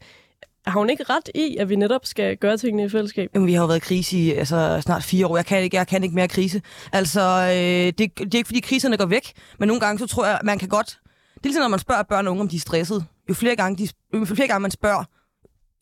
har 0.65 0.79
hun 0.79 0.89
ikke 0.89 1.03
ret 1.03 1.29
i, 1.35 1.57
at 1.57 1.69
vi 1.69 1.75
netop 1.75 2.05
skal 2.05 2.37
gøre 2.37 2.57
tingene 2.57 2.83
i 2.83 2.89
fællesskab? 2.89 3.29
Jamen, 3.33 3.47
vi 3.47 3.53
har 3.53 3.61
jo 3.61 3.67
været 3.67 3.77
i 3.77 3.79
krise 3.79 4.17
i 4.17 4.31
altså, 4.31 4.81
snart 4.81 5.03
fire 5.03 5.27
år. 5.27 5.35
Jeg 5.37 5.45
kan 5.45 5.61
ikke, 5.61 5.77
jeg 5.77 5.87
kan 5.87 6.03
ikke 6.03 6.15
mere 6.15 6.27
krise. 6.27 6.61
Altså, 6.91 7.21
øh, 7.21 7.53
det, 7.57 7.97
det 7.97 8.33
er 8.33 8.37
ikke, 8.37 8.47
fordi 8.47 8.59
kriserne 8.59 8.97
går 8.97 9.05
væk, 9.05 9.31
men 9.59 9.67
nogle 9.67 9.79
gange, 9.79 9.99
så 9.99 10.07
tror 10.07 10.25
jeg, 10.25 10.39
man 10.43 10.59
kan 10.59 10.69
godt... 10.69 10.99
Det 11.33 11.39
er 11.39 11.49
ligesom, 11.49 11.61
når 11.61 11.67
man 11.67 11.79
spørger 11.79 12.03
børn 12.03 12.27
og 12.27 12.31
unge, 12.31 12.41
om 12.41 12.47
de 12.47 12.55
er 12.55 12.59
stresset. 12.59 13.05
Jo 13.29 13.33
flere 13.33 13.55
gange, 13.55 13.77
de, 13.77 13.89
jo 14.19 14.25
flere 14.25 14.47
gange 14.47 14.61
man 14.61 14.71
spørger, 14.71 15.03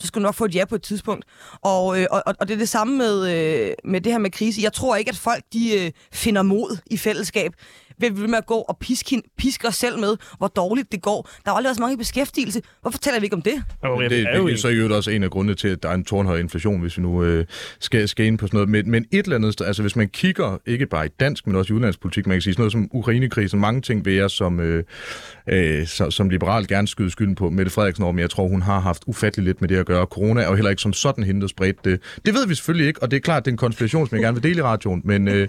så 0.01 0.07
skal 0.07 0.21
du 0.21 0.23
nok 0.23 0.35
få 0.35 0.45
et 0.45 0.55
ja 0.55 0.65
på 0.65 0.75
et 0.75 0.81
tidspunkt. 0.81 1.25
Og, 1.61 1.99
øh, 1.99 2.07
og, 2.11 2.23
og 2.39 2.47
det 2.47 2.53
er 2.53 2.57
det 2.57 2.69
samme 2.69 2.97
med, 2.97 3.31
øh, 3.35 3.73
med 3.83 4.01
det 4.01 4.11
her 4.11 4.19
med 4.19 4.31
krise. 4.31 4.61
Jeg 4.61 4.73
tror 4.73 4.95
ikke, 4.95 5.09
at 5.09 5.17
folk 5.17 5.43
de 5.53 5.79
øh, 5.79 5.91
finder 6.11 6.41
mod 6.41 6.77
i 6.85 6.97
fællesskab 6.97 7.53
vil 8.01 8.21
vi 8.21 8.27
med 8.27 8.37
at 8.37 8.45
gå 8.45 8.55
og 8.55 8.77
piske, 8.77 9.21
piske 9.37 9.67
os 9.67 9.75
selv 9.75 9.99
med, 9.99 10.17
hvor 10.37 10.47
dårligt 10.47 10.91
det 10.91 11.01
går. 11.01 11.29
Der 11.45 11.51
er 11.51 11.55
aldrig 11.55 11.67
været 11.67 11.75
så 11.75 11.81
mange 11.81 11.93
i 11.93 11.97
beskæftigelse. 11.97 12.61
Hvorfor 12.81 12.99
taler 12.99 13.19
vi 13.19 13.25
ikke 13.25 13.35
om 13.35 13.41
det? 13.41 13.63
Okay, 13.81 14.09
det, 14.09 14.19
er, 14.19 14.41
det 14.43 14.53
er 14.53 14.57
så 14.57 14.67
jo 14.67 14.95
også 14.95 15.11
en 15.11 15.23
af 15.23 15.29
grundene 15.29 15.55
til, 15.55 15.67
at 15.67 15.83
der 15.83 15.89
er 15.89 15.93
en 15.93 16.05
tårnhøj 16.05 16.39
inflation, 16.39 16.81
hvis 16.81 16.97
vi 16.97 17.01
nu 17.01 17.23
øh, 17.23 17.45
skal, 17.79 18.07
skal 18.07 18.25
ind 18.25 18.37
på 18.37 18.47
sådan 18.47 18.57
noget. 18.57 18.69
Men, 18.69 18.91
men 18.91 19.05
et 19.11 19.23
eller 19.23 19.35
andet 19.35 19.53
sted, 19.53 19.65
altså 19.65 19.81
hvis 19.81 19.95
man 19.95 20.09
kigger 20.09 20.57
ikke 20.65 20.85
bare 20.85 21.05
i 21.05 21.09
dansk, 21.19 21.47
men 21.47 21.55
også 21.55 21.73
i 21.73 21.75
udenlandspolitik, 21.75 22.27
man 22.27 22.35
kan 22.35 22.41
sige 22.41 22.53
sådan 22.53 22.61
noget 22.61 22.71
som 22.71 22.89
Ukrainekrisen, 22.91 23.59
mange 23.59 23.81
ting 23.81 24.05
vil 24.05 24.13
jeg 24.13 24.29
som, 24.29 24.59
øh, 24.59 24.83
øh, 25.49 25.87
så, 25.87 26.11
som 26.11 26.29
liberal 26.29 26.67
gerne 26.67 26.87
skyde 26.87 27.11
skylden 27.11 27.35
på 27.35 27.49
Mette 27.49 27.71
Frederiksen 27.71 28.03
over, 28.03 28.13
men 28.13 28.19
jeg 28.19 28.29
tror, 28.29 28.47
hun 28.47 28.61
har 28.61 28.79
haft 28.79 29.03
ufattelig 29.07 29.45
lidt 29.45 29.61
med 29.61 29.69
det 29.69 29.75
at 29.75 29.85
gøre. 29.85 30.05
Corona 30.05 30.41
er 30.41 30.47
jo 30.47 30.55
heller 30.55 30.69
ikke 30.69 30.81
som 30.81 30.93
sådan 30.93 31.23
hende, 31.23 31.41
der 31.41 31.47
spredte 31.47 31.79
det. 31.83 32.01
Det 32.25 32.33
ved 32.33 32.47
vi 32.47 32.55
selvfølgelig 32.55 32.87
ikke, 32.87 33.03
og 33.03 33.11
det 33.11 33.17
er 33.17 33.21
klart, 33.21 33.45
det 33.45 33.51
er 33.51 33.53
en 33.53 33.57
konspiration, 33.57 34.07
som 34.07 34.15
jeg 34.15 34.23
gerne 34.23 34.35
vil 34.35 34.43
dele 34.43 34.59
i 34.59 34.61
radioen, 34.61 35.01
men, 35.05 35.27
øh, 35.27 35.47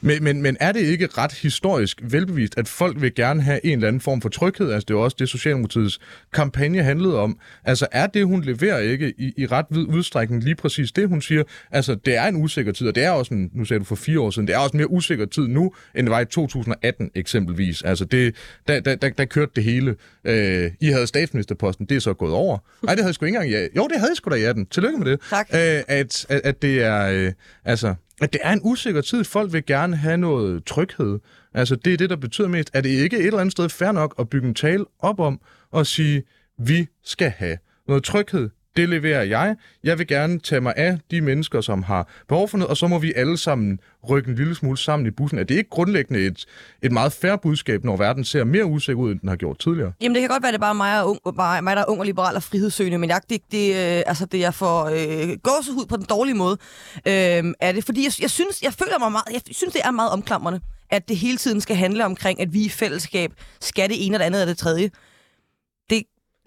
men, 0.00 0.24
men, 0.24 0.42
men 0.42 0.56
er 0.60 0.72
det 0.72 0.80
ikke 0.80 1.08
ret 1.18 1.32
historisk 1.32 1.89
velbevist, 2.02 2.58
at 2.58 2.68
folk 2.68 3.00
vil 3.00 3.14
gerne 3.14 3.42
have 3.42 3.66
en 3.66 3.72
eller 3.72 3.88
anden 3.88 4.00
form 4.00 4.20
for 4.20 4.28
tryghed? 4.28 4.72
Altså 4.72 4.84
det 4.88 4.94
er 4.94 4.98
jo 4.98 5.04
også 5.04 5.16
det, 5.18 5.28
Socialdemokratiets 5.28 6.00
kampagne 6.32 6.82
handlede 6.82 7.18
om. 7.18 7.38
Altså 7.64 7.86
er 7.92 8.06
det, 8.06 8.26
hun 8.26 8.42
leverer 8.42 8.78
ikke 8.78 9.14
i, 9.18 9.32
i 9.36 9.46
ret 9.46 9.66
vid 9.70 9.86
udstrækning 9.86 10.44
lige 10.44 10.54
præcis 10.54 10.92
det, 10.92 11.08
hun 11.08 11.22
siger? 11.22 11.42
Altså 11.70 11.94
det 11.94 12.16
er 12.16 12.26
en 12.26 12.36
usikker 12.36 12.72
tid, 12.72 12.88
og 12.88 12.94
det 12.94 13.04
er 13.04 13.10
også 13.10 13.34
en, 13.34 13.50
nu 13.54 13.64
sagde 13.64 13.78
du 13.78 13.84
for 13.84 13.94
fire 13.94 14.20
år 14.20 14.30
siden, 14.30 14.48
det 14.48 14.54
er 14.54 14.58
også 14.58 14.72
en 14.72 14.76
mere 14.76 14.90
usikker 14.90 15.26
tid 15.26 15.48
nu, 15.48 15.72
end 15.94 16.06
det 16.06 16.10
var 16.10 16.20
i 16.20 16.24
2018 16.24 17.10
eksempelvis. 17.14 17.82
Altså 17.82 18.04
det, 18.04 18.34
der, 18.68 18.80
der, 18.80 18.94
der, 18.94 19.10
der 19.10 19.24
kørte 19.24 19.52
det 19.56 19.64
hele. 19.64 19.96
Øh, 20.24 20.70
I 20.80 20.86
havde 20.86 21.06
statsministerposten, 21.06 21.86
det 21.86 21.96
er 21.96 22.00
så 22.00 22.14
gået 22.14 22.32
over. 22.32 22.58
Nej, 22.82 22.94
det 22.94 23.02
havde 23.02 23.08
jeg 23.08 23.14
sgu 23.14 23.24
ikke 23.24 23.36
engang. 23.36 23.52
Ja. 23.52 23.66
Jo, 23.76 23.88
det 23.88 23.96
havde 23.96 24.10
jeg 24.10 24.16
sgu 24.16 24.30
da 24.30 24.34
i 24.34 24.42
18. 24.42 24.66
Tillykke 24.66 24.98
med 24.98 25.06
det. 25.06 25.20
Tak. 25.30 25.48
Øh, 25.54 25.82
at, 25.88 26.26
at, 26.28 26.40
at 26.44 26.62
det 26.62 26.82
er... 26.82 27.10
Øh, 27.10 27.32
altså, 27.64 27.94
at 28.20 28.32
det 28.32 28.40
er 28.44 28.52
en 28.52 28.60
usikker 28.64 29.00
tid. 29.00 29.24
Folk 29.24 29.52
vil 29.52 29.66
gerne 29.66 29.96
have 29.96 30.16
noget 30.16 30.64
tryghed. 30.64 31.18
Altså, 31.54 31.76
det 31.76 31.92
er 31.92 31.96
det, 31.96 32.10
der 32.10 32.16
betyder 32.16 32.48
mest. 32.48 32.70
Er 32.74 32.80
det 32.80 32.88
ikke 32.88 33.18
et 33.18 33.26
eller 33.26 33.38
andet 33.38 33.52
sted 33.52 33.68
fair 33.68 33.92
nok 33.92 34.14
at 34.18 34.28
bygge 34.28 34.48
en 34.48 34.54
tale 34.54 34.84
op 34.98 35.20
om 35.20 35.40
og 35.70 35.86
sige, 35.86 36.22
vi 36.58 36.86
skal 37.04 37.30
have 37.30 37.58
noget 37.88 38.04
tryghed, 38.04 38.50
det 38.76 38.88
leverer 38.88 39.22
jeg. 39.22 39.56
Jeg 39.84 39.98
vil 39.98 40.06
gerne 40.06 40.38
tage 40.38 40.60
mig 40.60 40.74
af 40.76 40.98
de 41.10 41.20
mennesker, 41.20 41.60
som 41.60 41.82
har 41.82 42.08
behov 42.28 42.48
for 42.48 42.58
noget, 42.58 42.70
og 42.70 42.76
så 42.76 42.86
må 42.86 42.98
vi 42.98 43.12
alle 43.16 43.36
sammen 43.36 43.80
rykke 44.10 44.30
en 44.30 44.36
lille 44.36 44.54
smule 44.54 44.78
sammen 44.78 45.06
i 45.06 45.10
bussen. 45.10 45.38
Er 45.38 45.44
det 45.44 45.54
ikke 45.54 45.70
grundlæggende 45.70 46.26
et, 46.26 46.46
et 46.82 46.92
meget 46.92 47.12
færre 47.12 47.38
budskab, 47.38 47.84
når 47.84 47.96
verden 47.96 48.24
ser 48.24 48.44
mere 48.44 48.64
usikker 48.64 49.02
ud, 49.02 49.12
end 49.12 49.20
den 49.20 49.28
har 49.28 49.36
gjort 49.36 49.58
tidligere? 49.58 49.92
Jamen, 50.00 50.14
det 50.14 50.20
kan 50.22 50.28
godt 50.30 50.42
være, 50.42 50.52
det 50.52 50.58
er 50.58 50.60
bare 50.60 50.74
mig, 50.74 51.02
og 51.02 51.10
ung, 51.10 51.36
bare 51.36 51.62
mig 51.62 51.76
der 51.76 51.82
er 51.82 51.90
ung 51.90 52.00
og 52.00 52.06
liberal 52.06 52.36
og 52.36 52.42
frihedssøgende, 52.42 52.98
men 52.98 53.10
jeg, 53.10 53.20
det, 53.30 53.40
det, 53.52 53.70
øh, 53.70 54.02
altså, 54.06 54.26
det 54.26 54.40
jeg 54.40 54.54
får 54.54 54.84
øh, 54.84 55.38
gåsehud 55.42 55.86
på 55.86 55.96
den 55.96 56.04
dårlige 56.04 56.34
måde. 56.34 56.58
Øh, 57.06 57.54
er 57.60 57.72
det, 57.72 57.84
fordi 57.84 58.04
jeg, 58.04 58.12
jeg, 58.22 58.30
synes, 58.30 58.62
jeg 58.62 58.72
føler 58.72 58.98
mig 58.98 59.12
meget, 59.12 59.24
jeg 59.32 59.40
synes, 59.50 59.72
det 59.72 59.82
er 59.84 59.90
meget 59.90 60.10
omklamrende, 60.10 60.60
at 60.90 61.08
det 61.08 61.16
hele 61.16 61.36
tiden 61.36 61.60
skal 61.60 61.76
handle 61.76 62.04
omkring, 62.04 62.40
at 62.40 62.52
vi 62.52 62.64
i 62.64 62.68
fællesskab 62.68 63.32
skal 63.60 63.88
det 63.88 64.06
ene 64.06 64.16
og 64.16 64.18
det 64.18 64.24
andet 64.24 64.42
og 64.42 64.48
det 64.48 64.58
tredje. 64.58 64.90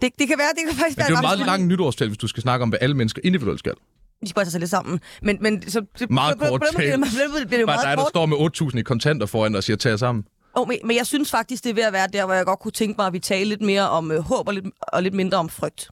Det, 0.00 0.18
det 0.18 0.28
kan 0.28 0.38
være, 0.38 0.48
det 0.48 0.62
kan 0.68 0.76
faktisk 0.76 0.96
men 0.96 1.06
det 1.06 1.12
er 1.12 1.16
jo 1.16 1.22
meget 1.22 1.38
langt 1.38 1.66
nytårstal, 1.66 2.08
hvis 2.08 2.18
du 2.18 2.26
skal 2.26 2.42
snakke 2.42 2.62
om, 2.62 2.68
hvad 2.68 2.78
alle 2.82 2.96
mennesker 2.96 3.20
individuelt 3.24 3.58
skal. 3.58 3.72
De 4.20 4.28
skal 4.28 4.34
bare 4.34 4.44
tage 4.44 4.50
sig 4.50 4.60
lidt 4.60 4.70
sammen. 4.70 5.00
Men, 5.22 5.38
men 5.40 5.70
så, 5.70 5.82
det, 5.98 6.10
meget 6.10 6.38
kort 6.38 6.62
tale. 6.76 6.92
Det, 6.92 7.10
det, 7.10 7.50
det, 7.50 7.58
det 7.58 7.66
bare 7.66 7.90
dig, 7.90 7.96
der 7.96 8.04
står 8.10 8.26
med 8.26 8.36
8.000 8.72 8.78
i 8.78 8.82
kontanter 8.82 9.26
foran 9.26 9.52
dig 9.52 9.58
og 9.58 9.64
siger, 9.64 9.76
tag 9.76 9.98
sammen. 9.98 10.24
Oh, 10.54 10.68
men, 10.68 10.78
men 10.84 10.96
jeg 10.96 11.06
synes 11.06 11.30
faktisk, 11.30 11.64
det 11.64 11.70
er 11.70 11.74
ved 11.74 11.82
at 11.82 11.92
være 11.92 12.08
der, 12.12 12.24
hvor 12.24 12.34
jeg 12.34 12.44
godt 12.44 12.58
kunne 12.58 12.72
tænke 12.72 12.94
mig, 12.98 13.06
at 13.06 13.12
vi 13.12 13.18
taler 13.18 13.46
lidt 13.46 13.60
mere 13.60 13.88
om 13.88 14.10
øh, 14.10 14.20
håb 14.20 14.48
og 14.48 14.54
lidt, 14.54 14.66
og 14.80 15.02
lidt 15.02 15.14
mindre 15.14 15.38
om 15.38 15.48
frygt. 15.48 15.88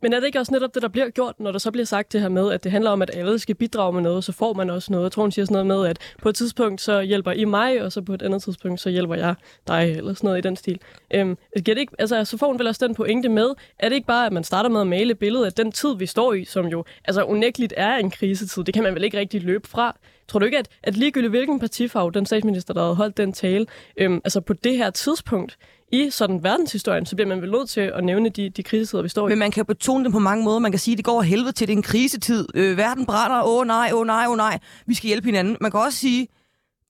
Men 0.00 0.12
er 0.12 0.20
det 0.20 0.26
ikke 0.26 0.38
også 0.38 0.52
netop 0.52 0.74
det, 0.74 0.82
der 0.82 0.88
bliver 0.88 1.10
gjort, 1.10 1.40
når 1.40 1.52
der 1.52 1.58
så 1.58 1.70
bliver 1.70 1.84
sagt 1.84 2.12
det 2.12 2.20
her 2.20 2.28
med, 2.28 2.52
at 2.52 2.64
det 2.64 2.72
handler 2.72 2.90
om, 2.90 3.02
at 3.02 3.10
alle 3.14 3.38
skal 3.38 3.54
bidrage 3.54 3.92
med 3.92 4.02
noget, 4.02 4.24
så 4.24 4.32
får 4.32 4.52
man 4.52 4.70
også 4.70 4.92
noget. 4.92 5.04
Jeg 5.04 5.12
tror, 5.12 5.22
hun 5.22 5.32
siger 5.32 5.46
sådan 5.46 5.66
noget 5.66 5.66
med, 5.66 5.90
at 5.90 5.98
på 6.22 6.28
et 6.28 6.34
tidspunkt 6.34 6.80
så 6.80 7.00
hjælper 7.00 7.32
I 7.32 7.44
mig, 7.44 7.82
og 7.82 7.92
så 7.92 8.02
på 8.02 8.14
et 8.14 8.22
andet 8.22 8.42
tidspunkt 8.42 8.80
så 8.80 8.90
hjælper 8.90 9.14
jeg 9.14 9.34
dig, 9.68 9.94
eller 9.96 10.14
sådan 10.14 10.28
noget 10.28 10.38
i 10.38 10.48
den 10.48 10.56
stil. 10.56 10.80
Øhm, 11.14 11.38
det 11.56 11.78
ikke, 11.78 11.92
altså, 11.98 12.24
så 12.24 12.36
får 12.36 12.46
hun 12.46 12.58
vel 12.58 12.66
også 12.66 12.86
den 12.86 12.94
pointe 12.94 13.28
med, 13.28 13.48
er 13.78 13.88
det 13.88 13.96
ikke 13.96 14.06
bare, 14.06 14.26
at 14.26 14.32
man 14.32 14.44
starter 14.44 14.70
med 14.70 14.80
at 14.80 14.86
male 14.86 15.14
billedet 15.14 15.46
af 15.46 15.52
den 15.52 15.72
tid, 15.72 15.96
vi 15.96 16.06
står 16.06 16.32
i, 16.32 16.44
som 16.44 16.66
jo 16.66 16.84
altså 17.04 17.22
unægteligt 17.22 17.74
er 17.76 17.96
en 17.96 18.10
krisetid. 18.10 18.64
Det 18.64 18.74
kan 18.74 18.82
man 18.82 18.94
vel 18.94 19.04
ikke 19.04 19.18
rigtig 19.18 19.42
løbe 19.42 19.68
fra. 19.68 19.96
Tror 20.28 20.38
du 20.38 20.46
ikke, 20.46 20.58
at, 20.58 20.68
at 20.82 20.96
ligegyldigt 20.96 21.30
hvilken 21.30 21.60
partifarve 21.60 22.12
den 22.12 22.26
statsminister, 22.26 22.74
der 22.74 22.82
havde 22.82 22.94
holdt 22.94 23.16
den 23.16 23.32
tale, 23.32 23.66
øhm, 23.96 24.20
altså 24.24 24.40
på 24.40 24.52
det 24.52 24.76
her 24.76 24.90
tidspunkt, 24.90 25.58
i 25.92 26.10
sådan 26.10 26.42
verdenshistorien, 26.42 27.06
så 27.06 27.16
bliver 27.16 27.28
man 27.28 27.42
vel 27.42 27.50
nødt 27.50 27.68
til 27.68 27.80
at 27.80 28.04
nævne 28.04 28.28
de, 28.28 28.50
de 28.50 28.62
krisetider, 28.62 29.02
vi 29.02 29.08
står 29.08 29.28
i. 29.28 29.30
Men 29.30 29.38
man 29.38 29.50
kan 29.50 29.66
betone 29.66 30.04
det 30.04 30.12
på 30.12 30.18
mange 30.18 30.44
måder. 30.44 30.58
Man 30.58 30.72
kan 30.72 30.78
sige, 30.78 30.92
at 30.92 30.96
det 30.96 31.04
går 31.04 31.22
helvede 31.22 31.52
til, 31.52 31.68
det 31.68 31.72
er 31.72 31.76
en 31.76 31.82
krisetid. 31.82 32.48
Øh, 32.54 32.76
verden 32.76 33.06
brænder, 33.06 33.42
åh 33.42 33.66
nej, 33.66 33.90
åh 33.94 34.06
nej, 34.06 34.26
åh 34.28 34.36
nej. 34.36 34.58
Vi 34.86 34.94
skal 34.94 35.06
hjælpe 35.06 35.26
hinanden. 35.26 35.56
Man 35.60 35.70
kan 35.70 35.80
også 35.80 35.98
sige, 35.98 36.28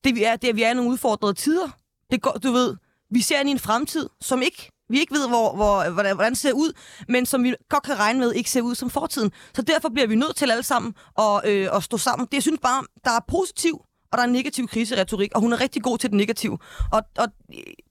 det 0.05 0.15
vi 0.15 0.25
er, 0.25 0.37
det 0.37 0.51
er, 0.51 0.55
vi 0.55 0.63
er 0.63 0.71
i 0.71 0.75
nogle 0.75 0.91
udfordrede 0.91 1.35
tider. 1.35 1.69
Det 2.11 2.23
går, 2.23 2.31
du 2.31 2.53
ved, 2.53 2.77
vi 3.11 3.21
ser 3.21 3.41
ind 3.41 3.49
i 3.49 3.53
en 3.53 3.59
fremtid, 3.59 4.09
som 4.21 4.43
ikke 4.43 4.71
vi 4.91 5.01
ikke 5.01 5.15
ved, 5.15 5.29
hvor, 5.29 5.55
hvor, 5.55 5.91
hvordan, 5.91 6.15
hvordan 6.15 6.33
det 6.33 6.39
ser 6.39 6.53
ud, 6.53 6.73
men 7.09 7.27
som 7.27 7.45
vi 7.45 7.55
godt 7.69 7.83
kan 7.83 7.99
regne 7.99 8.19
med, 8.19 8.33
ikke 8.33 8.51
ser 8.51 8.63
ud 8.63 8.75
som 8.75 8.91
fortiden. 8.91 9.33
Så 9.55 9.63
derfor 9.63 9.89
bliver 9.89 10.07
vi 10.07 10.15
nødt 10.15 10.37
til 10.37 10.51
alle 10.51 10.63
sammen 10.63 10.95
at, 11.19 11.41
øh, 11.45 11.69
at 11.77 11.83
stå 11.83 11.97
sammen. 11.97 12.27
Det 12.27 12.35
jeg 12.35 12.43
synes 12.43 12.61
bare, 12.63 12.85
der 13.05 13.11
er 13.11 13.21
positiv, 13.29 13.83
og 14.13 14.19
der 14.19 14.25
er 14.25 14.27
negativ 14.27 14.69
kriseretorik, 14.69 15.33
og 15.35 15.41
hun 15.41 15.53
er 15.53 15.61
rigtig 15.61 15.83
god 15.83 15.99
til 15.99 16.11
det 16.11 16.17
negative. 16.17 16.59
Og, 16.93 17.03
og 17.19 17.29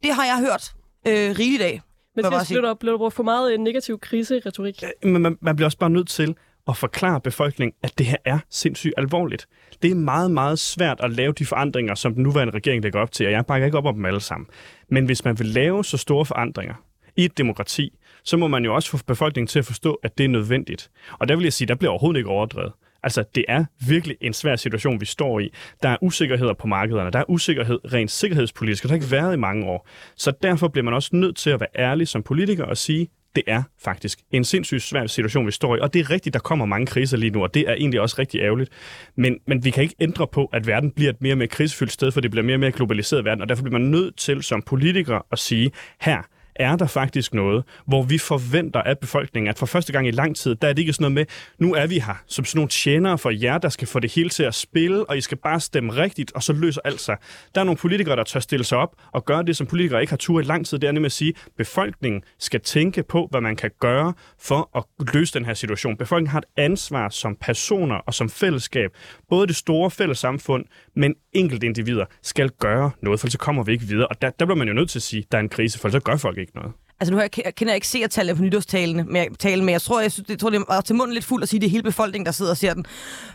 det 0.03 0.13
har 0.13 0.25
jeg 0.25 0.37
hørt 0.39 0.73
øh, 1.09 1.35
rigeligt 1.39 1.61
af. 1.61 1.81
Men 2.15 2.25
det 2.25 2.33
bliver 2.47 2.61
der, 2.61 2.73
bliver 2.73 2.93
der 2.93 2.97
brugt 2.97 3.13
for 3.13 3.23
meget 3.23 3.53
en 3.53 3.63
negativ 3.63 3.99
kriseretorik? 3.99 4.83
Men 5.03 5.21
man, 5.21 5.37
man 5.41 5.55
bliver 5.55 5.67
også 5.67 5.77
bare 5.77 5.89
nødt 5.89 6.09
til 6.09 6.35
at 6.67 6.77
forklare 6.77 7.21
befolkningen, 7.21 7.75
at 7.83 7.97
det 7.97 8.05
her 8.05 8.17
er 8.25 8.39
sindssygt 8.49 8.93
alvorligt. 8.97 9.47
Det 9.81 9.91
er 9.91 9.95
meget, 9.95 10.31
meget 10.31 10.59
svært 10.59 10.99
at 11.03 11.11
lave 11.11 11.33
de 11.33 11.45
forandringer, 11.45 11.95
som 11.95 12.13
den 12.13 12.23
nuværende 12.23 12.53
regering 12.53 12.83
lægger 12.83 12.99
op 12.99 13.11
til, 13.11 13.25
og 13.25 13.31
jeg 13.31 13.45
bakker 13.45 13.65
ikke 13.65 13.77
op 13.77 13.85
om 13.85 13.95
dem 13.95 14.05
alle 14.05 14.21
sammen. 14.21 14.47
Men 14.89 15.05
hvis 15.05 15.25
man 15.25 15.39
vil 15.39 15.47
lave 15.47 15.85
så 15.85 15.97
store 15.97 16.25
forandringer 16.25 16.75
i 17.15 17.25
et 17.25 17.37
demokrati, 17.37 17.93
så 18.23 18.37
må 18.37 18.47
man 18.47 18.65
jo 18.65 18.75
også 18.75 18.89
få 18.89 18.97
befolkningen 19.07 19.47
til 19.47 19.59
at 19.59 19.65
forstå, 19.65 19.99
at 20.03 20.17
det 20.17 20.23
er 20.23 20.29
nødvendigt. 20.29 20.91
Og 21.19 21.27
der 21.27 21.35
vil 21.35 21.43
jeg 21.43 21.53
sige, 21.53 21.67
der 21.67 21.75
bliver 21.75 21.91
overhovedet 21.91 22.17
ikke 22.17 22.29
overdrevet. 22.29 22.71
Altså, 23.03 23.23
det 23.35 23.45
er 23.47 23.65
virkelig 23.87 24.17
en 24.21 24.33
svær 24.33 24.55
situation, 24.55 25.01
vi 25.01 25.05
står 25.05 25.39
i. 25.39 25.49
Der 25.83 25.89
er 25.89 25.97
usikkerheder 26.01 26.53
på 26.53 26.67
markederne. 26.67 27.11
Der 27.11 27.19
er 27.19 27.29
usikkerhed 27.29 27.93
rent 27.93 28.11
sikkerhedspolitisk, 28.11 28.83
og 28.83 28.89
det 28.89 28.91
har 28.91 28.95
ikke 28.95 29.11
været 29.11 29.33
i 29.33 29.37
mange 29.37 29.65
år. 29.65 29.87
Så 30.15 30.33
derfor 30.41 30.67
bliver 30.67 30.83
man 30.83 30.93
også 30.93 31.09
nødt 31.13 31.37
til 31.37 31.49
at 31.49 31.59
være 31.59 31.69
ærlig 31.75 32.07
som 32.07 32.23
politiker 32.23 32.63
og 32.63 32.77
sige, 32.77 33.09
det 33.37 33.43
er 33.47 33.63
faktisk 33.79 34.19
en 34.31 34.43
sindssygt 34.43 34.81
svær 34.81 35.07
situation, 35.07 35.45
vi 35.45 35.51
står 35.51 35.75
i. 35.75 35.79
Og 35.79 35.93
det 35.93 35.99
er 35.99 36.09
rigtigt, 36.09 36.33
der 36.33 36.39
kommer 36.39 36.65
mange 36.65 36.87
kriser 36.87 37.17
lige 37.17 37.29
nu, 37.29 37.43
og 37.43 37.53
det 37.53 37.69
er 37.69 37.73
egentlig 37.73 38.01
også 38.01 38.15
rigtig 38.19 38.41
ærgerligt. 38.41 38.69
Men, 39.15 39.37
men 39.47 39.63
vi 39.65 39.69
kan 39.69 39.83
ikke 39.83 39.95
ændre 39.99 40.27
på, 40.27 40.45
at 40.45 40.67
verden 40.67 40.91
bliver 40.91 41.09
et 41.09 41.21
mere 41.21 41.33
og 41.33 41.37
mere 41.37 41.47
krisefyldt 41.47 41.91
sted, 41.91 42.11
for 42.11 42.21
det 42.21 42.31
bliver 42.31 42.43
mere 42.43 42.55
og 42.55 42.59
mere 42.59 42.71
globaliseret 42.71 43.25
verden, 43.25 43.41
og 43.41 43.49
derfor 43.49 43.63
bliver 43.63 43.79
man 43.79 43.89
nødt 43.89 44.17
til 44.17 44.43
som 44.43 44.61
politiker 44.61 45.25
at 45.31 45.39
sige, 45.39 45.71
her, 46.01 46.21
er 46.59 46.75
der 46.75 46.87
faktisk 46.87 47.33
noget, 47.33 47.63
hvor 47.87 48.03
vi 48.03 48.17
forventer 48.17 48.81
af 48.81 48.99
befolkningen, 48.99 49.49
at 49.49 49.57
for 49.57 49.65
første 49.65 49.93
gang 49.93 50.07
i 50.07 50.11
lang 50.11 50.35
tid, 50.35 50.55
der 50.55 50.67
er 50.67 50.73
det 50.73 50.81
ikke 50.81 50.93
sådan 50.93 51.03
noget 51.03 51.13
med, 51.13 51.25
nu 51.59 51.73
er 51.73 51.87
vi 51.87 51.99
her 51.99 52.23
som 52.27 52.45
sådan 52.45 52.57
nogle 52.57 52.69
tjenere 52.69 53.17
for 53.17 53.29
jer, 53.29 53.57
der 53.57 53.69
skal 53.69 53.87
få 53.87 53.99
det 53.99 54.13
hele 54.13 54.29
til 54.29 54.43
at 54.43 54.55
spille, 54.55 55.09
og 55.09 55.17
I 55.17 55.21
skal 55.21 55.37
bare 55.37 55.59
stemme 55.59 55.95
rigtigt, 55.95 56.31
og 56.33 56.43
så 56.43 56.53
løser 56.53 56.81
alt 56.85 57.01
sig. 57.01 57.17
Der 57.55 57.61
er 57.61 57.65
nogle 57.65 57.77
politikere, 57.77 58.15
der 58.15 58.23
tør 58.23 58.39
stille 58.39 58.63
sig 58.63 58.77
op 58.77 58.95
og 59.11 59.25
gøre 59.25 59.43
det, 59.43 59.57
som 59.57 59.67
politikere 59.67 60.01
ikke 60.01 60.11
har 60.11 60.17
tur 60.17 60.39
i 60.39 60.43
lang 60.43 60.65
tid. 60.65 60.79
Det 60.79 60.87
er 60.87 60.91
nemlig 60.91 61.05
at 61.05 61.11
sige, 61.11 61.33
at 61.45 61.51
befolkningen 61.57 62.21
skal 62.39 62.61
tænke 62.61 63.03
på, 63.03 63.27
hvad 63.31 63.41
man 63.41 63.55
kan 63.55 63.71
gøre 63.79 64.13
for 64.39 64.69
at 64.77 65.13
løse 65.13 65.33
den 65.33 65.45
her 65.45 65.53
situation. 65.53 65.97
Befolkningen 65.97 66.31
har 66.31 66.39
et 66.39 66.45
ansvar 66.57 67.09
som 67.09 67.37
personer 67.41 67.95
og 67.95 68.13
som 68.13 68.29
fællesskab. 68.29 68.91
Både 69.29 69.47
det 69.47 69.55
store 69.55 69.91
fælles 69.91 70.17
samfund, 70.17 70.65
men 70.95 71.15
enkelte 71.33 71.65
individer 71.65 72.05
skal 72.21 72.49
gøre 72.49 72.91
noget, 73.01 73.19
for 73.19 73.29
så 73.29 73.37
kommer 73.37 73.63
vi 73.63 73.71
ikke 73.71 73.85
videre. 73.85 74.07
Og 74.07 74.21
der, 74.21 74.29
der 74.29 74.45
bliver 74.45 74.57
man 74.57 74.67
jo 74.67 74.73
nødt 74.73 74.89
til 74.89 74.99
at 74.99 75.03
sige, 75.03 75.19
at 75.19 75.31
der 75.31 75.37
er 75.37 75.41
en 75.41 75.49
krise, 75.49 75.79
for 75.79 75.89
så 75.89 75.99
gør 75.99 76.17
folk 76.17 76.37
ikke 76.37 76.46
noget. 76.55 76.71
Altså 76.99 77.13
nu 77.13 77.19
jeg, 77.19 77.31
kender 77.31 77.71
jeg 77.71 77.75
ikke 77.75 77.87
seertallet 77.87 78.35
på 78.35 78.41
nytårstalene, 78.41 79.03
men 79.03 79.15
jeg, 79.15 79.27
talen, 79.39 79.65
men 79.65 79.73
jeg 79.73 79.81
tror, 79.81 80.01
jeg, 80.01 80.11
jeg 80.29 80.39
tror, 80.39 80.49
det 80.49 80.63
er 80.69 80.81
til 80.81 80.95
munden 80.95 81.13
lidt 81.13 81.25
fuld 81.25 81.43
at 81.43 81.49
sige, 81.49 81.57
at 81.57 81.61
det 81.61 81.67
er 81.67 81.71
hele 81.71 81.83
befolkningen, 81.83 82.25
der 82.25 82.31
sidder 82.31 82.51
og 82.51 82.57
ser 82.57 82.73
den. 82.73 82.85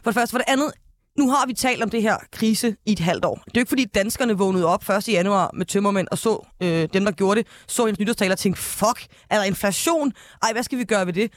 For 0.02 0.10
det 0.10 0.14
første. 0.14 0.30
For 0.30 0.38
det 0.38 0.44
andet, 0.48 0.72
nu 1.18 1.30
har 1.30 1.46
vi 1.46 1.52
talt 1.52 1.82
om 1.82 1.90
det 1.90 2.02
her 2.02 2.16
krise 2.32 2.76
i 2.86 2.92
et 2.92 2.98
halvt 2.98 3.24
år. 3.24 3.34
Det 3.34 3.46
er 3.46 3.52
jo 3.56 3.60
ikke 3.60 3.68
fordi 3.68 3.84
danskerne 3.84 4.38
vågnede 4.38 4.66
op 4.66 4.88
1. 4.88 5.08
januar 5.08 5.50
med 5.54 5.66
tømmermænd 5.66 6.08
og 6.10 6.18
så 6.18 6.48
øh, 6.62 6.88
dem, 6.92 7.04
der 7.04 7.12
gjorde 7.12 7.40
det, 7.40 7.46
så 7.66 7.86
en 7.86 7.96
nytårstaler 8.00 8.32
og 8.32 8.38
tænkte, 8.38 8.62
fuck, 8.62 9.06
er 9.30 9.36
der 9.36 9.44
inflation? 9.44 10.12
Ej, 10.42 10.52
hvad 10.52 10.62
skal 10.62 10.78
vi 10.78 10.84
gøre 10.84 11.06
ved 11.06 11.12
det? 11.12 11.32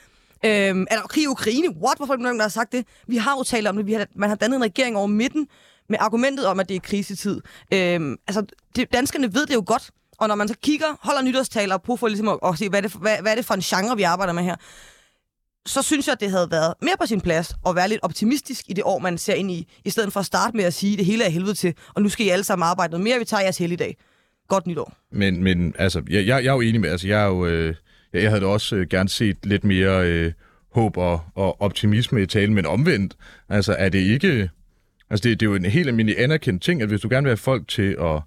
Øhm, 0.45 0.85
er 0.91 0.95
der 0.95 1.07
krig 1.07 1.23
i 1.23 1.27
Ukraine? 1.27 1.67
What? 1.69 1.97
Hvorfor 1.97 2.13
er 2.13 2.17
der 2.17 2.23
nogen, 2.23 2.37
der 2.37 2.43
har 2.43 2.49
sagt 2.49 2.71
det? 2.71 2.85
Vi 3.07 3.17
har 3.17 3.37
jo 3.37 3.43
talt 3.43 3.67
om 3.67 3.75
det. 3.75 3.85
Vi 3.85 3.93
har, 3.93 4.07
man 4.15 4.29
har 4.29 4.35
dannet 4.35 4.55
en 4.55 4.63
regering 4.63 4.97
over 4.97 5.07
midten 5.07 5.47
med 5.89 5.97
argumentet 6.01 6.45
om, 6.45 6.59
at 6.59 6.69
det 6.69 6.75
er 6.75 6.79
krisetid. 6.79 7.41
Øhm, 7.73 8.15
altså, 8.27 8.45
det, 8.75 8.93
danskerne 8.93 9.33
ved 9.33 9.45
det 9.45 9.53
jo 9.53 9.63
godt. 9.65 9.91
Og 10.17 10.27
når 10.27 10.35
man 10.35 10.47
så 10.47 10.55
kigger, 10.63 10.85
holder 11.01 11.21
nytårstaler 11.21 11.77
på 11.77 11.95
for 11.95 12.07
ligesom 12.07 12.27
at, 12.27 12.39
at 12.45 12.57
se, 12.57 12.69
hvad 12.69 12.79
er, 12.79 12.87
det, 12.87 12.93
hvad, 12.93 13.15
hvad 13.21 13.31
er 13.31 13.35
det 13.35 13.45
for 13.45 13.53
en 13.53 13.61
genre, 13.61 13.97
vi 13.97 14.03
arbejder 14.03 14.33
med 14.33 14.43
her, 14.43 14.55
så 15.65 15.81
synes 15.81 16.07
jeg, 16.07 16.13
at 16.13 16.19
det 16.19 16.31
havde 16.31 16.47
været 16.51 16.73
mere 16.81 16.95
på 16.99 17.05
sin 17.05 17.21
plads 17.21 17.53
at 17.67 17.75
være 17.75 17.89
lidt 17.89 17.99
optimistisk 18.03 18.65
i 18.67 18.73
det 18.73 18.83
år, 18.83 18.99
man 18.99 19.17
ser 19.17 19.33
ind 19.33 19.51
i, 19.51 19.67
i 19.85 19.89
stedet 19.89 20.13
for 20.13 20.19
at 20.19 20.25
starte 20.25 20.57
med 20.57 20.65
at 20.65 20.73
sige, 20.73 20.93
at 20.93 20.97
det 20.97 21.05
hele 21.05 21.23
er 21.23 21.29
helvede 21.29 21.53
til, 21.53 21.73
og 21.93 22.01
nu 22.01 22.09
skal 22.09 22.25
I 22.25 22.29
alle 22.29 22.43
sammen 22.43 22.65
arbejde 22.65 22.91
noget 22.91 23.03
mere, 23.03 23.19
vi 23.19 23.25
tager 23.25 23.41
jeres 23.41 23.59
i 23.59 23.75
dag. 23.75 23.97
Godt 24.47 24.67
nytår. 24.67 24.93
Men, 25.11 25.43
men 25.43 25.75
altså, 25.77 26.01
jeg, 26.09 26.27
jeg, 26.27 26.43
jeg 26.43 26.49
er 26.49 26.53
jo 26.53 26.61
enig 26.61 26.81
med, 26.81 26.89
altså, 26.89 27.07
jeg 27.07 27.21
er 27.21 27.25
jo, 27.25 27.45
øh, 27.45 27.75
jeg 28.13 28.31
havde 28.31 28.45
også 28.45 28.75
øh, 28.75 28.87
gerne 28.89 29.09
set 29.09 29.37
lidt 29.43 29.63
mere 29.63 30.07
øh, 30.07 30.31
håb 30.71 30.97
og, 30.97 31.21
og 31.35 31.61
optimisme 31.61 32.21
i 32.21 32.25
talen, 32.25 32.55
men 32.55 32.65
omvendt, 32.65 33.17
altså, 33.49 33.75
er 33.79 33.89
det 33.89 33.99
ikke, 33.99 34.49
altså, 35.09 35.29
det, 35.29 35.39
det 35.39 35.45
er 35.45 35.49
jo 35.49 35.55
en 35.55 35.65
helt 35.65 35.87
almindelig 35.87 36.23
anerkendt 36.23 36.63
ting, 36.63 36.81
at 36.81 36.87
hvis 36.87 37.01
du 37.01 37.09
gerne 37.09 37.23
vil 37.23 37.29
have 37.29 37.37
folk 37.37 37.67
til 37.67 37.95
at 38.01 38.21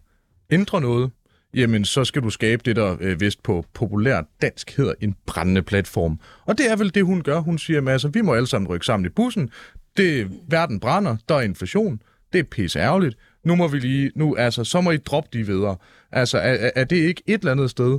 ændre 0.50 0.80
noget, 0.80 1.10
jamen 1.54 1.84
så 1.84 2.04
skal 2.04 2.22
du 2.22 2.30
skabe 2.30 2.62
det, 2.64 2.76
der 2.76 2.96
øh, 3.00 3.20
vist 3.20 3.42
på 3.42 3.64
populært 3.74 4.24
dansk 4.42 4.76
hedder 4.76 4.94
en 5.00 5.16
brændende 5.26 5.62
platform. 5.62 6.20
Og 6.46 6.58
det 6.58 6.70
er 6.70 6.76
vel 6.76 6.94
det, 6.94 7.04
hun 7.04 7.22
gør. 7.22 7.38
Hun 7.38 7.58
siger, 7.58 7.82
at 7.82 7.88
altså, 7.88 8.08
vi 8.08 8.20
må 8.20 8.34
alle 8.34 8.46
sammen 8.46 8.68
rykke 8.68 8.86
sammen 8.86 9.06
i 9.06 9.08
bussen. 9.08 9.50
Det, 9.96 10.30
verden 10.48 10.80
brænder, 10.80 11.16
der 11.28 11.34
er 11.34 11.40
inflation, 11.40 12.02
det 12.32 12.38
er 12.38 12.44
pisse 12.44 12.78
ærgerligt. 12.78 13.16
Nu 13.44 13.54
må 13.54 13.68
vi 13.68 13.78
lige, 13.78 14.12
nu 14.14 14.36
altså, 14.36 14.64
så 14.64 14.80
må 14.80 14.90
I 14.90 14.96
droppe 14.96 15.28
de 15.32 15.46
videre. 15.46 15.76
Altså, 16.12 16.38
er, 16.38 16.70
er 16.76 16.84
det 16.84 16.96
ikke 16.96 17.22
et 17.26 17.38
eller 17.38 17.52
andet 17.52 17.70
sted? 17.70 17.98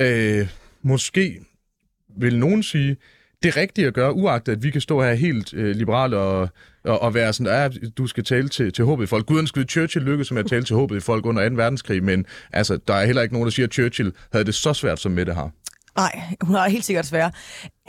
Øh, 0.00 0.48
måske 0.82 1.40
vil 2.18 2.38
nogen 2.38 2.62
sige, 2.62 2.96
det 3.44 3.56
rigtige 3.56 3.86
at 3.86 3.94
gøre, 3.94 4.12
uagtet 4.12 4.52
at 4.52 4.62
vi 4.62 4.70
kan 4.70 4.80
stå 4.80 5.02
her 5.02 5.14
helt 5.14 5.54
øh, 5.54 5.76
liberale 5.76 6.16
og, 6.16 6.48
og, 6.84 7.02
og 7.02 7.14
være 7.14 7.32
sådan, 7.32 7.52
at 7.52 7.78
du 7.98 8.06
skal 8.06 8.24
tale 8.24 8.48
til, 8.48 8.72
til 8.72 8.84
håbet 8.84 9.04
i 9.04 9.06
folk. 9.06 9.26
Gud 9.26 9.38
ønskede 9.38 9.64
Churchill 9.64 10.04
lykkedes 10.04 10.32
med 10.32 10.44
at 10.44 10.50
tale 10.50 10.64
til 10.64 10.76
håbet 10.76 10.96
i 10.96 11.00
folk 11.00 11.26
under 11.26 11.48
2. 11.48 11.54
verdenskrig, 11.54 12.04
men 12.04 12.26
altså, 12.52 12.78
der 12.88 12.94
er 12.94 13.06
heller 13.06 13.22
ikke 13.22 13.34
nogen, 13.34 13.46
der 13.46 13.50
siger, 13.50 13.66
at 13.66 13.72
Churchill 13.72 14.12
havde 14.32 14.44
det 14.44 14.54
så 14.54 14.72
svært, 14.72 15.00
som 15.00 15.12
Mette 15.12 15.32
har. 15.32 15.50
Nej, 15.96 16.22
hun 16.40 16.54
har 16.54 16.68
helt 16.68 16.84
sikkert 16.84 17.06
svært. 17.06 17.34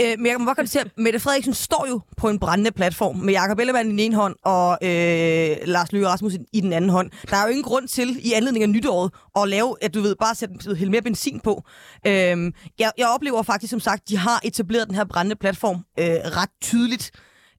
Øh, 0.01 0.13
men 0.17 0.25
jeg 0.25 0.35
kan 0.37 0.45
bare 0.45 0.55
konstatere, 0.55 0.85
at 0.85 0.97
Mette 1.03 1.19
Frederiksen 1.19 1.53
står 1.53 1.85
jo 1.89 2.01
på 2.17 2.29
en 2.29 2.39
brændende 2.39 2.71
platform 2.71 3.15
med 3.15 3.33
Jakob 3.33 3.59
Ellemann 3.59 3.87
i 3.87 3.91
den 3.91 3.99
ene 3.99 4.15
hånd 4.15 4.35
og 4.43 4.77
øh, 4.81 5.57
Lars 5.65 5.91
Løkke 5.91 6.07
Rasmussen 6.07 6.45
i 6.53 6.61
den 6.61 6.73
anden 6.73 6.89
hånd. 6.89 7.11
Der 7.29 7.37
er 7.37 7.43
jo 7.43 7.47
ingen 7.47 7.63
grund 7.63 7.87
til 7.87 8.27
i 8.27 8.33
anledning 8.33 8.63
af 8.63 8.69
nytåret 8.69 9.11
at 9.35 9.49
lave, 9.49 9.75
at 9.81 9.93
du 9.93 10.01
ved, 10.01 10.15
bare 10.15 10.35
sætte 10.35 10.75
helt 10.75 10.91
mere 10.91 11.01
benzin 11.01 11.39
på. 11.39 11.63
Øh, 12.07 12.51
jeg, 12.79 12.91
jeg 12.97 13.07
oplever 13.07 13.43
faktisk, 13.43 13.71
som 13.71 13.79
sagt, 13.79 14.09
de 14.09 14.17
har 14.17 14.39
etableret 14.43 14.87
den 14.87 14.95
her 14.95 15.03
brændende 15.05 15.35
platform 15.35 15.75
øh, 15.99 16.05
ret 16.07 16.49
tydeligt. 16.61 17.11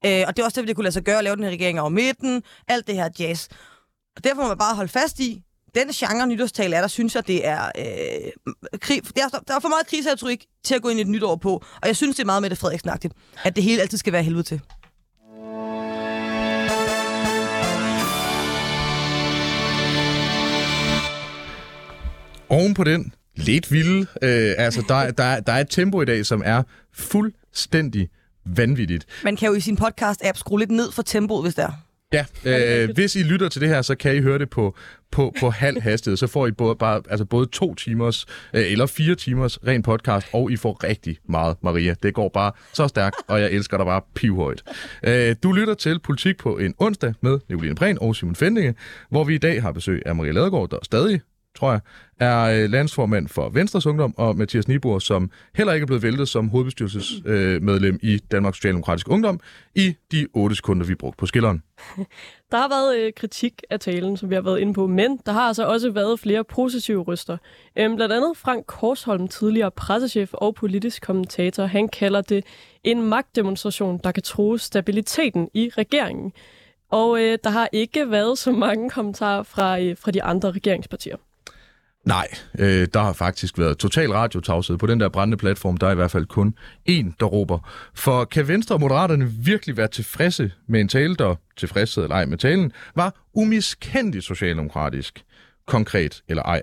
Øh, 0.07 0.25
og 0.27 0.37
det 0.37 0.43
er 0.43 0.47
også 0.47 0.61
det, 0.61 0.69
det 0.69 0.77
kunne 0.77 0.85
lade 0.85 0.93
sig 0.93 1.03
gøre 1.03 1.19
at 1.19 1.25
lave 1.25 1.37
den 1.37 1.45
her 1.45 1.51
regering 1.51 1.81
over 1.81 1.91
midten, 1.91 2.43
alt 2.69 2.87
det 2.87 2.95
her 2.95 3.09
jazz. 3.19 3.49
Og 4.17 4.25
derfor 4.25 4.43
må 4.43 4.49
man 4.49 4.59
bare 4.59 4.75
holde 4.75 4.93
fast 4.93 5.21
i, 5.21 5.43
den 5.77 5.89
genre 5.93 6.27
nytårstale 6.27 6.77
er 6.77 6.81
der, 6.81 6.89
synes 6.89 7.15
jeg, 7.15 7.27
det 7.27 7.47
er, 7.47 7.65
øh, 7.79 8.55
krig, 8.81 9.03
der, 9.17 9.23
er, 9.23 9.29
der 9.49 9.55
er 9.55 9.61
for 9.61 9.69
meget 9.69 9.87
kriseretorik 9.87 10.45
til 10.65 10.75
at 10.75 10.83
gå 10.83 10.89
ind 10.89 10.99
i 10.99 11.03
et 11.03 11.09
nytår 11.09 11.37
på. 11.37 11.65
Og 11.83 11.87
jeg 11.87 11.97
synes, 11.97 12.17
det 12.17 12.23
er 12.23 12.27
meget 12.27 12.43
med 12.43 12.51
det 12.51 12.59
frederiksen 12.59 12.91
at 13.45 13.57
det 13.57 13.65
hele 13.65 13.83
altid 13.83 13.99
skal 13.99 14.13
være 14.13 14.23
helvede 14.23 14.43
til. 14.43 14.61
Oven 22.49 22.75
på 22.75 22.85
den 22.85 23.13
lidt 23.37 23.73
vilde, 23.73 24.07
øh, 24.23 24.55
altså 24.59 24.85
der, 24.89 25.11
der, 25.11 25.41
der 25.41 25.53
er 25.53 25.61
et 25.61 25.71
tempo 25.71 26.03
i 26.03 26.05
dag, 26.05 26.27
som 26.27 26.43
er 26.45 26.63
fuldstændig 26.95 28.09
vanvittigt. 28.45 29.07
Man 29.25 29.37
kan 29.37 29.49
jo 29.49 29.55
i 29.55 29.61
sin 29.61 29.79
podcast-app 29.83 30.39
skrue 30.39 30.59
lidt 30.59 30.71
ned 30.71 30.93
for 30.93 31.03
tempoet, 31.03 31.45
hvis 31.45 31.55
der. 31.55 31.71
Ja, 32.13 32.25
øh, 32.45 32.91
hvis 32.95 33.17
I 33.17 33.23
lytter 33.23 33.49
til 33.49 33.61
det 33.61 33.69
her, 33.69 33.83
så 33.83 33.95
kan 33.95 34.17
I 34.17 34.21
høre 34.21 34.39
det 34.39 34.51
på, 34.51 34.77
på, 35.11 35.35
på 35.41 35.51
halv 35.51 35.81
hastighed. 35.81 36.17
Så 36.17 36.27
får 36.27 36.47
I 36.47 36.51
både, 36.51 36.77
bare, 36.77 37.03
altså 37.11 37.25
både 37.25 37.47
to 37.47 37.75
timers 37.75 38.27
øh, 38.55 38.73
eller 38.73 38.87
fire 38.87 39.15
timers 39.15 39.59
ren 39.67 39.83
podcast, 39.83 40.27
og 40.33 40.51
I 40.51 40.57
får 40.57 40.85
rigtig 40.85 41.19
meget, 41.29 41.57
Maria. 41.63 41.95
Det 42.03 42.15
går 42.15 42.29
bare 42.29 42.53
så 42.73 42.89
stærkt, 42.89 43.17
og 43.29 43.41
jeg 43.41 43.51
elsker 43.51 43.77
dig 43.77 43.87
bare 43.87 44.01
pivhøjt. 44.15 44.63
Øh, 45.03 45.37
du 45.43 45.53
lytter 45.53 45.75
til 45.75 45.99
Politik 45.99 46.37
på 46.37 46.59
en 46.59 46.75
onsdag 46.79 47.15
med 47.21 47.39
Nicoline 47.49 47.75
Prehn 47.75 47.99
og 48.01 48.17
Simon 48.17 48.37
Fendinge, 48.37 48.75
hvor 49.11 49.25
vi 49.25 49.35
i 49.35 49.39
dag 49.39 49.63
har 49.63 49.73
besøg 49.73 50.03
af 50.07 50.15
Maria 50.17 50.33
Ladegaard, 50.33 50.71
der 50.71 50.79
stadig 50.83 51.21
tror 51.57 51.71
jeg, 51.71 51.81
er 52.21 52.63
øh, 52.65 52.71
landsformand 52.71 53.29
for 53.29 53.49
Venstres 53.49 53.87
Ungdom, 53.87 54.15
og 54.17 54.37
Mathias 54.37 54.69
Nibor, 54.69 54.99
som 54.99 55.31
heller 55.55 55.73
ikke 55.73 55.85
er 55.85 55.87
blevet 55.87 56.03
væltet 56.03 56.29
som 56.29 56.49
hovedbestyrelsesmedlem 56.49 57.95
øh, 58.03 58.11
i 58.11 58.19
Danmarks 58.19 58.57
Socialdemokratiske 58.57 59.11
Ungdom 59.11 59.41
i 59.75 59.95
de 60.13 60.27
8 60.35 60.57
sekunder, 60.57 60.87
vi 60.87 60.95
brugte 60.95 61.17
på 61.19 61.27
skilleren. 61.27 61.63
Der 62.51 62.57
har 62.57 62.69
været 62.69 62.99
øh, 62.99 63.13
kritik 63.17 63.63
af 63.71 63.81
talen, 63.81 64.17
som 64.17 64.31
vi 64.31 64.35
har 64.35 64.43
været 64.43 64.61
inde 64.61 64.75
på, 64.75 64.87
men 64.87 65.21
der 65.27 65.33
har 65.33 65.41
altså 65.41 65.67
også 65.67 65.91
været 65.91 66.21
flere 66.21 66.45
positive 66.45 67.03
ryster. 67.03 67.37
Øhm, 67.79 67.97
blandt 67.97 68.15
andet 68.15 68.37
Frank 68.37 68.67
Korsholm, 68.67 69.29
tidligere 69.29 69.71
pressechef 69.71 70.31
og 70.33 70.55
politisk 70.55 71.03
kommentator, 71.03 71.65
han 71.65 71.89
kalder 71.89 72.21
det 72.21 72.45
en 72.85 73.03
magtdemonstration, 73.03 74.01
der 74.05 74.13
kan 74.13 74.23
true 74.23 74.59
stabiliteten 74.59 75.49
i 75.55 75.71
regeringen. 75.79 76.33
Og 76.91 77.21
øh, 77.21 77.39
der 77.45 77.51
har 77.51 77.69
ikke 77.73 78.11
været 78.11 78.39
så 78.39 78.53
mange 78.53 78.91
kommentarer 78.91 79.43
fra, 79.43 79.81
øh, 79.81 79.97
fra 79.97 80.11
de 80.11 80.23
andre 80.23 80.51
regeringspartier. 80.51 81.17
Nej, 82.07 82.29
øh, 82.59 82.89
der 82.95 83.01
har 83.01 83.13
faktisk 83.13 83.59
været 83.59 83.79
total 83.79 84.13
radiotavshed 84.13 84.77
på 84.77 84.87
den 84.87 85.01
der 85.01 85.09
brændende 85.09 85.37
platform. 85.37 85.77
Der 85.77 85.87
er 85.87 85.93
i 85.93 85.95
hvert 85.95 86.11
fald 86.11 86.27
kun 86.27 86.55
én, 86.91 87.13
der 87.21 87.27
råber. 87.27 87.71
For 87.95 88.25
kan 88.25 88.49
Venstre 88.49 88.75
og 88.75 88.81
Moderaterne 88.81 89.31
virkelig 89.45 89.77
være 89.77 89.89
tilfredse 89.89 90.53
med 90.67 90.81
en 90.81 90.89
tale, 90.89 91.17
der 91.17 91.35
tilfredshed 91.57 92.03
eller 92.03 92.17
ej 92.17 92.25
med 92.25 92.39
talen, 92.39 92.73
var 92.95 93.15
umiskendeligt 93.35 94.25
socialdemokratisk, 94.25 95.25
konkret 95.67 96.23
eller 96.29 96.43
ej? 96.43 96.63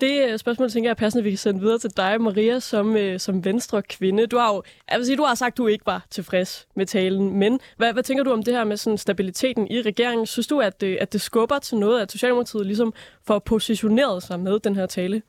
Det 0.00 0.28
øh, 0.28 0.38
spørgsmål, 0.38 0.70
tænker 0.70 0.88
jeg, 0.88 0.94
er 0.94 0.98
passende, 0.98 1.20
at 1.20 1.24
vi 1.24 1.30
kan 1.30 1.38
sende 1.38 1.60
videre 1.60 1.78
til 1.78 1.96
dig, 1.96 2.20
Maria, 2.20 2.60
som, 2.60 2.96
øh, 2.96 3.20
som 3.20 3.44
venstre 3.44 3.82
kvinde. 3.82 4.26
Du 4.26 4.38
har 4.38 4.54
jo, 4.54 4.62
jeg 4.90 4.98
vil 4.98 5.06
sige, 5.06 5.16
du 5.16 5.22
har 5.22 5.34
sagt, 5.34 5.52
at 5.52 5.58
du 5.58 5.66
ikke 5.66 5.86
var 5.86 6.06
tilfreds 6.10 6.66
med 6.76 6.86
talen, 6.86 7.38
men 7.38 7.60
hvad, 7.76 7.92
hvad 7.92 8.02
tænker 8.02 8.24
du 8.24 8.32
om 8.32 8.42
det 8.42 8.54
her 8.54 8.64
med 8.64 8.76
sådan 8.76 8.98
stabiliteten 8.98 9.66
i 9.70 9.82
regeringen? 9.82 10.26
Synes 10.26 10.46
du, 10.46 10.60
at 10.60 10.80
det, 10.80 10.96
at 10.96 11.12
det 11.12 11.20
skubber 11.20 11.58
til 11.58 11.78
noget, 11.78 12.00
at 12.00 12.12
Socialdemokratiet 12.12 12.66
ligesom 12.66 12.92
får 13.26 13.38
positioneret 13.38 14.22
sig 14.22 14.40
med 14.40 14.60
den 14.60 14.76
her 14.76 14.86
tale? 14.86 15.22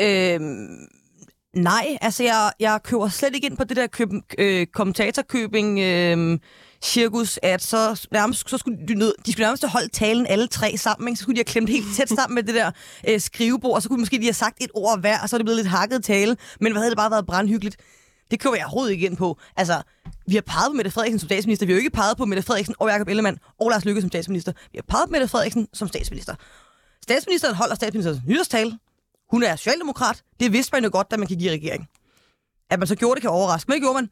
Øhm, 0.00 0.86
nej, 1.54 1.98
altså 2.00 2.22
jeg, 2.22 2.52
jeg 2.60 2.80
køber 2.84 3.08
slet 3.08 3.34
ikke 3.34 3.46
ind 3.46 3.56
på 3.56 3.64
det 3.64 3.76
der 3.76 3.86
køb, 3.86 4.08
øh, 4.38 4.66
kommentatorkøbing... 4.66 5.78
Øh, 5.80 6.38
cirkus, 6.84 7.38
at 7.42 7.62
så, 7.62 8.06
nærmest, 8.12 8.50
så 8.50 8.58
skulle 8.58 8.78
de, 8.88 8.94
nød, 8.94 9.14
de 9.26 9.32
skulle 9.32 9.44
nærmest 9.44 9.66
holdt 9.66 9.92
talen 9.92 10.26
alle 10.26 10.46
tre 10.46 10.76
sammen. 10.76 11.08
Ikke? 11.08 11.18
Så 11.18 11.22
skulle 11.22 11.36
de 11.36 11.38
have 11.38 11.44
klemt 11.44 11.70
helt 11.70 11.96
tæt 11.96 12.08
sammen 12.18 12.34
med 12.34 12.42
det 12.42 12.54
der 12.54 12.70
øh, 13.08 13.20
skrivebord, 13.20 13.74
og 13.74 13.82
så 13.82 13.88
kunne 13.88 13.96
de 13.96 14.00
måske 14.00 14.18
de 14.18 14.22
have 14.22 14.32
sagt 14.32 14.56
et 14.60 14.70
ord 14.74 15.00
hver, 15.00 15.18
og 15.22 15.28
så 15.28 15.36
er 15.36 15.38
det 15.38 15.44
blevet 15.44 15.56
lidt 15.56 15.68
hakket 15.68 16.04
tale. 16.04 16.36
Men 16.60 16.72
hvad 16.72 16.80
havde 16.80 16.90
det 16.90 16.98
bare 16.98 17.10
været 17.10 17.26
brandhyggeligt? 17.26 17.76
Det 18.30 18.40
køber 18.40 18.56
jeg 18.56 18.64
overhovedet 18.64 18.92
ikke 18.92 19.06
ind 19.06 19.16
på. 19.16 19.38
Altså, 19.56 19.82
vi 20.26 20.34
har 20.34 20.42
peget 20.42 20.70
på 20.70 20.72
Mette 20.72 20.90
Frederiksen 20.90 21.18
som 21.18 21.28
statsminister. 21.28 21.66
Vi 21.66 21.72
har 21.72 21.74
jo 21.74 21.78
ikke 21.78 21.90
peget 21.90 22.16
på 22.16 22.24
Mette 22.24 22.42
Frederiksen 22.42 22.74
og 22.78 22.88
Jakob 22.88 23.08
Ellemann 23.08 23.38
og 23.60 23.70
Lars 23.70 23.84
Løkke 23.84 24.00
som 24.00 24.10
statsminister. 24.10 24.52
Vi 24.72 24.78
har 24.78 24.84
peget 24.88 25.08
på 25.08 25.12
Mette 25.12 25.28
Frederiksen 25.28 25.68
som 25.72 25.88
statsminister. 25.88 26.34
Statsministeren 27.02 27.54
holder 27.54 27.74
statsministerens 27.74 28.20
nytårstale. 28.26 28.78
Hun 29.30 29.42
er 29.42 29.56
socialdemokrat. 29.56 30.22
Det 30.40 30.52
vidste 30.52 30.70
man 30.72 30.84
jo 30.84 30.90
godt, 30.92 31.10
da 31.10 31.16
man 31.16 31.26
gik 31.28 31.42
i 31.42 31.50
regering. 31.50 31.88
At 32.70 32.78
man 32.78 32.88
så 32.88 32.94
gjorde 32.94 33.14
det, 33.14 33.20
kan 33.22 33.30
overraske. 33.30 33.68
Men 33.68 33.74
det 33.74 33.82
gjorde 33.82 33.94
man. 33.94 34.10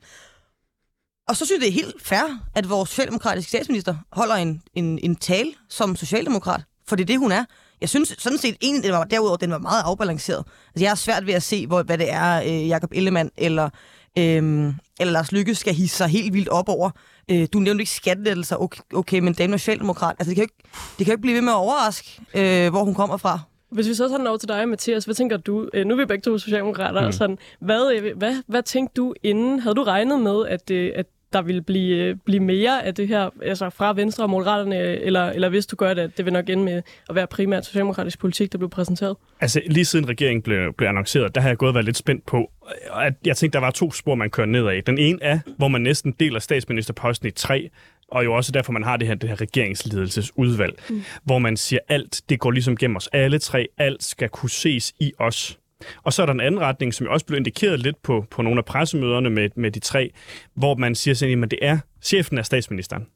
Og 1.29 1.37
så 1.37 1.47
synes 1.47 1.59
jeg, 1.59 1.61
det 1.61 1.69
er 1.69 1.85
helt 1.85 2.03
fair, 2.03 2.39
at 2.55 2.71
vores 2.71 2.91
socialdemokratiske 2.91 3.49
statsminister 3.49 3.95
holder 4.13 4.35
en, 4.35 4.63
en, 4.75 4.99
en 5.03 5.17
tale 5.17 5.53
som 5.69 5.97
socialdemokrat. 5.97 6.61
For 6.89 6.97
det 6.97 7.03
er 7.03 7.07
det, 7.07 7.19
hun 7.19 7.33
er. 7.33 7.45
Jeg 7.81 7.89
synes 7.89 8.15
sådan 8.19 8.39
set 8.39 8.57
egentlig, 8.63 8.85
den 8.85 8.93
var, 8.93 9.05
derudover, 9.05 9.37
den 9.37 9.51
var 9.51 9.59
meget 9.59 9.83
afbalanceret. 9.85 10.45
Altså, 10.75 10.85
jeg 10.85 10.91
har 10.91 10.97
svært 10.97 11.27
ved 11.27 11.35
at 11.35 11.43
se, 11.43 11.67
hvor, 11.67 11.83
hvad 11.83 11.99
det 11.99 12.13
er, 12.13 12.43
øh, 12.43 12.69
Jakob 12.69 12.91
Ellemann 12.95 13.31
eller, 13.37 13.71
øh, 14.19 14.73
eller 15.01 15.13
Lars 15.13 15.33
Lykke 15.33 15.55
skal 15.55 15.75
hisse 15.75 15.97
sig 15.97 16.09
helt 16.09 16.35
vildt 16.35 16.49
op 16.49 16.69
over. 16.69 16.91
Øh, 17.31 17.49
du 17.53 17.59
nævnte 17.59 17.83
ikke 17.83 17.93
skattelettelser, 17.93 18.57
okay, 18.57 18.81
okay 18.95 19.19
men 19.19 19.35
dame 19.35 19.53
er 19.53 19.59
socialdemokrat. 19.59 20.17
Altså, 20.19 20.31
det 20.31 20.37
kan 20.37 20.43
jo 20.43 20.45
ikke, 20.45 20.71
det 20.99 21.07
kan 21.07 21.07
jo 21.07 21.13
ikke 21.13 21.23
blive 21.23 21.35
ved 21.35 21.43
med 21.43 21.53
at 21.53 21.57
overraske, 21.57 22.21
øh, 22.35 22.71
hvor 22.71 22.85
hun 22.85 22.95
kommer 22.95 23.17
fra. 23.17 23.41
Hvis 23.71 23.89
vi 23.89 23.95
så 23.95 24.09
tager 24.09 24.19
den 24.19 24.27
over 24.27 24.39
til 24.39 24.49
dig, 24.49 24.69
Mathias, 24.69 25.05
hvad 25.05 25.15
tænker 25.15 25.37
du? 25.37 25.69
Øh, 25.75 25.87
nu 25.87 25.95
er 25.95 25.99
vi 25.99 26.05
begge 26.05 26.23
to 26.23 26.39
socialdemokrater. 26.39 27.07
Mm. 27.07 27.13
Sådan, 27.13 27.39
hvad, 27.61 27.93
øh, 27.93 28.17
hvad, 28.17 28.37
hvad 28.47 28.63
tænkte 28.63 28.95
du 28.95 29.15
inden? 29.23 29.61
Havde 29.61 29.75
du 29.75 29.83
regnet 29.83 30.21
med, 30.21 30.47
at, 30.47 30.71
øh, 30.71 30.93
at 30.97 31.07
der 31.33 31.43
vil 31.43 31.63
blive, 31.63 31.97
øh, 31.97 32.17
blive 32.25 32.41
mere 32.41 32.85
af 32.85 32.95
det 32.95 33.09
her, 33.09 33.31
altså 33.43 33.71
fra 33.71 33.93
Venstre 33.93 34.25
og 34.25 34.31
Moderaterne, 34.31 34.77
eller, 34.77 35.31
eller 35.31 35.49
hvis 35.49 35.67
du 35.67 35.77
gør 35.77 35.95
det, 35.95 36.03
at 36.03 36.17
det 36.17 36.25
vil 36.25 36.33
nok 36.33 36.49
ende 36.49 36.65
med 36.65 36.83
at 37.09 37.15
være 37.15 37.27
primært 37.27 37.67
socialdemokratisk 37.67 38.19
politik, 38.19 38.53
der 38.53 38.59
blev 38.59 38.71
præsenteret? 38.71 39.17
Altså, 39.41 39.63
lige 39.67 39.85
siden 39.85 40.09
regeringen 40.09 40.43
blev, 40.43 40.73
blev 40.73 40.89
annonceret, 40.89 41.35
der 41.35 41.41
har 41.41 41.49
jeg 41.49 41.57
gået 41.57 41.69
og 41.69 41.75
været 41.75 41.85
lidt 41.85 41.97
spændt 41.97 42.27
på, 42.27 42.53
at 42.95 43.15
jeg 43.25 43.37
tænkte, 43.37 43.57
der 43.57 43.65
var 43.65 43.71
to 43.71 43.93
spor, 43.93 44.15
man 44.15 44.31
kører 44.31 44.47
nedad. 44.47 44.83
Den 44.83 44.99
ene 44.99 45.19
er, 45.23 45.39
hvor 45.57 45.69
man 45.69 45.81
næsten 45.81 46.15
deler 46.21 46.39
statsministerposten 46.39 47.29
i 47.29 47.31
tre, 47.31 47.71
og 48.09 48.25
jo 48.25 48.35
også 48.35 48.53
derfor, 48.53 48.73
man 48.73 48.85
har 48.85 48.97
det 48.97 49.09
her, 49.09 49.15
det 49.15 49.29
her 49.29 49.41
regeringsledelsesudvalg, 49.41 50.75
mm. 50.91 51.03
hvor 51.25 51.39
man 51.39 51.57
siger, 51.57 51.81
alt 51.89 52.23
det 52.29 52.41
går 52.41 52.51
ligesom 52.51 52.77
gennem 52.77 52.97
os 52.97 53.09
alle 53.13 53.39
tre, 53.39 53.67
alt 53.79 54.03
skal 54.03 54.29
kunne 54.29 54.51
ses 54.51 54.95
i 55.01 55.13
os. 55.19 55.59
Og 56.03 56.13
så 56.13 56.23
er 56.23 56.27
der 56.27 56.33
en 56.33 56.41
anden 56.41 56.61
retning, 56.61 56.95
som 56.95 57.05
jeg 57.05 57.13
også 57.13 57.27
blev 57.27 57.37
indikeret 57.37 57.81
lidt 57.81 58.03
på, 58.03 58.27
på 58.31 58.43
nogle 58.43 58.59
af 58.59 58.65
pressemøderne 58.65 59.31
med, 59.31 59.51
med 59.57 59.71
de 59.71 59.81
tre, 59.81 60.11
hvor 60.55 60.75
man 60.75 60.95
siger 60.95 61.15
sådan, 61.15 61.45
at 61.45 61.51
det 61.51 61.59
er 61.63 61.79
chefen 62.03 62.39
af 62.39 62.47
statsministeren. 62.47 63.07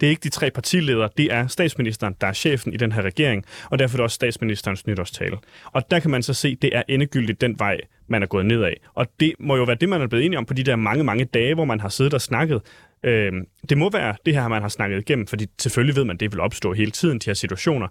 Det 0.00 0.06
er 0.06 0.10
ikke 0.10 0.20
de 0.20 0.28
tre 0.28 0.50
partiledere, 0.50 1.08
det 1.16 1.32
er 1.32 1.46
statsministeren, 1.46 2.14
der 2.20 2.26
er 2.26 2.32
chefen 2.32 2.72
i 2.72 2.76
den 2.76 2.92
her 2.92 3.02
regering, 3.02 3.44
og 3.70 3.78
derfor 3.78 3.94
er 3.94 3.96
det 3.96 4.04
også 4.04 4.14
statsministerens 4.14 4.86
nytårstale. 4.86 5.38
Og 5.64 5.90
der 5.90 6.00
kan 6.00 6.10
man 6.10 6.22
så 6.22 6.34
se, 6.34 6.48
at 6.48 6.62
det 6.62 6.76
er 6.76 6.82
endegyldigt 6.88 7.40
den 7.40 7.58
vej, 7.58 7.80
man 8.06 8.22
er 8.22 8.26
gået 8.26 8.46
nedad. 8.46 8.72
Og 8.94 9.06
det 9.20 9.34
må 9.40 9.56
jo 9.56 9.64
være 9.64 9.76
det, 9.76 9.88
man 9.88 10.02
er 10.02 10.06
blevet 10.06 10.24
enige 10.24 10.38
om 10.38 10.46
på 10.46 10.54
de 10.54 10.62
der 10.62 10.76
mange, 10.76 11.04
mange 11.04 11.24
dage, 11.24 11.54
hvor 11.54 11.64
man 11.64 11.80
har 11.80 11.88
siddet 11.88 12.14
og 12.14 12.20
snakket. 12.20 12.60
Øh, 13.02 13.32
det 13.68 13.78
må 13.78 13.90
være 13.90 14.16
det 14.26 14.34
her, 14.34 14.48
man 14.48 14.62
har 14.62 14.68
snakket 14.68 14.98
igennem, 14.98 15.26
fordi 15.26 15.46
selvfølgelig 15.58 15.96
ved 15.96 16.04
man, 16.04 16.16
at 16.16 16.20
det 16.20 16.32
vil 16.32 16.40
opstå 16.40 16.72
hele 16.72 16.90
tiden, 16.90 17.18
de 17.18 17.24
her 17.26 17.34
situationer, 17.34 17.88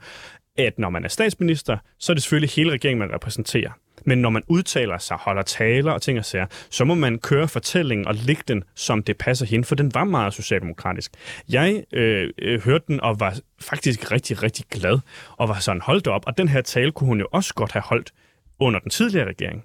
at 0.58 0.80
når 0.80 0.90
man 0.90 1.04
er 1.04 1.10
statsminister, 1.10 1.78
så 2.00 2.12
er 2.12 2.14
det 2.14 2.24
selvfølgelig 2.24 2.50
hele 2.50 2.72
regeringen, 2.72 3.00
man 3.00 3.14
repræsenterer. 3.14 3.72
Men 4.08 4.18
når 4.18 4.30
man 4.30 4.44
udtaler 4.48 4.98
sig, 4.98 5.18
holder 5.18 5.42
taler 5.42 5.92
og 5.92 6.02
ting 6.02 6.20
og 6.20 6.26
sager, 6.26 6.46
så 6.70 6.86
må 6.86 6.96
man 6.96 7.20
køre 7.20 7.48
fortællingen 7.48 8.08
og 8.08 8.16
lægge 8.16 8.44
den, 8.48 8.64
som 8.76 9.04
det 9.04 9.18
passer 9.18 9.46
hende, 9.46 9.66
for 9.66 9.76
den 9.76 9.94
var 9.94 10.04
meget 10.04 10.34
socialdemokratisk. 10.34 11.12
Jeg 11.50 11.84
øh, 11.94 12.30
øh, 12.40 12.62
hørte 12.62 12.84
den 12.88 13.02
og 13.02 13.20
var 13.20 13.40
faktisk 13.62 14.12
rigtig, 14.12 14.44
rigtig 14.44 14.66
glad, 14.70 15.00
og 15.38 15.50
var 15.50 15.60
sådan, 15.60 15.82
holdt 15.82 16.08
op. 16.08 16.24
Og 16.28 16.38
den 16.38 16.48
her 16.48 16.62
tale 16.62 16.92
kunne 16.92 17.08
hun 17.08 17.20
jo 17.20 17.28
også 17.32 17.54
godt 17.54 17.72
have 17.72 17.84
holdt 17.84 18.12
under 18.60 18.80
den 18.80 18.90
tidligere 18.90 19.28
regering. 19.28 19.64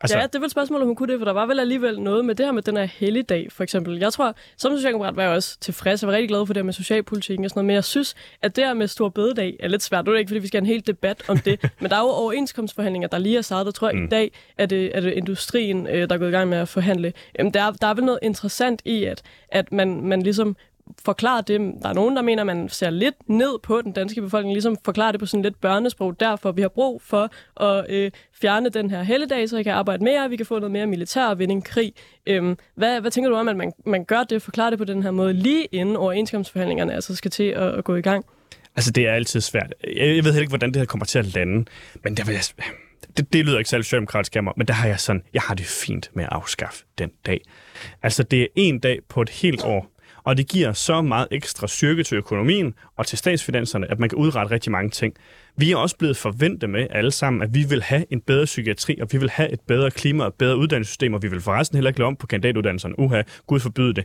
Altså... 0.00 0.18
Ja, 0.18 0.26
det 0.26 0.34
er 0.34 0.38
vel 0.38 0.46
et 0.46 0.50
spørgsmål, 0.50 0.80
om 0.80 0.86
hun 0.86 0.96
kunne 0.96 1.12
det, 1.12 1.20
for 1.20 1.24
der 1.24 1.32
var 1.32 1.46
vel 1.46 1.60
alligevel 1.60 2.00
noget 2.00 2.24
med 2.24 2.34
det 2.34 2.46
her 2.46 2.52
med 2.52 2.62
den 2.62 2.76
her 2.76 2.84
helligdag, 2.84 3.48
for 3.52 3.62
eksempel. 3.62 3.98
Jeg 3.98 4.12
tror, 4.12 4.34
som 4.56 4.76
socialdemokrat 4.76 5.16
var 5.16 5.22
jeg 5.22 5.32
også 5.32 5.58
tilfreds. 5.60 6.02
Jeg 6.02 6.08
var 6.08 6.14
rigtig 6.14 6.28
glad 6.28 6.46
for 6.46 6.54
det 6.54 6.64
med 6.64 6.72
socialpolitikken 6.72 7.44
og 7.44 7.50
sådan 7.50 7.58
noget, 7.58 7.66
men 7.66 7.74
jeg 7.74 7.84
synes, 7.84 8.14
at 8.42 8.56
det 8.56 8.64
her 8.64 8.74
med 8.74 8.88
stor 8.88 9.08
bededag 9.08 9.56
er 9.60 9.68
lidt 9.68 9.82
svært. 9.82 10.06
Det 10.06 10.14
er 10.14 10.18
ikke, 10.18 10.28
fordi 10.28 10.40
vi 10.40 10.46
skal 10.46 10.58
have 10.60 10.68
en 10.68 10.74
hel 10.74 10.86
debat 10.86 11.22
om 11.28 11.38
det, 11.38 11.70
men 11.80 11.90
der 11.90 11.96
er 11.96 12.00
jo 12.00 12.06
overenskomstforhandlinger, 12.08 13.08
der 13.08 13.18
lige 13.18 13.38
er 13.38 13.42
startet. 13.42 13.74
tror 13.74 13.88
jeg, 13.88 13.98
mm. 13.98 14.04
i 14.04 14.08
dag 14.08 14.32
er 14.58 14.66
det, 14.66 14.96
er 14.96 15.00
det 15.00 15.12
industrien, 15.12 15.86
øh, 15.86 16.08
der 16.08 16.14
er 16.14 16.18
gået 16.18 16.28
i 16.28 16.32
gang 16.32 16.48
med 16.48 16.58
at 16.58 16.68
forhandle. 16.68 17.12
Jamen, 17.38 17.54
der, 17.54 17.72
der 17.72 17.86
er 17.86 17.94
vel 17.94 18.04
noget 18.04 18.18
interessant 18.22 18.82
i, 18.84 19.04
at, 19.04 19.22
at 19.48 19.72
man, 19.72 20.00
man 20.00 20.22
ligesom 20.22 20.56
forklare 21.04 21.42
det. 21.46 21.60
Der 21.82 21.88
er 21.88 21.92
nogen, 21.92 22.16
der 22.16 22.22
mener, 22.22 22.42
at 22.42 22.46
man 22.46 22.68
ser 22.68 22.90
lidt 22.90 23.14
ned 23.28 23.58
på 23.62 23.82
den 23.82 23.92
danske 23.92 24.22
befolkning, 24.22 24.54
ligesom 24.54 24.76
forklare 24.84 25.12
det 25.12 25.20
på 25.20 25.26
sådan 25.26 25.42
lidt 25.42 25.60
børnesprog. 25.60 26.20
Derfor 26.20 26.52
vi 26.52 26.62
har 26.62 26.68
brug 26.68 27.02
for 27.02 27.30
at 27.62 27.86
øh, 27.88 28.10
fjerne 28.40 28.68
den 28.68 28.90
her 28.90 29.02
helligdag, 29.02 29.48
så 29.48 29.56
vi 29.56 29.62
kan 29.62 29.72
arbejde 29.72 30.04
mere, 30.04 30.30
vi 30.30 30.36
kan 30.36 30.46
få 30.46 30.58
noget 30.58 30.72
mere 30.72 30.86
militær 30.86 31.26
og 31.26 31.38
vinde 31.38 31.54
en 31.54 31.62
krig. 31.62 31.92
Øhm, 32.26 32.56
hvad, 32.74 33.00
hvad 33.00 33.10
tænker 33.10 33.30
du 33.30 33.36
om, 33.36 33.48
at 33.48 33.56
man, 33.56 33.72
man 33.86 34.04
gør 34.04 34.24
det, 34.24 34.42
forklarer 34.42 34.70
det 34.70 34.78
på 34.78 34.84
den 34.84 35.02
her 35.02 35.10
måde, 35.10 35.32
lige 35.32 35.64
inden 35.72 35.96
overenskomstforhandlingerne 35.96 36.94
altså 36.94 37.16
skal 37.16 37.30
til 37.30 37.44
at, 37.44 37.74
at 37.74 37.84
gå 37.84 37.96
i 37.96 38.02
gang? 38.02 38.24
Altså, 38.76 38.90
det 38.90 39.08
er 39.08 39.12
altid 39.12 39.40
svært. 39.40 39.74
Jeg, 39.84 40.16
jeg 40.16 40.24
ved 40.24 40.32
heller 40.32 40.40
ikke, 40.40 40.50
hvordan 40.50 40.68
det 40.68 40.76
her 40.76 40.86
kommer 40.86 41.06
til 41.06 41.18
at 41.18 41.34
lande, 41.34 41.64
men 42.04 42.16
det 42.16 42.26
vil 42.26 42.32
jeg 42.32 42.42
det, 43.16 43.32
det 43.32 43.44
lyder 43.44 43.58
ikke 43.58 43.70
særlig 43.70 43.84
socialdemokratisk 43.84 44.36
af 44.36 44.42
mig, 44.42 44.52
men 44.56 44.66
der 44.66 44.74
har 44.74 44.88
jeg 44.88 45.00
sådan, 45.00 45.22
jeg 45.34 45.42
har 45.42 45.54
det 45.54 45.66
fint 45.66 46.10
med 46.14 46.24
at 46.24 46.30
afskaffe 46.32 46.84
den 46.98 47.10
dag. 47.26 47.40
Altså, 48.02 48.22
det 48.22 48.42
er 48.42 48.46
en 48.56 48.78
dag 48.78 48.98
på 49.08 49.22
et 49.22 49.30
helt 49.30 49.64
år, 49.64 49.90
og 50.24 50.36
det 50.36 50.48
giver 50.48 50.72
så 50.72 51.02
meget 51.02 51.28
ekstra 51.30 51.68
styrke 51.68 52.02
til 52.02 52.16
økonomien 52.16 52.74
og 52.96 53.06
til 53.06 53.18
statsfinanserne, 53.18 53.90
at 53.90 53.98
man 53.98 54.08
kan 54.08 54.18
udrette 54.18 54.50
rigtig 54.50 54.72
mange 54.72 54.90
ting. 54.90 55.14
Vi 55.56 55.72
er 55.72 55.76
også 55.76 55.96
blevet 55.96 56.16
forventet 56.16 56.70
med 56.70 56.86
alle 56.90 57.10
sammen, 57.10 57.42
at 57.42 57.54
vi 57.54 57.64
vil 57.68 57.82
have 57.82 58.04
en 58.10 58.20
bedre 58.20 58.44
psykiatri, 58.44 58.98
og 59.02 59.08
vi 59.12 59.18
vil 59.18 59.30
have 59.30 59.52
et 59.52 59.60
bedre 59.60 59.90
klima 59.90 60.22
og 60.22 60.28
et 60.28 60.34
bedre 60.34 60.56
uddannelsessystem, 60.56 61.14
og 61.14 61.22
vi 61.22 61.28
vil 61.28 61.40
forresten 61.40 61.76
heller 61.76 61.90
ikke 61.90 62.00
lade 62.00 62.06
om 62.06 62.16
på 62.16 62.26
kandidatuddannelserne. 62.26 62.98
Uha, 62.98 63.22
Gud 63.46 63.60
forbyde 63.60 63.94
det. 63.94 64.04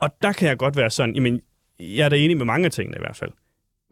Og 0.00 0.10
der 0.22 0.32
kan 0.32 0.48
jeg 0.48 0.58
godt 0.58 0.76
være 0.76 0.90
sådan, 0.90 1.14
jamen, 1.14 1.40
jeg 1.80 2.04
er 2.04 2.08
da 2.08 2.16
enig 2.16 2.36
med 2.36 2.44
mange 2.44 2.64
af 2.64 2.70
tingene 2.70 2.96
i 2.96 3.00
hvert 3.00 3.16
fald 3.16 3.30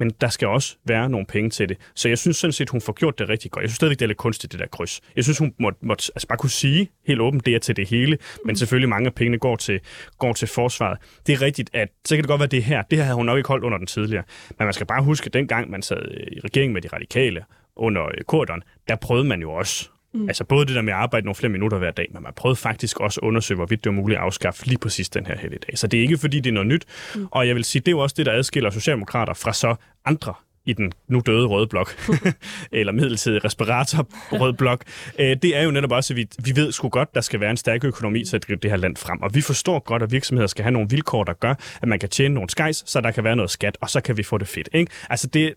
men 0.01 0.11
der 0.21 0.29
skal 0.29 0.49
også 0.49 0.77
være 0.85 1.09
nogle 1.09 1.27
penge 1.27 1.51
til 1.51 1.69
det. 1.69 1.77
Så 1.95 2.09
jeg 2.09 2.19
synes 2.19 2.37
sådan 2.37 2.53
set, 2.53 2.71
hun 2.71 2.81
får 2.81 2.93
gjort 2.93 3.19
det 3.19 3.29
rigtig 3.29 3.51
godt. 3.51 3.63
Jeg 3.63 3.71
synes 3.71 3.77
stadigvæk, 3.77 3.99
det 3.99 4.05
er 4.05 4.07
lidt 4.07 4.19
kunstigt, 4.19 4.53
det 4.53 4.61
der 4.61 4.67
kryds. 4.67 5.01
Jeg 5.17 5.25
synes, 5.25 5.39
hun 5.39 5.55
måtte, 5.59 5.79
må, 5.83 5.93
altså 5.93 6.27
bare 6.29 6.39
kunne 6.39 6.51
sige 6.51 6.89
helt 7.07 7.21
åbent, 7.21 7.47
det 7.47 7.55
er 7.55 7.59
til 7.59 7.77
det 7.77 7.89
hele, 7.89 8.19
men 8.45 8.57
selvfølgelig 8.57 8.89
mange 8.89 9.07
af 9.07 9.15
pengene 9.15 9.39
går 9.39 9.57
til, 9.57 9.81
går 10.19 10.33
til 10.33 10.49
forsvaret. 10.49 10.99
Det 11.27 11.33
er 11.33 11.43
rigtigt, 11.43 11.71
at 11.73 11.89
så 12.05 12.17
kan 12.17 12.23
det 12.23 12.29
godt 12.29 12.41
være 12.41 12.49
det 12.49 12.65
her. 12.65 12.83
Det 12.83 12.99
her 12.99 13.05
havde 13.05 13.17
hun 13.17 13.27
nok 13.27 13.37
ikke 13.39 13.49
holdt 13.49 13.65
under 13.65 13.79
den 13.79 13.87
tidligere. 13.87 14.25
Men 14.59 14.65
man 14.65 14.73
skal 14.73 14.87
bare 14.87 15.03
huske, 15.03 15.27
at 15.27 15.35
dengang 15.35 15.71
man 15.71 15.83
sad 15.83 16.03
i 16.33 16.41
regeringen 16.41 16.75
med 16.75 16.83
de 16.83 16.89
radikale 16.89 17.45
under 17.77 18.07
øh, 18.07 18.25
Kordon, 18.27 18.63
der 18.89 18.97
prøvede 18.97 19.29
man 19.29 19.41
jo 19.41 19.53
også 19.53 19.91
Mm. 20.15 20.29
Altså 20.29 20.45
både 20.45 20.67
det 20.67 20.75
der 20.75 20.83
med 20.83 20.93
at 20.93 20.99
arbejde 20.99 21.27
nogle 21.27 21.35
flere 21.35 21.53
minutter 21.53 21.79
hver 21.79 21.91
dag, 21.91 22.09
men 22.13 22.23
man 22.23 22.33
prøvede 22.37 22.57
faktisk 22.57 23.01
også 23.01 23.21
at 23.23 23.27
undersøge, 23.27 23.57
hvorvidt 23.57 23.85
det 23.85 23.91
var 23.91 23.97
muligt 23.97 24.19
at 24.19 24.25
afskaffe 24.25 24.67
lige 24.67 24.79
præcis 24.79 25.09
den 25.09 25.27
her 25.27 25.39
helligdag. 25.39 25.79
Så 25.79 25.87
det 25.87 25.99
er 25.99 26.03
ikke 26.03 26.19
fordi, 26.19 26.41
det 26.41 26.51
er 26.51 26.55
noget 26.55 26.67
nyt. 26.67 26.85
Mm. 27.15 27.27
Og 27.31 27.47
jeg 27.49 27.55
vil 27.55 27.65
sige, 27.65 27.81
det 27.81 27.89
er 27.89 27.93
jo 27.93 27.99
også 27.99 28.15
det, 28.19 28.27
der 28.27 28.33
adskiller 28.33 28.71
socialdemokrater 28.71 29.35
fra 29.35 29.53
så 29.53 29.75
andre 30.05 30.35
i 30.67 30.73
den 30.73 30.93
nu 31.09 31.23
døde 31.27 31.47
røde 31.47 31.67
blok, 31.67 31.97
eller 32.73 32.93
midlertidige 32.93 33.41
respirator 33.45 34.09
røde 34.33 34.55
blok, 34.55 34.85
øh, 35.19 35.37
det 35.43 35.57
er 35.57 35.63
jo 35.63 35.71
netop 35.71 35.93
også, 35.93 36.13
at 36.13 36.17
vi, 36.17 36.29
vi 36.45 36.57
ved 36.57 36.73
sgu 36.73 36.89
godt, 36.89 37.15
der 37.15 37.21
skal 37.21 37.41
være 37.41 37.51
en 37.51 37.57
stærk 37.57 37.85
økonomi 37.85 38.25
til 38.25 38.37
at 38.37 38.49
drive 38.49 38.59
det 38.63 38.71
her 38.71 38.79
land 38.79 38.97
frem. 38.97 39.23
Og 39.23 39.35
vi 39.35 39.41
forstår 39.41 39.79
godt, 39.79 40.03
at 40.03 40.13
virksomheder 40.13 40.47
skal 40.47 40.63
have 40.63 40.73
nogle 40.73 40.89
vilkår, 40.91 41.25
der 41.25 41.33
gør, 41.33 41.55
at 41.83 41.89
man 41.89 41.99
kan 41.99 42.09
tjene 42.09 42.35
nogle 42.35 42.51
skejs, 42.51 42.83
så 42.87 43.01
der 43.01 43.11
kan 43.11 43.25
være 43.25 43.37
noget 43.37 43.51
skat, 43.51 43.79
og 43.81 43.91
så 43.91 44.01
kan 44.01 44.17
vi 44.17 44.23
få 44.23 44.39
det 44.39 44.49
fedt. 44.49 44.69
Ikke? 44.73 44.93
Altså 45.11 45.27
det, 45.27 45.55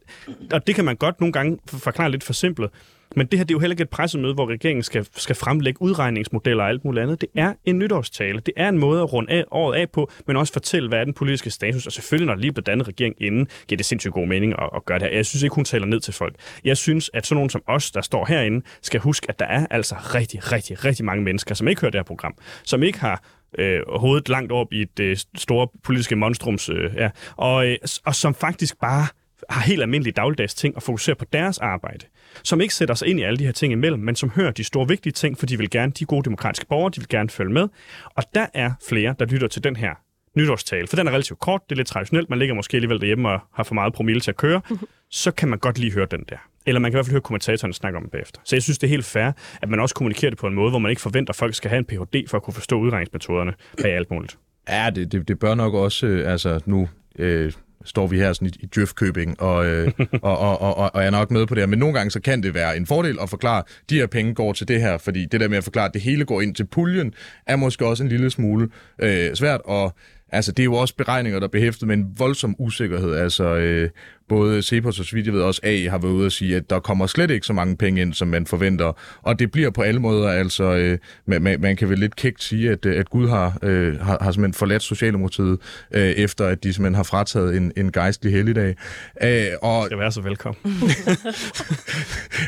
og 0.52 0.68
det 0.68 0.76
kan 0.76 0.86
man 0.86 0.96
godt 0.96 1.20
nogle 1.20 1.34
gange 1.34 1.60
forklare 1.68 2.12
lidt 2.12 2.24
for 2.24 2.34
simpelt. 2.34 2.72
Men 3.16 3.28
det 3.28 3.40
her 3.40 3.44
det 3.44 3.52
er 3.52 3.56
jo 3.56 3.60
heller 3.60 3.74
ikke 3.74 3.82
et 3.82 3.90
pressemøde, 3.90 4.34
hvor 4.34 4.50
regeringen 4.50 4.84
skal, 4.84 5.08
skal 5.16 5.36
fremlægge 5.36 5.82
udregningsmodeller 5.82 6.64
og 6.64 6.70
alt 6.70 6.86
muligt 6.86 7.04
andet. 7.04 7.22
Det 7.22 7.30
er 7.36 7.54
en 7.66 7.80
nytårstale. 7.80 8.40
Det 8.40 8.54
er 8.58 8.70
en 8.70 8.78
måde 8.78 9.02
at 9.02 9.14
runde 9.14 9.32
af, 9.32 9.44
året 9.52 9.76
af 9.78 9.90
på, 9.90 10.12
men 10.28 10.38
også 10.38 10.54
fortælle, 10.54 10.90
hvad 10.90 11.00
er 11.00 11.04
den 11.04 11.14
politiske 11.14 11.50
status. 11.50 11.86
Og 11.86 11.92
selvfølgelig, 11.92 12.28
når 12.28 12.36
lige 12.36 12.52
blevet 12.52 12.68
dannet 12.68 12.88
regering 12.88 13.16
inden, 13.18 13.48
giver 13.68 13.78
det 13.78 13.86
sindssygt 13.86 14.14
god 14.14 14.28
mening 14.28 14.54
at, 14.54 14.70
at 14.76 14.86
gøre 14.86 15.00
det 15.00 15.08
her. 15.08 15.16
Jeg 15.16 15.26
synes 15.26 15.44
ikke, 15.44 15.56
hun 15.56 15.66
taler 15.66 15.86
ned 15.86 16.00
til 16.00 16.14
folk. 16.14 16.36
Jeg 16.64 16.78
synes, 16.78 17.10
at 17.14 17.26
sådan 17.26 17.36
nogen 17.36 17.50
som 17.50 17.62
os, 17.68 17.92
der 17.92 18.02
står 18.02 18.26
herinde, 18.26 18.66
skal 18.82 19.00
huske, 19.00 19.26
at 19.30 19.40
der 19.40 19.46
er 19.46 19.68
altså 19.72 19.96
rigtig, 19.96 20.52
rigtig, 20.52 20.86
rigtig 20.86 21.06
mange 21.06 21.24
mennesker, 21.24 21.56
som 21.56 21.68
ikke 21.68 21.82
hører 21.82 21.92
det 21.92 22.00
her 22.00 22.04
program, 22.04 22.36
som 22.64 22.84
ikke 22.84 23.00
har 23.00 23.24
øh, 23.60 23.80
hovedet 23.88 24.30
langt 24.30 24.52
op 24.52 24.74
i 24.74 24.86
det 24.98 25.04
øh, 25.04 25.18
store 25.38 25.68
politiske 25.84 26.16
monstrums, 26.16 26.70
øh, 26.70 26.96
ja, 26.96 27.10
og, 27.36 27.68
øh, 27.68 27.78
og 28.06 28.16
som 28.16 28.36
faktisk 28.36 28.80
bare 28.80 29.08
har 29.50 29.62
helt 29.62 29.82
almindelige 29.82 30.14
dagligdags 30.14 30.54
ting 30.54 30.76
og 30.76 30.84
fokuserer 30.84 31.16
på 31.16 31.26
deres 31.34 31.58
arbejde. 31.58 32.06
Som 32.44 32.62
ikke 32.62 32.74
sætter 32.74 32.96
sig 32.96 33.08
ind 33.08 33.20
i 33.20 33.24
alle 33.24 33.38
de 33.38 33.46
her 33.46 33.52
ting 33.52 33.74
imellem, 33.74 34.00
men 34.00 34.16
som 34.16 34.30
hører 34.30 34.52
de 34.52 34.64
store 34.64 34.88
vigtige 34.88 35.14
ting, 35.14 35.38
for 35.38 35.46
de 35.46 35.58
vil 35.58 35.70
gerne, 35.70 35.92
de 35.92 36.06
gode 36.06 36.24
demokratiske 36.24 36.66
borgere, 36.66 36.92
de 36.96 37.00
vil 37.00 37.08
gerne 37.10 37.30
følge 37.30 37.54
med. 37.54 37.68
Og 38.06 38.24
der 38.36 38.48
er 38.54 38.72
flere, 38.90 39.16
der 39.20 39.26
lytter 39.26 39.48
til 39.48 39.64
den 39.64 39.76
her 39.76 39.94
nytårstale, 40.36 40.88
for 40.88 40.96
den 40.96 41.08
er 41.08 41.12
relativt 41.12 41.40
kort, 41.40 41.62
det 41.70 41.76
er 41.76 41.78
lidt 41.78 41.88
traditionelt, 41.88 42.30
man 42.30 42.40
ligger 42.40 42.56
måske 42.56 42.78
alligevel 42.78 43.00
derhjemme 43.00 43.30
og 43.30 43.40
har 43.54 43.64
for 43.64 43.74
meget 43.74 43.94
promille 43.94 44.22
til 44.22 44.32
at 44.32 44.38
køre, 44.38 44.62
så 45.10 45.32
kan 45.32 45.50
man 45.50 45.60
godt 45.60 45.80
lige 45.80 45.94
høre 45.94 46.08
den 46.12 46.24
der. 46.30 46.38
Eller 46.66 46.80
man 46.80 46.92
kan 46.92 46.96
i 46.96 46.98
hvert 46.98 47.06
fald 47.06 47.14
høre 47.14 47.22
kommentatorerne 47.22 47.74
snakke 47.74 47.98
om 47.98 48.04
det 48.04 48.12
bagefter. 48.12 48.42
Så 48.44 48.56
jeg 48.56 48.64
synes, 48.64 48.78
det 48.78 48.88
er 48.88 48.90
helt 48.90 49.06
fair, 49.06 49.32
at 49.62 49.70
man 49.70 49.80
også 49.80 49.96
kommunikerer 49.96 50.30
det 50.30 50.40
på 50.40 50.48
en 50.48 50.54
måde, 50.54 50.70
hvor 50.70 50.80
man 50.80 50.90
ikke 50.90 51.02
forventer, 51.02 51.32
at 51.32 51.36
folk 51.36 51.56
skal 51.56 51.70
have 51.70 51.78
en 51.78 51.86
Ph.D. 51.86 52.30
for 52.30 52.38
at 52.38 52.44
kunne 52.44 52.54
forstå 52.54 52.80
udregningsmetoderne 52.80 53.54
bag 53.82 53.96
alt 53.96 54.12
muligt. 54.12 54.38
Ja, 54.70 54.90
det, 54.96 55.12
det, 55.12 55.28
det 55.28 55.40
bør 55.40 55.56
nok 55.56 55.74
også, 55.74 56.08
øh, 56.08 56.32
altså 56.32 56.60
nu 56.66 56.90
øh, 57.20 57.52
står 57.86 58.08
vi 58.08 58.18
her 58.18 58.34
sådan 58.34 58.48
i, 58.48 58.52
i 58.60 58.66
Djøfkøbing, 58.66 59.42
og, 59.42 59.66
øh, 59.66 59.92
og, 60.22 60.38
og, 60.48 60.62
og, 60.62 60.78
og, 60.78 60.96
og 60.96 61.04
er 61.04 61.10
nok 61.10 61.32
med 61.32 61.48
på 61.48 61.56
det 61.56 61.62
her. 61.62 61.68
Men 61.68 61.80
nogle 61.80 61.96
gange 61.96 62.12
så 62.12 62.20
kan 62.20 62.44
det 62.44 62.54
være 62.54 62.78
en 62.78 62.86
fordel 62.86 63.18
at 63.22 63.30
forklare, 63.30 63.64
de 63.90 63.96
her 63.96 64.08
penge 64.08 64.34
går 64.34 64.54
til 64.54 64.68
det 64.68 64.82
her, 64.82 64.98
fordi 64.98 65.26
det 65.26 65.40
der 65.40 65.48
med 65.48 65.58
at 65.58 65.64
forklare, 65.64 65.86
at 65.86 65.94
det 65.94 66.02
hele 66.02 66.26
går 66.26 66.42
ind 66.42 66.56
til 66.56 66.66
puljen, 66.66 67.14
er 67.48 67.56
måske 67.56 67.86
også 67.86 68.04
en 68.04 68.10
lille 68.10 68.30
smule 68.30 68.70
øh, 69.00 69.36
svært, 69.36 69.62
og 69.66 69.96
altså, 70.30 70.52
det 70.52 70.60
er 70.60 70.66
jo 70.66 70.74
også 70.74 70.96
beregninger, 70.96 71.40
der 71.40 71.48
er 71.48 71.52
behæftet 71.52 71.88
med 71.88 71.98
en 71.98 72.16
voldsom 72.18 72.56
usikkerhed. 72.60 73.16
Altså, 73.16 73.56
øh, 73.56 73.90
både 74.30 74.62
Cepos 74.62 75.00
og 75.00 75.06
så 75.06 75.16
vidt 75.16 75.26
jeg 75.26 75.34
ved 75.34 75.42
også 75.42 75.62
A 75.64 75.90
har 75.90 75.98
været 75.98 76.12
ude 76.12 76.26
og 76.26 76.32
sige, 76.32 76.56
at 76.56 76.70
der 76.70 76.80
kommer 76.80 77.08
slet 77.08 77.32
ikke 77.32 77.46
så 77.46 77.54
mange 77.54 77.78
penge 77.78 78.02
ind, 78.02 78.14
som 78.14 78.28
man 78.28 78.46
forventer. 78.46 78.98
Og 79.22 79.40
det 79.40 79.52
bliver 79.52 79.70
på 79.70 79.82
alle 79.82 80.00
måder, 80.00 80.30
altså, 80.30 80.64
øh, 80.64 80.98
man, 81.26 81.62
man 81.62 81.76
kan 81.76 81.90
vel 81.90 82.00
lidt 82.00 82.16
kægt 82.16 82.44
sige, 82.44 82.72
at, 82.72 82.86
at 82.86 83.10
Gud 83.10 83.30
har, 83.30 83.58
øh, 83.64 84.00
har, 84.00 84.18
har 84.22 84.32
simpelthen 84.32 84.54
forladt 84.54 84.84
Socialdemokratiet, 84.84 85.60
øh, 85.92 86.02
efter 86.02 86.48
at 86.48 86.64
de 86.64 86.74
simpelthen 86.74 86.96
har 86.96 87.04
frataget 87.04 87.58
en, 87.58 87.72
en 87.78 87.92
gejstlig 87.92 88.34
helligdag. 88.34 88.76
Øh, 89.24 89.46
og, 89.62 89.86
skal 89.86 90.00
være 90.00 90.12
så 90.12 90.22
velkommen. 90.22 90.74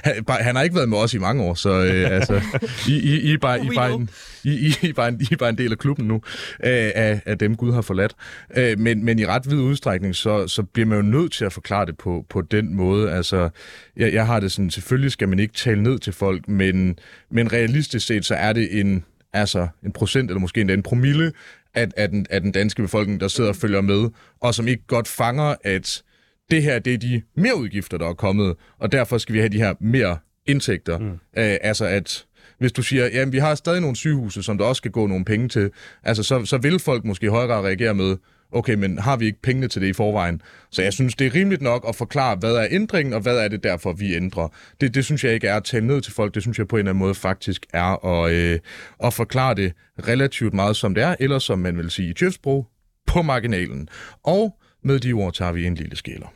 han, 0.04 0.24
han 0.28 0.56
har 0.56 0.64
ikke 0.64 0.76
været 0.76 0.90
med 0.90 0.98
os 0.98 1.14
i 1.14 1.18
mange 1.18 1.44
år, 1.44 1.54
så 1.54 1.70
øh, 1.70 2.12
altså, 2.12 2.42
I, 2.88 2.94
I, 2.94 3.34
I, 3.34 3.38
bare, 3.38 3.66
I, 3.66 3.70
bare 3.76 3.94
en, 3.94 4.10
I, 4.44 4.50
I, 4.50 4.88
I, 4.88 4.94
bare 4.94 5.08
en, 5.08 5.22
I 5.22 5.28
er 5.32 5.38
bare 5.38 5.50
en 5.50 5.58
del 5.58 5.72
af 5.72 5.78
klubben 5.78 6.08
nu, 6.08 6.16
øh, 6.64 6.92
af, 6.96 7.22
af 7.26 7.38
dem 7.38 7.56
Gud 7.56 7.74
har 7.74 7.82
forladt. 7.82 8.16
Øh, 8.58 8.80
men, 8.80 9.06
men 9.06 9.20
i 9.20 9.26
ret 9.26 9.52
vid 9.52 9.58
udstrækning, 9.58 10.16
så, 10.16 10.48
så 10.48 10.64
bliver 10.64 10.88
man 10.88 10.98
jo 10.98 11.04
nødt 11.04 11.32
til 11.32 11.46
at 11.46 11.54
forklare 11.66 11.86
det 11.86 11.98
på, 11.98 12.26
på 12.30 12.42
den 12.42 12.76
måde. 12.76 13.12
Altså, 13.12 13.50
jeg, 13.98 14.14
jeg 14.14 14.26
har 14.26 14.40
det 14.40 14.52
sådan, 14.52 14.70
selvfølgelig 14.70 15.12
skal 15.12 15.30
man 15.30 15.40
ikke 15.40 15.54
tale 15.54 15.84
ned 15.84 16.00
til 16.00 16.14
folk, 16.14 16.48
men, 16.48 17.00
men 17.32 17.54
realistisk 17.54 18.08
set, 18.08 18.26
så 18.26 18.36
er 18.36 18.54
det 18.54 18.80
en, 18.80 19.06
altså 19.34 19.68
en 19.86 19.92
procent, 19.92 20.30
eller 20.30 20.40
måske 20.40 20.62
endda 20.62 20.74
en 20.74 20.84
promille 20.84 21.32
af, 21.74 21.88
af, 21.98 22.10
den, 22.10 22.26
af 22.30 22.42
den 22.42 22.52
danske 22.52 22.82
befolkning, 22.82 23.20
der 23.20 23.28
sidder 23.28 23.50
og 23.50 23.56
følger 23.56 23.82
med, 23.82 24.10
og 24.42 24.56
som 24.56 24.68
ikke 24.68 24.84
godt 24.88 25.08
fanger, 25.08 25.56
at 25.64 26.04
det 26.52 26.64
her, 26.64 26.80
det 26.80 26.94
er 26.94 26.98
de 26.98 27.22
mere 27.36 27.58
udgifter, 27.58 27.98
der 27.98 28.10
er 28.10 28.14
kommet, 28.14 28.56
og 28.80 28.92
derfor 28.92 29.18
skal 29.18 29.34
vi 29.34 29.40
have 29.40 29.50
de 29.50 29.58
her 29.58 29.74
mere 29.80 30.18
indtægter. 30.46 31.00
Mm. 31.00 31.20
Æ, 31.38 31.58
altså 31.62 31.86
at 31.86 32.26
hvis 32.60 32.72
du 32.72 32.82
siger, 32.82 33.06
jamen 33.06 33.34
vi 33.34 33.38
har 33.38 33.56
stadig 33.56 33.82
nogle 33.82 33.96
sygehuse, 33.96 34.44
som 34.44 34.58
der 34.58 34.66
også 34.66 34.78
skal 34.78 34.92
gå 34.92 35.08
nogle 35.08 35.26
penge 35.26 35.50
til, 35.50 35.72
altså 36.04 36.24
så, 36.24 36.46
så 36.46 36.58
vil 36.58 36.80
folk 36.80 37.06
måske 37.06 37.26
i 37.26 37.30
højere 37.30 37.48
grad 37.48 37.64
reagere 37.64 37.94
med, 37.94 38.18
okay, 38.52 38.74
men 38.74 38.98
har 38.98 39.18
vi 39.18 39.26
ikke 39.26 39.42
pengene 39.42 39.68
til 39.68 39.82
det 39.82 39.88
i 39.88 39.94
forvejen? 39.94 40.42
Så 40.72 40.82
jeg 40.82 40.94
synes, 40.94 41.16
det 41.16 41.28
er 41.28 41.36
rimeligt 41.36 41.62
nok 41.62 41.86
at 41.88 41.96
forklare, 41.96 42.36
hvad 42.36 42.56
er 42.56 42.68
ændringen, 42.72 43.14
og 43.14 43.22
hvad 43.22 43.38
er 43.38 43.48
det 43.48 43.64
derfor, 43.64 43.94
vi 43.94 44.16
ændrer. 44.16 44.48
Det, 44.82 44.96
det 44.96 45.06
synes 45.06 45.24
jeg 45.24 45.34
ikke 45.34 45.48
er 45.48 45.56
at 45.58 45.64
tale 45.64 45.88
ned 45.88 46.02
til 46.02 46.14
folk, 46.14 46.34
det 46.34 46.42
synes 46.42 46.60
jeg 46.60 46.68
på 46.68 46.76
en 46.76 46.80
eller 46.80 46.92
anden 46.92 47.00
måde 47.00 47.16
faktisk 47.16 47.66
er 47.74 48.06
at, 48.06 48.32
øh, 48.32 48.60
at 49.04 49.14
forklare 49.14 49.56
det 49.56 49.74
relativt 50.08 50.54
meget, 50.54 50.76
som 50.76 50.96
det 50.96 51.04
er, 51.04 51.16
eller 51.20 51.40
som 51.40 51.60
man 51.60 51.78
vil 51.78 51.92
sige 51.92 52.10
i 52.10 52.14
Tjøfsbro, 52.14 52.66
på 53.08 53.22
marginalen. 53.22 53.90
Og 54.24 54.58
med 54.84 55.00
de 55.00 55.14
ord 55.14 55.34
tager 55.34 55.52
vi 55.52 55.66
en 55.66 55.76
lille 55.76 55.96
skæler. 55.96 56.28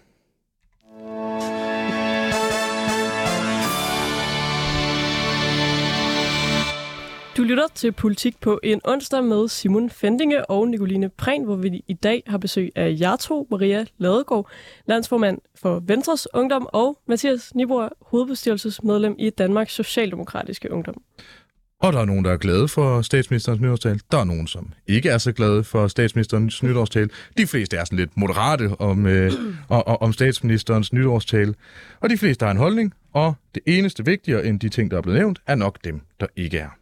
Lytter 7.50 7.68
til 7.76 7.92
Politik 7.92 8.40
på 8.42 8.60
en 8.64 8.82
onsdag 8.84 9.24
med 9.24 9.48
Simon 9.48 9.90
Fendinge 9.90 10.50
og 10.50 10.68
Nicoline 10.68 11.10
Prehn, 11.10 11.44
hvor 11.44 11.56
vi 11.56 11.84
i 11.88 11.94
dag 11.94 12.24
har 12.28 12.38
besøg 12.38 12.72
af 12.76 12.98
jer 13.00 13.16
to, 13.16 13.48
Maria 13.52 13.86
Ladegaard, 13.98 14.50
landsformand 14.86 15.38
for 15.62 15.80
Venstres 15.80 16.28
Ungdom, 16.34 16.70
og 16.74 17.00
Mathias 17.08 17.56
Nibor, 17.56 17.98
hovedbestyrelsesmedlem 18.02 19.16
i 19.20 19.30
Danmarks 19.30 19.74
Socialdemokratiske 19.74 20.72
Ungdom. 20.72 21.02
Og 21.80 21.94
der 21.94 22.00
er 22.00 22.06
nogen, 22.06 22.26
der 22.26 22.32
er 22.32 22.38
glade 22.38 22.68
for 22.68 23.02
statsministerens 23.02 23.62
nytårstal. 23.62 24.02
Der 24.12 24.18
er 24.18 24.24
nogen, 24.24 24.48
som 24.48 24.74
ikke 24.88 25.10
er 25.10 25.18
så 25.18 25.32
glade 25.32 25.64
for 25.64 25.88
statsministerens 25.88 26.64
nytårstal. 26.64 27.10
De 27.38 27.48
fleste 27.48 27.78
er 27.78 27.86
sådan 27.86 28.00
lidt 28.00 28.18
moderate 28.18 28.76
om, 28.80 29.06
øh, 29.06 29.32
og, 29.68 30.02
om 30.02 30.14
statsministerens 30.14 30.94
nytårstal. 30.94 31.56
Og 32.00 32.10
de 32.10 32.18
fleste 32.18 32.46
har 32.46 32.52
en 32.52 32.58
holdning, 32.58 32.94
og 33.14 33.34
det 33.56 33.64
eneste 33.66 34.06
vigtigere 34.06 34.46
end 34.46 34.60
de 34.60 34.70
ting, 34.70 34.92
der 34.92 34.98
er 34.98 35.02
blevet 35.02 35.20
nævnt, 35.20 35.40
er 35.48 35.56
nok 35.56 35.78
dem, 35.84 36.02
der 36.20 36.28
ikke 36.36 36.58
er. 36.58 36.79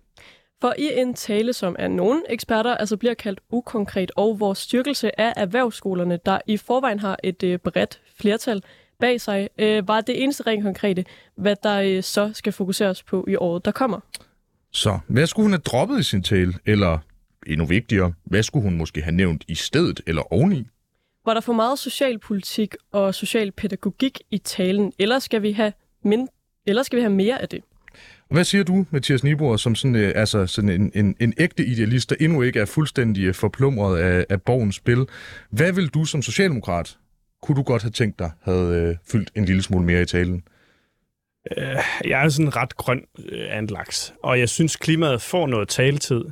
For 0.61 0.73
i 0.77 0.89
en 0.95 1.13
tale, 1.13 1.53
som 1.53 1.75
er 1.79 1.87
nogle 1.87 2.23
eksperter 2.29 2.75
altså 2.75 2.97
bliver 2.97 3.13
kaldt 3.13 3.39
ukonkret, 3.49 4.11
og 4.15 4.39
vores 4.39 4.57
styrkelse 4.57 5.19
af 5.19 5.33
erhvervsskolerne, 5.35 6.19
der 6.25 6.39
i 6.47 6.57
forvejen 6.57 6.99
har 6.99 7.19
et 7.23 7.43
øh, 7.43 7.59
bredt 7.59 8.01
flertal 8.19 8.63
bag 8.99 9.21
sig, 9.21 9.49
øh, 9.57 9.87
var 9.87 10.01
det 10.01 10.23
eneste 10.23 10.43
rent 10.47 10.63
konkrete, 10.63 11.05
hvad 11.35 11.55
der 11.63 11.81
øh, 11.81 12.03
så 12.03 12.31
skal 12.33 12.53
fokuseres 12.53 13.03
på 13.03 13.25
i 13.27 13.35
året, 13.35 13.65
der 13.65 13.71
kommer. 13.71 13.99
Så 14.71 14.99
hvad 15.07 15.27
skulle 15.27 15.43
hun 15.43 15.51
have 15.51 15.61
droppet 15.61 15.99
i 15.99 16.03
sin 16.03 16.23
tale, 16.23 16.53
eller 16.65 16.99
endnu 17.47 17.65
vigtigere, 17.65 18.13
hvad 18.23 18.43
skulle 18.43 18.63
hun 18.63 18.77
måske 18.77 19.01
have 19.01 19.15
nævnt 19.15 19.43
i 19.47 19.55
stedet 19.55 20.01
eller 20.07 20.33
oveni? 20.33 20.67
Var 21.25 21.33
der 21.33 21.41
for 21.41 21.53
meget 21.53 21.79
socialpolitik 21.79 22.75
og 22.91 23.15
socialpædagogik 23.15 24.21
i 24.31 24.37
talen, 24.37 24.93
eller 24.99 25.19
skal 25.19 25.41
vi 25.41 25.51
have, 25.51 25.73
mind- 26.03 26.27
eller 26.65 26.83
skal 26.83 26.97
vi 26.97 27.01
have 27.01 27.13
mere 27.13 27.41
af 27.41 27.49
det? 27.49 27.63
Hvad 28.30 28.43
siger 28.43 28.63
du, 28.63 28.86
Mathias 28.91 29.23
Nibor, 29.23 29.57
som 29.57 29.75
sådan, 29.75 29.95
øh, 29.95 30.11
altså 30.15 30.47
sådan 30.47 30.69
en, 30.69 30.91
en, 30.95 31.15
en 31.19 31.34
ægte 31.38 31.65
idealist, 31.65 32.09
der 32.09 32.15
endnu 32.19 32.41
ikke 32.41 32.59
er 32.59 32.65
fuldstændig 32.65 33.23
øh, 33.23 33.34
forplumret 33.34 33.97
af, 33.97 34.25
af 34.30 34.41
borgens 34.41 34.75
spil? 34.75 35.05
Hvad 35.49 35.73
vil 35.73 35.88
du 35.88 36.05
som 36.05 36.21
socialdemokrat, 36.21 36.97
kunne 37.41 37.55
du 37.55 37.61
godt 37.61 37.82
have 37.82 37.91
tænkt 37.91 38.19
dig, 38.19 38.32
havde 38.43 38.82
øh, 38.82 38.95
fyldt 39.11 39.32
en 39.36 39.45
lille 39.45 39.61
smule 39.63 39.86
mere 39.86 40.01
i 40.01 40.05
talen? 40.05 40.43
Øh, 41.57 41.78
jeg 42.05 42.23
er 42.23 42.30
sådan 42.30 42.55
ret 42.55 42.78
grøn 42.78 43.01
øh, 43.32 43.47
anlagt, 43.49 44.13
og 44.23 44.39
jeg 44.39 44.49
synes, 44.49 44.75
klimaet 44.75 45.21
får 45.21 45.47
noget 45.47 45.67
taletid. 45.67 46.25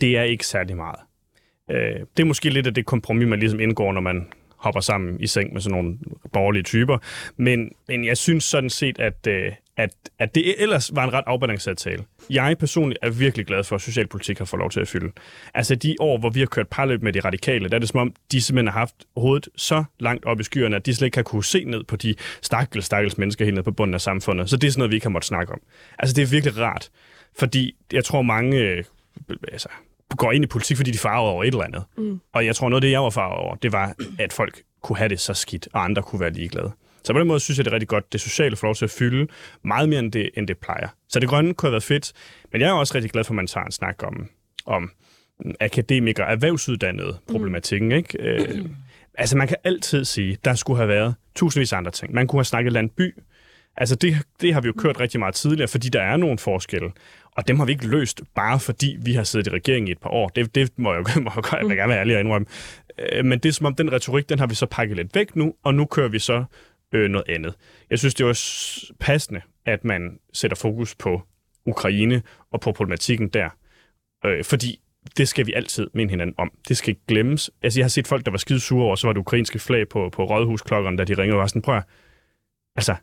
Det 0.00 0.16
er 0.16 0.22
ikke 0.22 0.46
særlig 0.46 0.76
meget. 0.76 0.98
Øh, 1.70 2.00
det 2.16 2.22
er 2.22 2.26
måske 2.26 2.50
lidt 2.50 2.66
af 2.66 2.74
det 2.74 2.86
kompromis, 2.86 3.28
man 3.28 3.38
ligesom 3.38 3.60
indgår, 3.60 3.92
når 3.92 4.00
man 4.00 4.26
hopper 4.66 4.80
sammen 4.80 5.20
i 5.20 5.26
seng 5.26 5.52
med 5.52 5.60
sådan 5.60 5.78
nogle 5.78 5.98
borgerlige 6.32 6.62
typer. 6.62 6.98
Men, 7.36 7.70
men 7.88 8.04
jeg 8.04 8.16
synes 8.16 8.44
sådan 8.44 8.70
set, 8.70 8.98
at, 8.98 9.26
øh, 9.28 9.52
at, 9.76 9.90
at 10.18 10.34
det 10.34 10.62
ellers 10.62 10.90
var 10.94 11.04
en 11.04 11.12
ret 11.12 11.24
afbalanceret 11.26 11.78
tale. 11.78 12.04
Jeg 12.30 12.58
personligt 12.58 12.98
er 13.02 13.10
virkelig 13.10 13.46
glad 13.46 13.64
for, 13.64 13.76
at 13.76 13.82
socialpolitik 13.82 14.38
har 14.38 14.44
fået 14.44 14.58
lov 14.58 14.70
til 14.70 14.80
at 14.80 14.88
fylde. 14.88 15.12
Altså 15.54 15.74
de 15.74 15.96
år, 16.00 16.18
hvor 16.18 16.30
vi 16.30 16.40
har 16.40 16.46
kørt 16.46 16.68
parløb 16.68 17.02
med 17.02 17.12
de 17.12 17.20
radikale, 17.20 17.68
der 17.68 17.74
er 17.74 17.78
det 17.78 17.88
som 17.88 18.00
om, 18.00 18.14
de 18.32 18.42
simpelthen 18.42 18.72
har 18.72 18.78
haft 18.78 18.94
hovedet 19.16 19.48
så 19.56 19.84
langt 20.00 20.24
op 20.24 20.40
i 20.40 20.42
skyerne, 20.42 20.76
at 20.76 20.86
de 20.86 20.94
slet 20.94 21.06
ikke 21.06 21.18
har 21.18 21.22
kunne 21.22 21.44
se 21.44 21.64
ned 21.64 21.84
på 21.84 21.96
de 21.96 22.14
stakkels, 22.42 22.84
stakkels 22.84 23.18
mennesker 23.18 23.44
helt 23.44 23.54
ned 23.54 23.62
på 23.62 23.72
bunden 23.72 23.94
af 23.94 24.00
samfundet. 24.00 24.50
Så 24.50 24.56
det 24.56 24.66
er 24.66 24.70
sådan 24.70 24.80
noget, 24.80 24.90
vi 24.90 24.96
ikke 24.96 25.06
har 25.06 25.10
måttet 25.10 25.28
snakke 25.28 25.52
om. 25.52 25.60
Altså 25.98 26.14
det 26.14 26.22
er 26.22 26.26
virkelig 26.26 26.58
rart, 26.58 26.90
fordi 27.38 27.76
jeg 27.92 28.04
tror 28.04 28.22
mange 28.22 28.58
øh, 28.58 28.84
altså, 29.52 29.68
går 30.18 30.32
ind 30.32 30.44
i 30.44 30.46
politik, 30.46 30.76
fordi 30.76 30.90
de 30.90 30.98
farver 30.98 31.30
over 31.30 31.44
et 31.44 31.48
eller 31.48 31.64
andet. 31.64 31.84
Mm. 31.98 32.20
Og 32.32 32.46
jeg 32.46 32.56
tror 32.56 32.68
noget 32.68 32.78
af 32.78 32.86
det, 32.86 32.90
jeg 32.90 33.02
var 33.02 33.10
farvet 33.10 33.38
over, 33.38 33.54
det 33.54 33.72
var, 33.72 33.94
at 34.18 34.32
folk 34.32 34.62
kunne 34.82 34.96
have 34.98 35.08
det 35.08 35.20
så 35.20 35.34
skidt, 35.34 35.68
og 35.72 35.84
andre 35.84 36.02
kunne 36.02 36.20
være 36.20 36.30
ligeglade. 36.30 36.72
Så 37.04 37.12
på 37.12 37.18
den 37.18 37.28
måde 37.28 37.40
synes 37.40 37.58
jeg, 37.58 37.64
det 37.64 37.70
er 37.70 37.74
rigtig 37.74 37.88
godt. 37.88 38.12
Det 38.12 38.20
sociale 38.20 38.56
får 38.56 38.66
lov 38.66 38.74
til 38.74 38.84
at 38.84 38.90
fylde 38.90 39.26
meget 39.64 39.88
mere, 39.88 39.98
end 39.98 40.12
det, 40.12 40.30
end 40.36 40.48
det 40.48 40.58
plejer. 40.58 40.88
Så 41.08 41.20
det 41.20 41.28
grønne 41.28 41.54
kunne 41.54 41.66
have 41.66 41.72
været 41.72 41.82
fedt. 41.82 42.12
Men 42.52 42.60
jeg 42.60 42.68
er 42.68 42.72
også 42.72 42.94
rigtig 42.94 43.10
glad 43.10 43.24
for, 43.24 43.32
at 43.32 43.36
man 43.36 43.46
tager 43.46 43.64
en 43.64 43.72
snak 43.72 44.02
om, 44.02 44.28
om 44.66 44.90
akademikere, 45.60 46.26
erhvervsuddannede 46.26 47.18
problematikken. 47.30 47.92
Ikke? 47.92 48.18
Øh, 48.20 48.66
Altså, 49.18 49.36
man 49.36 49.48
kan 49.48 49.56
altid 49.64 50.04
sige, 50.04 50.38
der 50.44 50.54
skulle 50.54 50.76
have 50.76 50.88
været 50.88 51.14
tusindvis 51.34 51.72
af 51.72 51.76
andre 51.76 51.90
ting. 51.90 52.14
Man 52.14 52.26
kunne 52.26 52.38
have 52.38 52.44
snakket 52.44 52.72
landby. 52.72 53.14
Altså, 53.76 53.94
det, 53.94 54.16
det 54.40 54.54
har 54.54 54.60
vi 54.60 54.66
jo 54.66 54.72
kørt 54.78 55.00
rigtig 55.00 55.20
meget 55.20 55.34
tidligere, 55.34 55.68
fordi 55.68 55.88
der 55.88 56.02
er 56.02 56.16
nogle 56.16 56.38
forskelle. 56.38 56.90
Og 57.36 57.48
dem 57.48 57.58
har 57.58 57.66
vi 57.66 57.72
ikke 57.72 57.86
løst, 57.86 58.22
bare 58.34 58.60
fordi 58.60 58.96
vi 59.00 59.12
har 59.12 59.24
siddet 59.24 59.46
i 59.46 59.50
regeringen 59.50 59.88
i 59.88 59.90
et 59.90 59.98
par 59.98 60.10
år. 60.10 60.28
Det, 60.28 60.54
det 60.54 60.78
må 60.78 60.94
jeg 60.94 61.16
jo 61.16 61.20
må 61.20 61.30
jeg 61.68 61.76
gerne 61.76 61.88
være 61.88 62.00
ærlig 62.00 62.16
at 62.16 62.20
indrømme. 62.20 62.46
Øh, 62.98 63.24
men 63.24 63.38
det 63.38 63.48
er 63.48 63.52
som 63.52 63.66
om, 63.66 63.74
den 63.74 63.92
retorik, 63.92 64.28
den 64.28 64.38
har 64.38 64.46
vi 64.46 64.54
så 64.54 64.66
pakket 64.66 64.96
lidt 64.96 65.14
væk 65.14 65.36
nu, 65.36 65.54
og 65.64 65.74
nu 65.74 65.84
kører 65.84 66.08
vi 66.08 66.18
så 66.18 66.44
øh, 66.92 67.10
noget 67.10 67.28
andet. 67.28 67.54
Jeg 67.90 67.98
synes, 67.98 68.14
det 68.14 68.26
var 68.26 68.38
passende, 69.00 69.40
at 69.66 69.84
man 69.84 70.18
sætter 70.32 70.56
fokus 70.56 70.94
på 70.94 71.22
Ukraine 71.66 72.22
og 72.50 72.60
på 72.60 72.72
problematikken 72.72 73.28
der. 73.28 73.48
Øh, 74.24 74.44
fordi 74.44 74.80
det 75.16 75.28
skal 75.28 75.46
vi 75.46 75.52
altid 75.52 75.86
minde 75.94 76.10
hinanden 76.10 76.34
om. 76.38 76.50
Det 76.68 76.76
skal 76.76 76.88
ikke 76.88 77.06
glemmes. 77.08 77.50
Altså, 77.62 77.80
jeg 77.80 77.84
har 77.84 77.88
set 77.88 78.06
folk, 78.06 78.24
der 78.24 78.30
var 78.30 78.38
skide 78.38 78.60
sure 78.60 78.84
over, 78.84 78.96
så 78.96 79.06
var 79.06 79.12
det 79.12 79.20
ukrainske 79.20 79.58
flag 79.58 79.88
på, 79.88 80.08
på 80.12 80.24
rådhusklokkerne, 80.24 80.96
da 80.96 81.04
de 81.04 81.14
ringede 81.14 81.36
og 81.36 81.40
var 81.40 81.46
sådan, 81.46 81.62
prøv 81.62 81.80
Altså, 82.76 82.94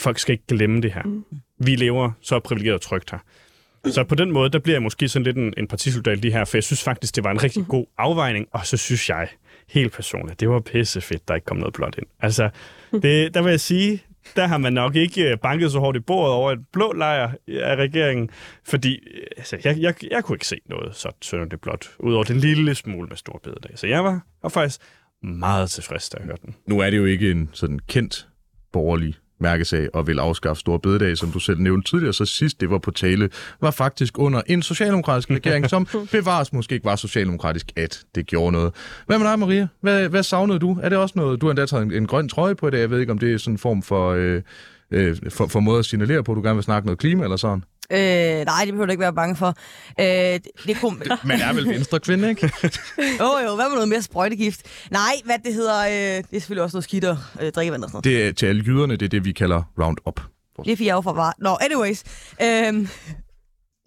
folk 0.00 0.18
skal 0.18 0.32
ikke 0.32 0.46
glemme 0.48 0.82
det 0.82 0.92
her. 0.92 1.02
Mm. 1.02 1.24
Vi 1.58 1.76
lever 1.76 2.10
så 2.20 2.40
privilegeret 2.40 2.74
og 2.74 2.80
trygt 2.80 3.10
her. 3.10 3.18
Så 3.86 4.04
på 4.04 4.14
den 4.14 4.30
måde, 4.30 4.50
der 4.50 4.58
bliver 4.58 4.74
jeg 4.74 4.82
måske 4.82 5.08
sådan 5.08 5.24
lidt 5.24 5.36
en, 5.36 5.54
en 5.56 5.68
partisoldat 5.68 6.18
lige 6.18 6.32
her, 6.32 6.44
for 6.44 6.56
jeg 6.56 6.64
synes 6.64 6.82
faktisk, 6.82 7.16
det 7.16 7.24
var 7.24 7.30
en 7.30 7.42
rigtig 7.42 7.66
god 7.68 7.86
afvejning, 7.98 8.46
og 8.50 8.66
så 8.66 8.76
synes 8.76 9.08
jeg 9.08 9.28
helt 9.68 9.92
personligt, 9.92 10.40
det 10.40 10.48
var 10.48 10.60
pisse 10.60 11.00
fedt, 11.00 11.28
der 11.28 11.34
ikke 11.34 11.44
kom 11.44 11.56
noget 11.56 11.74
blot 11.74 11.98
ind. 11.98 12.06
Altså, 12.20 12.50
det, 12.92 13.02
der 13.34 13.42
vil 13.42 13.50
jeg 13.50 13.60
sige, 13.60 14.02
der 14.36 14.46
har 14.46 14.58
man 14.58 14.72
nok 14.72 14.96
ikke 14.96 15.30
øh, 15.30 15.38
banket 15.38 15.72
så 15.72 15.78
hårdt 15.78 15.96
i 15.96 16.00
bordet 16.00 16.34
over 16.34 16.52
et 16.52 16.58
blå 16.72 16.92
lejr 16.92 17.30
af 17.48 17.76
regeringen, 17.76 18.30
fordi 18.64 18.94
øh, 18.94 19.26
altså, 19.36 19.58
jeg, 19.64 19.78
jeg, 19.78 19.94
jeg 20.10 20.24
kunne 20.24 20.36
ikke 20.36 20.46
se 20.46 20.60
noget 20.66 20.96
så 20.96 21.46
det 21.50 21.60
blot, 21.60 21.90
udover 21.98 22.24
den 22.24 22.36
lille 22.36 22.74
smule 22.74 23.08
med 23.08 23.16
stor 23.16 23.40
bededag. 23.44 23.78
Så 23.78 23.86
jeg 23.86 24.04
var, 24.04 24.20
var 24.42 24.48
faktisk 24.48 24.80
meget 25.22 25.70
tilfreds, 25.70 26.08
da 26.08 26.18
jeg 26.18 26.26
hørte 26.26 26.42
den. 26.46 26.56
Nu 26.66 26.78
er 26.78 26.90
det 26.90 26.96
jo 26.96 27.04
ikke 27.04 27.30
en 27.30 27.50
sådan 27.52 27.78
kendt 27.88 28.28
borgerlig 28.72 29.14
mærkesag 29.40 29.88
og 29.94 30.06
vil 30.06 30.18
afskaffe 30.18 30.60
store 30.60 30.78
bededag, 30.78 31.16
som 31.16 31.32
du 31.32 31.38
selv 31.38 31.60
nævnte 31.60 31.90
tidligere, 31.90 32.12
så 32.12 32.24
sidst 32.24 32.60
det 32.60 32.70
var 32.70 32.78
på 32.78 32.90
tale, 32.90 33.30
var 33.60 33.70
faktisk 33.70 34.18
under 34.18 34.42
en 34.46 34.62
socialdemokratisk 34.62 35.30
regering, 35.30 35.70
som 35.70 35.86
bevares 36.12 36.52
måske 36.52 36.74
ikke 36.74 36.84
var 36.84 36.96
socialdemokratisk, 36.96 37.72
at 37.76 38.04
det 38.14 38.26
gjorde 38.26 38.52
noget. 38.52 38.72
Hvad 39.06 39.18
med 39.18 39.26
dig, 39.26 39.38
Maria? 39.38 39.68
Hvad, 39.80 40.08
hvad 40.08 40.22
savnede 40.22 40.58
du? 40.58 40.78
Er 40.82 40.88
det 40.88 40.98
også 40.98 41.12
noget, 41.16 41.40
du 41.40 41.46
har 41.46 41.50
endda 41.50 41.66
taget 41.66 41.82
en, 41.82 41.92
en 41.92 42.06
grøn 42.06 42.28
trøje 42.28 42.54
på 42.54 42.68
i 42.68 42.70
dag? 42.70 42.80
Jeg 42.80 42.90
ved 42.90 43.00
ikke, 43.00 43.12
om 43.12 43.18
det 43.18 43.32
er 43.32 43.38
sådan 43.38 43.54
en 43.54 43.58
form 43.58 43.82
for, 43.82 44.10
øh, 44.10 44.42
øh, 44.90 45.16
for, 45.30 45.46
for 45.46 45.60
måde 45.60 45.78
at 45.78 45.84
signalere 45.84 46.24
på, 46.24 46.32
at 46.32 46.36
du 46.36 46.42
gerne 46.42 46.54
vil 46.54 46.64
snakke 46.64 46.86
noget 46.86 46.98
klima 46.98 47.24
eller 47.24 47.36
sådan? 47.36 47.64
Øh, 47.92 48.44
nej, 48.44 48.64
det 48.64 48.72
behøver 48.72 48.86
du 48.86 48.90
ikke 48.90 49.00
være 49.00 49.14
bange 49.14 49.36
for. 49.36 49.54
Øh, 50.00 50.06
det, 50.06 50.46
det 50.66 50.76
kom... 50.76 51.02
Man 51.24 51.40
er 51.40 51.52
vel 51.52 51.68
venstre 51.68 52.00
kvinde, 52.00 52.28
ikke? 52.28 52.52
jo, 53.20 53.38
jo, 53.44 53.54
hvad 53.54 53.64
med 53.64 53.74
noget 53.74 53.88
mere 53.88 54.02
sprøjtegift? 54.02 54.62
Nej, 54.90 55.12
hvad 55.24 55.36
det 55.44 55.54
hedder, 55.54 55.80
øh, 55.80 55.92
det 55.92 56.18
er 56.18 56.24
selvfølgelig 56.32 56.62
også 56.62 56.76
noget 56.76 56.84
skidt 56.84 57.04
og 57.04 57.16
øh, 57.42 57.52
drikkevand 57.52 57.84
og 57.84 57.90
sådan 57.90 57.96
noget. 57.96 58.04
Det 58.04 58.28
er 58.28 58.32
til 58.32 58.46
alle 58.46 58.64
jyderne, 58.66 58.96
det 58.96 59.04
er 59.04 59.08
det, 59.08 59.24
vi 59.24 59.32
kalder 59.32 59.62
Roundup. 59.80 60.20
Det 60.64 60.72
er 60.72 60.76
fire 60.76 60.96
år 60.96 61.00
fra 61.00 61.12
var. 61.12 61.34
Nå, 61.38 61.56
anyways. 61.60 62.04
Øh, 62.42 62.88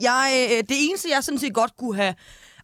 jeg, 0.01 0.47
øh, 0.51 0.57
det 0.57 0.77
eneste, 0.79 1.09
jeg 1.15 1.23
sådan 1.23 1.39
set 1.39 1.53
godt 1.53 1.71
kunne 1.77 1.95
have 1.95 2.13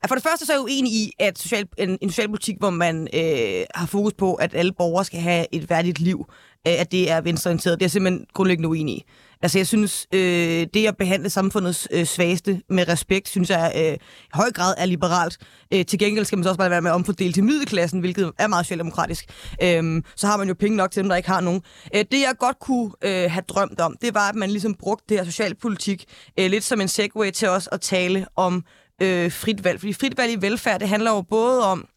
for 0.07 0.15
det 0.15 0.23
første 0.23 0.45
så 0.45 0.51
er 0.51 0.55
jeg 0.55 0.63
uenig 0.63 0.91
i, 0.91 1.11
at 1.19 1.39
social, 1.39 1.67
en, 1.77 1.97
en 2.01 2.09
socialpolitik, 2.09 2.55
hvor 2.59 2.69
man 2.69 3.07
øh, 3.13 3.65
har 3.75 3.85
fokus 3.85 4.13
på, 4.13 4.33
at 4.33 4.55
alle 4.55 4.71
borgere 4.77 5.05
skal 5.05 5.19
have 5.19 5.45
et 5.51 5.69
værdigt 5.69 5.99
liv, 5.99 6.25
øh, 6.29 6.48
at 6.65 6.91
det 6.91 7.11
er 7.11 7.21
venstreorienteret. 7.21 7.79
Det 7.79 7.81
er 7.81 7.85
jeg 7.85 7.91
simpelthen 7.91 8.25
grundlæggende 8.33 8.69
uenig 8.69 8.95
i. 8.95 9.03
Altså 9.41 9.59
jeg 9.59 9.67
synes, 9.67 10.07
øh, 10.13 10.67
det 10.73 10.87
at 10.87 10.97
behandle 10.97 11.29
samfundets 11.29 11.87
øh, 11.91 12.05
svageste 12.05 12.61
med 12.69 12.87
respekt, 12.87 13.29
synes 13.29 13.49
jeg 13.49 13.73
øh, 13.77 13.93
i 13.93 13.97
høj 14.33 14.51
grad 14.51 14.73
er 14.77 14.85
liberalt. 14.85 15.37
Øh, 15.73 15.85
til 15.85 15.99
gengæld 15.99 16.25
skal 16.25 16.37
man 16.37 16.43
så 16.43 16.49
også 16.49 16.57
bare 16.57 16.69
være 16.69 16.81
med 16.81 16.91
at 16.91 16.95
omfordele 16.95 17.33
til 17.33 17.43
middelklassen, 17.43 17.99
hvilket 17.99 18.31
er 18.39 18.47
meget 18.47 18.65
socialdemokratisk. 18.65 19.25
Øh, 19.63 20.03
så 20.15 20.27
har 20.27 20.37
man 20.37 20.47
jo 20.47 20.53
penge 20.53 20.77
nok 20.77 20.91
til 20.91 21.01
dem, 21.01 21.09
der 21.09 21.15
ikke 21.15 21.29
har 21.29 21.41
nogen. 21.41 21.61
Øh, 21.95 22.05
det 22.11 22.21
jeg 22.21 22.33
godt 22.39 22.59
kunne 22.59 22.91
øh, 23.01 23.31
have 23.31 23.43
drømt 23.47 23.79
om, 23.79 23.95
det 24.01 24.13
var, 24.13 24.29
at 24.29 24.35
man 24.35 24.49
ligesom 24.49 24.75
brugte 24.75 25.05
det 25.09 25.17
her 25.17 25.25
socialpolitik 25.25 26.05
øh, 26.39 26.49
lidt 26.49 26.63
som 26.63 26.81
en 26.81 26.87
segue 26.87 27.31
til 27.31 27.49
os 27.49 27.69
at 27.71 27.81
tale 27.81 28.25
om 28.35 28.63
øh, 29.01 29.31
frit 29.31 29.63
valg. 29.63 29.79
Fordi 29.79 29.93
frit 29.93 30.17
valg 30.17 30.31
i 30.31 30.41
velfærd, 30.41 30.79
det 30.79 30.89
handler 30.89 31.11
jo 31.11 31.21
både 31.21 31.65
om 31.65 31.87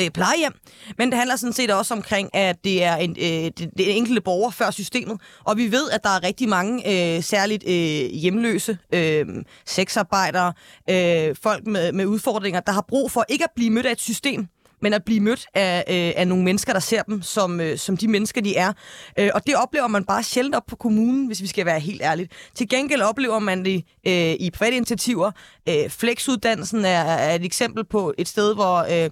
øh, 0.00 0.10
plejehjem, 0.10 0.52
men 0.98 1.10
det 1.10 1.18
handler 1.18 1.36
sådan 1.36 1.52
set 1.52 1.70
også 1.70 1.94
omkring, 1.94 2.34
at 2.34 2.64
det 2.64 2.84
er 2.84 2.96
en, 2.96 3.10
øh, 3.10 3.24
det, 3.26 3.70
det 3.78 3.96
enkelte 3.96 4.20
borger 4.20 4.50
før 4.50 4.70
systemet, 4.70 5.20
og 5.44 5.56
vi 5.56 5.72
ved, 5.72 5.90
at 5.90 6.02
der 6.02 6.10
er 6.10 6.22
rigtig 6.22 6.48
mange, 6.48 6.74
øh, 7.16 7.22
særligt 7.22 7.64
øh, 7.66 8.10
hjemløse, 8.10 8.78
øh, 8.92 9.26
sexarbejdere, 9.66 10.52
øh, 10.90 11.36
folk 11.42 11.66
med, 11.66 11.92
med 11.92 12.06
udfordringer, 12.06 12.60
der 12.60 12.72
har 12.72 12.84
brug 12.88 13.10
for 13.10 13.24
ikke 13.28 13.44
at 13.44 13.50
blive 13.56 13.70
mødt 13.70 13.86
af 13.86 13.92
et 13.92 14.00
system, 14.00 14.46
men 14.82 14.92
at 14.92 15.04
blive 15.04 15.20
mødt 15.20 15.46
af, 15.54 15.84
øh, 15.88 16.12
af 16.20 16.28
nogle 16.28 16.44
mennesker, 16.44 16.72
der 16.72 16.80
ser 16.80 17.02
dem 17.02 17.22
som, 17.22 17.60
øh, 17.60 17.78
som 17.78 17.96
de 17.96 18.08
mennesker, 18.08 18.40
de 18.40 18.56
er. 18.56 18.72
Øh, 19.18 19.30
og 19.34 19.46
det 19.46 19.56
oplever 19.56 19.86
man 19.86 20.04
bare 20.04 20.22
sjældent 20.22 20.54
op 20.54 20.66
på 20.66 20.76
kommunen, 20.76 21.26
hvis 21.26 21.42
vi 21.42 21.46
skal 21.46 21.66
være 21.66 21.80
helt 21.80 22.02
ærligt. 22.02 22.32
Til 22.54 22.68
gengæld 22.68 23.02
oplever 23.02 23.38
man 23.38 23.64
det 23.64 23.84
øh, 24.06 24.32
i 24.40 24.50
private 24.54 24.76
initiativer. 24.76 25.30
Øh, 25.68 25.90
Flexuddannelsen 25.90 26.84
er, 26.84 27.02
er 27.04 27.34
et 27.34 27.44
eksempel 27.44 27.84
på 27.84 28.14
et 28.18 28.28
sted, 28.28 28.54
hvor... 28.54 29.04
Øh, 29.04 29.10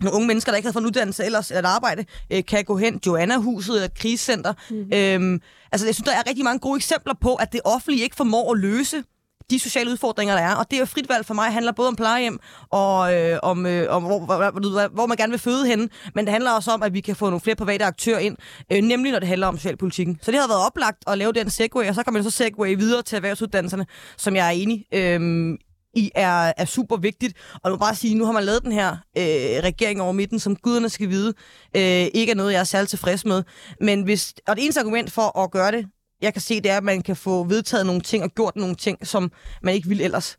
nogle 0.00 0.16
unge 0.16 0.26
mennesker, 0.26 0.52
der 0.52 0.56
ikke 0.56 0.66
har 0.66 0.72
fået 0.72 0.82
en 0.82 0.86
uddannelse 0.86 1.24
ellers 1.24 1.50
eller 1.50 1.60
et 1.60 1.74
arbejde, 1.74 2.04
øh, 2.32 2.44
kan 2.44 2.64
gå 2.64 2.76
hen. 2.76 3.00
Joanna-huset 3.06 3.74
eller 3.74 3.88
krisecenter. 3.88 4.52
Mm. 4.70 4.76
Øhm, 4.94 5.40
altså, 5.72 5.86
jeg 5.86 5.94
synes, 5.94 6.08
der 6.08 6.12
er 6.12 6.28
rigtig 6.28 6.44
mange 6.44 6.58
gode 6.58 6.76
eksempler 6.76 7.14
på, 7.20 7.34
at 7.34 7.52
det 7.52 7.60
offentlige 7.64 8.02
ikke 8.02 8.16
formår 8.16 8.52
at 8.52 8.58
løse 8.58 9.02
de 9.50 9.58
sociale 9.58 9.90
udfordringer, 9.90 10.34
der 10.34 10.42
er. 10.42 10.54
Og 10.54 10.70
det 10.70 10.78
er 10.78 10.84
frit 10.84 11.08
valg 11.08 11.26
for 11.26 11.34
mig 11.34 11.52
handler 11.52 11.72
både 11.72 11.88
om 11.88 11.96
plejehjem 11.96 12.38
og 12.70 13.14
øh, 13.14 13.38
om, 13.42 13.66
øh, 13.66 13.86
om 13.90 14.02
hvor, 14.02 14.18
hvor, 14.18 14.88
hvor 14.88 15.06
man 15.06 15.16
gerne 15.16 15.30
vil 15.30 15.40
føde 15.40 15.66
henne. 15.66 15.88
Men 16.14 16.24
det 16.24 16.32
handler 16.32 16.50
også 16.50 16.70
om, 16.70 16.82
at 16.82 16.94
vi 16.94 17.00
kan 17.00 17.16
få 17.16 17.24
nogle 17.24 17.40
flere 17.40 17.56
private 17.56 17.84
aktører 17.84 18.18
ind, 18.18 18.36
øh, 18.72 18.82
nemlig 18.82 19.12
når 19.12 19.18
det 19.18 19.28
handler 19.28 19.46
om 19.46 19.56
socialpolitikken. 19.56 20.18
Så 20.22 20.30
det 20.30 20.40
har 20.40 20.48
været 20.48 20.66
oplagt 20.66 21.04
at 21.06 21.18
lave 21.18 21.32
den 21.32 21.50
segway, 21.50 21.88
og 21.88 21.94
så 21.94 22.02
kan 22.02 22.12
man 22.12 22.24
så 22.24 22.30
segway 22.30 22.76
videre 22.76 23.02
til 23.02 23.16
erhvervsuddannelserne, 23.16 23.86
som 24.16 24.36
jeg 24.36 24.46
er 24.46 24.50
enig 24.50 24.84
øh, 24.94 25.58
i 25.94 26.10
er, 26.14 26.52
er 26.56 26.64
super 26.64 26.96
vigtigt. 26.96 27.36
Og 27.62 27.70
nu 27.70 27.76
bare 27.76 27.94
sige, 27.94 28.14
nu 28.14 28.24
har 28.24 28.32
man 28.32 28.44
lavet 28.44 28.62
den 28.62 28.72
her 28.72 28.90
øh, 28.90 29.62
regering 29.62 30.02
over 30.02 30.12
midten, 30.12 30.38
som 30.38 30.56
guderne 30.56 30.88
skal 30.88 31.08
vide, 31.08 31.34
øh, 31.76 32.06
ikke 32.14 32.30
er 32.30 32.34
noget, 32.34 32.52
jeg 32.52 32.60
er 32.60 32.64
særlig 32.64 32.88
tilfreds 32.88 33.24
med. 33.24 33.42
Men 33.80 34.02
hvis, 34.02 34.34
og 34.46 34.56
det 34.56 34.62
eneste 34.64 34.80
argument 34.80 35.12
for 35.12 35.38
at 35.38 35.50
gøre 35.50 35.72
det, 35.72 35.86
jeg 36.22 36.32
kan 36.32 36.42
se, 36.42 36.60
det 36.60 36.70
er, 36.70 36.76
at 36.76 36.84
man 36.84 37.02
kan 37.02 37.16
få 37.16 37.44
vedtaget 37.44 37.86
nogle 37.86 38.00
ting 38.00 38.24
og 38.24 38.30
gjort 38.30 38.56
nogle 38.56 38.74
ting, 38.74 39.06
som 39.06 39.32
man 39.62 39.74
ikke 39.74 39.88
ville 39.88 40.04
ellers. 40.04 40.36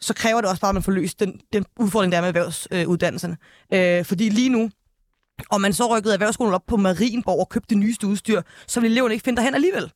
Så 0.00 0.14
kræver 0.14 0.40
det 0.40 0.50
også 0.50 0.60
bare, 0.60 0.68
at 0.68 0.74
man 0.74 0.82
får 0.82 0.92
løst 0.92 1.20
den, 1.20 1.40
den 1.52 1.64
udfordring, 1.80 2.12
der 2.12 2.18
er 2.18 2.22
med 2.22 2.28
erhvervsuddannelserne. 2.28 3.36
Øh, 3.72 4.04
fordi 4.04 4.28
lige 4.28 4.48
nu, 4.48 4.70
om 5.50 5.60
man 5.60 5.72
så 5.72 5.96
rykkede 5.96 6.14
erhvervsskolen 6.14 6.54
op 6.54 6.66
på 6.66 6.76
Marienborg 6.76 7.40
og 7.40 7.48
købte 7.48 7.68
det 7.68 7.78
nyeste 7.78 8.06
udstyr, 8.06 8.42
så 8.66 8.80
ville 8.80 8.92
eleverne 8.92 9.14
ikke 9.14 9.24
finde 9.24 9.36
derhen 9.36 9.54
alligevel. 9.54 9.92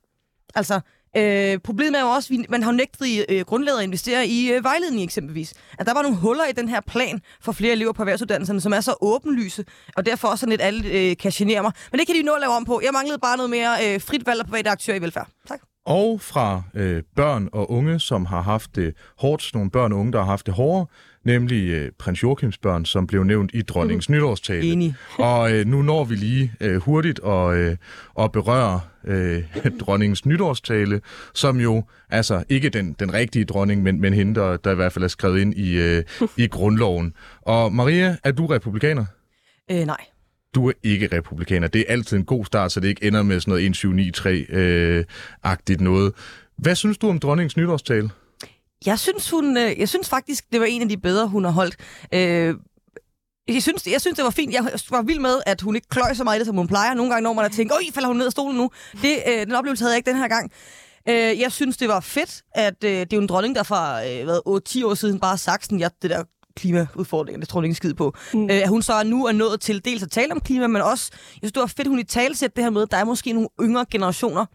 Altså, 0.54 0.80
Øh, 1.16 1.58
problemet 1.58 1.98
er 1.98 2.02
jo 2.02 2.08
også, 2.10 2.34
at 2.44 2.50
man 2.50 2.62
har 2.62 2.72
nægtet 2.72 3.06
i 3.06 3.24
øh, 3.28 3.40
grundlaget 3.40 3.78
at 3.78 3.84
investere 3.84 4.26
i 4.26 4.52
øh, 4.52 4.64
vejledning 4.64 5.04
eksempelvis. 5.04 5.54
At 5.78 5.86
der 5.86 5.94
var 5.94 6.02
nogle 6.02 6.16
huller 6.16 6.44
i 6.44 6.52
den 6.52 6.68
her 6.68 6.80
plan 6.80 7.20
for 7.40 7.52
flere 7.52 7.72
elever 7.72 7.92
på 7.92 8.02
erhvervsuddannelserne, 8.02 8.60
som 8.60 8.72
er 8.72 8.80
så 8.80 8.94
åbenlyse, 9.00 9.64
og 9.96 10.06
derfor 10.06 10.28
også 10.28 10.40
sådan 10.40 10.50
lidt 10.50 10.62
alle 10.62 10.88
øh, 10.88 11.16
kan 11.16 11.30
genere 11.30 11.62
mig. 11.62 11.72
Men 11.92 11.98
det 11.98 12.06
kan 12.06 12.16
de 12.16 12.22
nå 12.22 12.32
at 12.32 12.40
lave 12.40 12.52
om 12.52 12.64
på. 12.64 12.80
Jeg 12.84 12.92
manglede 12.92 13.18
bare 13.18 13.36
noget 13.36 13.50
mere 13.50 13.70
øh, 13.84 14.00
frit 14.00 14.26
valg 14.26 14.40
af 14.40 14.46
private 14.46 14.70
aktører 14.70 14.96
i 14.96 15.02
velfærd. 15.02 15.28
Tak. 15.48 15.60
Og 15.86 16.20
fra 16.20 16.62
øh, 16.74 17.02
børn 17.16 17.48
og 17.52 17.70
unge, 17.70 18.00
som 18.00 18.26
har 18.26 18.40
haft 18.40 18.76
det 18.76 18.94
hårdt, 19.18 19.54
nogle 19.54 19.70
børn 19.70 19.92
og 19.92 19.98
unge, 19.98 20.12
der 20.12 20.18
har 20.18 20.26
haft 20.26 20.46
det 20.46 20.54
hårdere, 20.54 20.86
nemlig 21.24 21.68
øh, 21.68 21.90
prins 21.98 22.22
Joachims 22.22 22.58
børn, 22.58 22.84
som 22.84 23.06
blev 23.06 23.24
nævnt 23.24 23.50
i 23.54 23.62
dronningens 23.62 24.08
mm. 24.08 24.14
nytårstale. 24.14 24.66
Enig. 24.66 24.94
og 25.18 25.52
øh, 25.52 25.66
nu 25.66 25.82
når 25.82 26.04
vi 26.04 26.14
lige 26.14 26.52
øh, 26.60 26.76
hurtigt 26.76 27.20
og, 27.20 27.56
øh, 27.56 27.76
og 28.14 28.32
berøre 28.32 28.80
øh, 29.06 29.42
dronningens 29.80 30.26
nytårstale, 30.26 31.00
som 31.34 31.60
jo 31.60 31.84
altså 32.10 32.44
ikke 32.48 32.68
den, 32.68 32.96
den 32.98 33.14
rigtige 33.14 33.44
dronning, 33.44 33.82
men, 33.82 34.00
men 34.00 34.14
hende, 34.14 34.34
der, 34.34 34.56
der 34.56 34.72
i 34.72 34.74
hvert 34.74 34.92
fald 34.92 35.04
er 35.04 35.08
skrevet 35.08 35.40
ind 35.40 35.54
i, 35.54 35.78
øh, 35.78 36.04
i 36.44 36.46
grundloven. 36.46 37.14
Og 37.42 37.72
Maria, 37.72 38.16
er 38.24 38.32
du 38.32 38.46
republikaner? 38.46 39.04
Øh, 39.70 39.86
nej. 39.86 40.04
Du 40.54 40.68
er 40.68 40.72
ikke 40.82 41.08
republikaner. 41.12 41.68
Det 41.68 41.80
er 41.80 41.92
altid 41.92 42.16
en 42.16 42.24
god 42.24 42.44
start, 42.44 42.72
så 42.72 42.80
det 42.80 42.88
ikke 42.88 43.04
ender 43.04 43.22
med 43.22 43.40
sådan 43.40 43.52
noget 43.52 43.76
1793-agtigt 43.76 45.80
øh, 45.80 45.84
noget. 45.84 46.12
Hvad 46.58 46.74
synes 46.74 46.98
du 46.98 47.08
om 47.08 47.18
dronningens 47.18 47.56
nytårstale? 47.56 48.10
Jeg 48.86 48.98
synes, 48.98 49.30
hun, 49.30 49.56
øh, 49.56 49.78
jeg 49.78 49.88
synes 49.88 50.08
faktisk, 50.08 50.44
det 50.52 50.60
var 50.60 50.66
en 50.66 50.82
af 50.82 50.88
de 50.88 50.96
bedre, 50.96 51.28
hun 51.28 51.44
har 51.44 51.50
holdt. 51.50 51.76
Øh, 52.12 52.54
jeg 53.48 53.62
synes, 53.62 53.86
jeg 53.86 54.00
synes, 54.00 54.16
det 54.16 54.24
var 54.24 54.30
fint. 54.30 54.54
Jeg 54.54 54.64
var 54.90 55.02
vild 55.02 55.20
med, 55.20 55.40
at 55.46 55.60
hun 55.60 55.74
ikke 55.74 55.88
kløj 55.88 56.14
så 56.14 56.24
meget 56.24 56.38
det, 56.38 56.46
som 56.46 56.56
hun 56.56 56.66
plejer. 56.66 56.94
Nogle 56.94 57.12
gange 57.12 57.22
når 57.22 57.32
man 57.32 57.44
har 57.44 57.48
tænkt, 57.48 57.72
øj, 57.72 57.82
falder 57.94 58.08
hun 58.08 58.16
ned 58.16 58.26
af 58.26 58.32
stolen 58.32 58.56
nu. 58.56 58.70
Det, 59.02 59.22
øh, 59.28 59.46
den 59.46 59.52
oplevelse 59.52 59.84
havde 59.84 59.92
jeg 59.92 59.96
ikke 59.96 60.10
den 60.10 60.18
her 60.18 60.28
gang. 60.28 60.52
Øh, 61.08 61.40
jeg 61.40 61.52
synes, 61.52 61.76
det 61.76 61.88
var 61.88 62.00
fedt, 62.00 62.42
at 62.54 62.84
øh, 62.84 62.90
det 62.90 63.12
er 63.12 63.16
jo 63.16 63.20
en 63.20 63.26
dronning, 63.26 63.54
der 63.54 63.62
fra 63.62 64.06
øh, 64.06 64.24
hvad, 64.24 64.38
8-10 64.82 64.86
år 64.86 64.94
siden 64.94 65.20
bare 65.20 65.38
sagt 65.38 65.64
sådan, 65.64 65.78
ja, 65.78 65.88
det 66.02 66.10
der 66.10 66.24
klimaudfordringer, 66.56 67.40
det 67.40 67.48
tror 67.48 67.60
jeg 67.60 67.64
ikke 67.64 67.74
skid 67.74 67.94
på. 67.94 68.14
Mm. 68.34 68.50
Øh, 68.50 68.62
hun 68.68 68.82
så 68.82 69.02
nu 69.04 69.26
er 69.26 69.32
nået 69.32 69.60
til 69.60 69.84
dels 69.84 70.02
at 70.02 70.10
tale 70.10 70.32
om 70.32 70.40
klima, 70.40 70.66
men 70.66 70.82
også, 70.82 71.10
jeg 71.12 71.38
synes, 71.38 71.52
det 71.52 71.60
var 71.60 71.66
fedt, 71.66 71.88
hun 71.88 71.98
i 71.98 72.04
tale 72.04 72.34
det 72.34 72.52
her 72.56 72.70
med, 72.70 72.86
der 72.86 72.96
er 72.96 73.04
måske 73.04 73.32
nogle 73.32 73.48
yngre 73.60 73.84
generationer, 73.90 74.46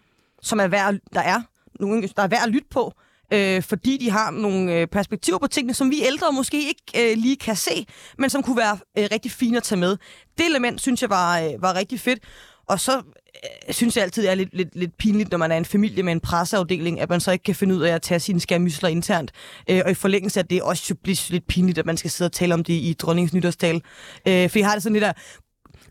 som 0.42 0.60
er 0.60 0.68
værd, 0.68 0.96
der 1.14 1.22
er, 1.22 1.42
nogle, 1.80 2.10
der 2.16 2.24
er 2.24 2.28
værd 2.28 2.44
at 2.44 2.50
lytte 2.50 2.68
på, 2.72 2.94
øh, 3.34 3.64
fordi 3.64 3.98
de 3.98 4.10
har 4.10 4.32
nogle 4.32 4.74
øh, 4.74 4.88
perspektiver 4.88 5.38
på 5.38 5.48
tingene, 5.48 5.74
som 5.74 5.92
vi 5.92 6.02
ældre 6.06 6.32
måske 6.32 6.68
ikke 6.68 7.12
øh, 7.12 7.18
lige 7.18 7.36
kan 7.36 7.56
se, 7.56 7.86
men 8.18 8.30
som 8.30 8.44
kunne 8.44 8.58
være 8.58 8.78
øh, 8.98 9.08
rigtig 9.12 9.32
fine 9.32 9.58
at 9.58 9.64
tage 9.64 9.80
med. 9.80 9.98
Det 10.38 10.46
element, 10.46 10.82
synes 10.82 11.02
jeg, 11.02 11.10
var, 11.10 11.40
øh, 11.40 11.62
var 11.62 11.76
rigtig 11.76 12.00
fedt. 12.00 12.20
Og 12.68 12.80
så 12.80 12.98
øh, 12.98 13.74
synes 13.74 13.96
jeg 13.96 14.04
altid, 14.04 14.24
det 14.24 14.32
er 14.32 14.36
lidt, 14.36 14.50
lidt, 14.54 14.76
lidt 14.76 14.98
pinligt, 14.98 15.32
når 15.32 15.38
man 15.38 15.52
er 15.52 15.58
en 15.58 15.66
familie 15.66 16.04
med 16.04 16.12
en 16.12 16.20
presseafdeling, 16.20 17.00
at 17.00 17.10
man 17.10 17.20
så 17.20 17.32
ikke 17.32 17.44
kan 17.44 17.56
finde 17.56 17.76
ud 17.76 17.82
af 17.82 17.96
at 17.96 18.02
tage 18.02 18.20
sine 18.20 18.40
skærmysler 18.40 18.90
internt. 18.90 19.32
Øh, 19.70 19.82
og 19.86 19.92
i 19.92 19.94
forlængelse 19.94 20.40
af 20.40 20.46
det 20.46 20.62
også 20.62 20.96
bliver 20.96 21.28
lidt 21.30 21.48
pinligt, 21.48 21.78
at 21.78 21.86
man 21.86 21.98
skal 21.98 22.12
sidde 22.12 22.28
og 22.28 22.32
tale 22.32 22.54
om 22.54 22.64
det 22.64 22.74
i 22.74 22.96
dronningens 23.00 23.34
nytårstal. 23.34 23.82
Øh, 24.28 24.50
for 24.50 24.60
jeg 24.60 24.68
har 24.68 24.74
det 24.74 24.84
sådan 24.84 24.94
lidt 24.94 25.04
der, 25.04 25.14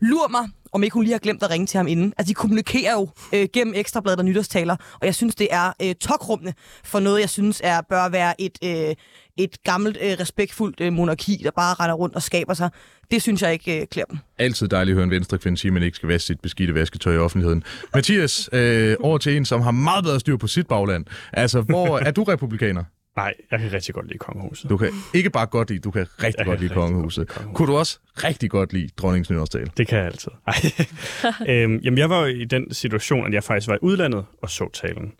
lur 0.01 0.27
mig, 0.27 0.49
om 0.71 0.83
ikke 0.83 0.93
hun 0.93 1.03
lige 1.03 1.13
har 1.13 1.19
glemt 1.19 1.43
at 1.43 1.49
ringe 1.49 1.67
til 1.67 1.77
ham 1.77 1.87
inden. 1.87 2.13
Altså, 2.17 2.29
de 2.29 2.33
kommunikerer 2.33 2.93
jo 2.93 3.09
øh, 3.33 3.47
gennem 3.53 3.73
ekstrabladet 3.77 4.19
og 4.19 4.25
nytårstaler, 4.25 4.75
og 4.93 5.05
jeg 5.05 5.15
synes, 5.15 5.35
det 5.35 5.47
er 5.51 5.73
øh, 5.81 5.95
tokrummende 5.95 6.53
for 6.83 6.99
noget, 6.99 7.21
jeg 7.21 7.29
synes 7.29 7.61
er 7.63 7.81
bør 7.89 8.09
være 8.09 8.41
et, 8.41 8.57
øh, 8.63 8.95
et 9.37 9.63
gammelt, 9.63 9.97
øh, 10.01 10.15
respektfuldt 10.19 10.81
øh, 10.81 10.93
monarki, 10.93 11.41
der 11.43 11.51
bare 11.51 11.73
render 11.73 11.95
rundt 11.95 12.15
og 12.15 12.21
skaber 12.21 12.53
sig. 12.53 12.69
Det 13.11 13.21
synes 13.21 13.41
jeg 13.41 13.53
ikke 13.53 13.81
øh, 13.81 13.87
klæder 13.87 14.05
dem. 14.05 14.17
Altid 14.37 14.67
dejligt 14.67 14.93
at 14.93 14.95
høre 14.95 15.03
en 15.03 15.11
venstre 15.11 15.37
kvinde 15.37 15.57
sige, 15.57 15.69
at 15.69 15.73
man 15.73 15.83
ikke 15.83 15.95
skal 15.95 16.09
vaske 16.09 16.25
sit 16.25 16.39
beskidte 16.39 16.73
vasketøj 16.73 17.13
i 17.13 17.17
offentligheden. 17.17 17.63
Mathias, 17.93 18.49
øh, 18.53 18.95
over 18.99 19.17
til 19.17 19.37
en, 19.37 19.45
som 19.45 19.61
har 19.61 19.71
meget 19.71 20.03
bedre 20.03 20.19
styr 20.19 20.37
på 20.37 20.47
sit 20.47 20.67
bagland. 20.67 21.05
Altså, 21.33 21.61
hvor 21.61 21.99
er 21.99 22.11
du 22.11 22.23
republikaner? 22.23 22.83
Nej, 23.19 23.33
jeg 23.51 23.59
kan 23.59 23.73
rigtig 23.73 23.95
godt 23.95 24.07
lide 24.07 24.17
kongehuset. 24.17 24.69
Du 24.69 24.77
kan 24.77 24.89
ikke 25.13 25.29
bare 25.29 25.45
godt 25.45 25.69
lide, 25.69 25.79
du 25.79 25.91
kan 25.91 26.01
rigtig 26.01 26.37
Jeg 26.37 26.45
godt 26.45 26.59
kan 26.59 26.67
lide 26.67 26.73
rigtig 26.75 26.75
kongehuset. 26.75 27.27
godt 27.27 27.35
kongehuset. 27.37 27.55
Kunne 27.57 27.67
du 27.67 27.77
også 27.77 27.99
rigtig 28.23 28.49
godt 28.49 28.73
lide 28.73 28.89
dronningens 28.97 29.29
nytårstale? 29.29 29.71
Det 29.77 29.87
kan 29.87 29.97
jeg 29.97 30.05
altid. 30.05 30.31
Øhm, 31.49 31.75
jamen, 31.77 31.97
jeg 31.97 32.09
var 32.09 32.19
jo 32.19 32.25
i 32.25 32.45
den 32.45 32.73
situation, 32.73 33.27
at 33.27 33.33
jeg 33.33 33.43
faktisk 33.43 33.67
var 33.67 33.75
i 33.75 33.79
udlandet 33.81 34.25
og 34.41 34.49
så 34.49 34.69
talen. 34.73 35.13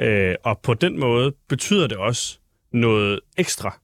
Øh, 0.00 0.34
og 0.44 0.58
på 0.58 0.74
den 0.74 1.00
måde 1.00 1.32
betyder 1.48 1.86
det 1.86 1.96
også 1.96 2.38
noget 2.72 3.20
ekstra. 3.36 3.78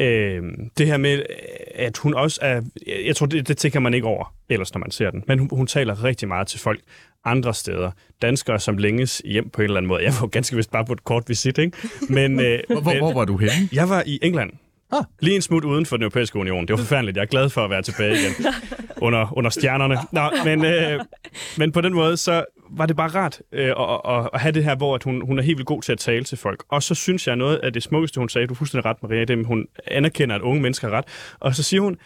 Øh, 0.00 0.42
det 0.78 0.86
her 0.86 0.96
med, 0.96 1.22
at 1.74 1.98
hun 1.98 2.14
også 2.14 2.38
er... 2.42 2.62
Jeg 3.04 3.16
tror, 3.16 3.26
det, 3.26 3.48
det 3.48 3.56
tænker 3.56 3.80
man 3.80 3.94
ikke 3.94 4.06
over 4.06 4.34
ellers, 4.48 4.74
når 4.74 4.78
man 4.78 4.90
ser 4.90 5.10
den. 5.10 5.24
Men 5.26 5.38
hun, 5.38 5.48
hun 5.52 5.66
taler 5.66 6.04
rigtig 6.04 6.28
meget 6.28 6.46
til 6.46 6.60
folk 6.60 6.80
andre 7.26 7.54
steder. 7.54 7.90
Danskere, 8.22 8.60
som 8.60 8.76
længes 8.76 9.22
hjem 9.24 9.50
på 9.50 9.62
en 9.62 9.64
eller 9.64 9.76
anden 9.76 9.88
måde. 9.88 10.02
Jeg 10.02 10.12
var 10.20 10.26
ganske 10.26 10.56
vist 10.56 10.70
bare 10.70 10.84
på 10.84 10.92
et 10.92 11.04
kort 11.04 11.28
visit, 11.28 11.58
ikke? 11.58 11.76
Men, 12.08 12.40
øh, 12.46 12.58
Hvor, 12.68 12.80
hvor, 12.80 12.98
hvor 12.98 13.12
var 13.12 13.24
du 13.24 13.36
henne? 13.36 13.68
jeg 13.72 13.88
var 13.88 14.02
i 14.06 14.18
England. 14.22 14.50
Ah. 14.92 15.04
Lige 15.20 15.36
en 15.36 15.42
smut 15.42 15.64
uden 15.64 15.86
for 15.86 15.96
den 15.96 16.02
europæiske 16.02 16.38
union. 16.38 16.62
Det 16.66 16.70
var 16.70 16.76
forfærdeligt. 16.76 17.16
Jeg 17.16 17.22
er 17.22 17.26
glad 17.26 17.48
for 17.50 17.64
at 17.64 17.70
være 17.70 17.82
tilbage 17.82 18.12
igen 18.12 18.46
under, 19.06 19.38
under 19.38 19.50
stjernerne. 19.50 19.96
Nå, 20.12 20.30
men, 20.44 20.64
øh, 20.64 21.00
men 21.58 21.72
på 21.72 21.80
den 21.80 21.94
måde, 21.94 22.16
så 22.16 22.44
var 22.70 22.86
det 22.86 22.96
bare 22.96 23.08
rart 23.08 23.42
øh, 23.52 23.66
at, 23.68 24.00
at, 24.08 24.30
at 24.34 24.40
have 24.40 24.52
det 24.52 24.64
her, 24.64 24.76
hvor 24.76 24.94
at 24.94 25.02
hun, 25.02 25.26
hun 25.26 25.38
er 25.38 25.42
helt 25.42 25.58
vildt 25.58 25.68
god 25.68 25.82
til 25.82 25.92
at 25.92 25.98
tale 25.98 26.24
til 26.24 26.38
folk. 26.38 26.64
Og 26.68 26.82
så 26.82 26.94
synes 26.94 27.26
jeg 27.26 27.36
noget 27.36 27.56
af 27.56 27.72
det 27.72 27.82
smukkeste, 27.82 28.18
hun 28.18 28.28
sagde, 28.28 28.46
du 28.46 28.54
er 28.54 28.56
fuldstændig 28.56 28.84
ret, 28.84 29.02
Maria, 29.02 29.20
det 29.20 29.30
er, 29.30 29.40
at 29.40 29.46
hun 29.46 29.66
anerkender, 29.86 30.34
at 30.36 30.42
unge 30.42 30.62
mennesker 30.62 30.88
har 30.88 30.96
ret. 30.96 31.04
Og 31.40 31.54
så 31.54 31.62
siger 31.62 31.80
hun, 31.80 31.96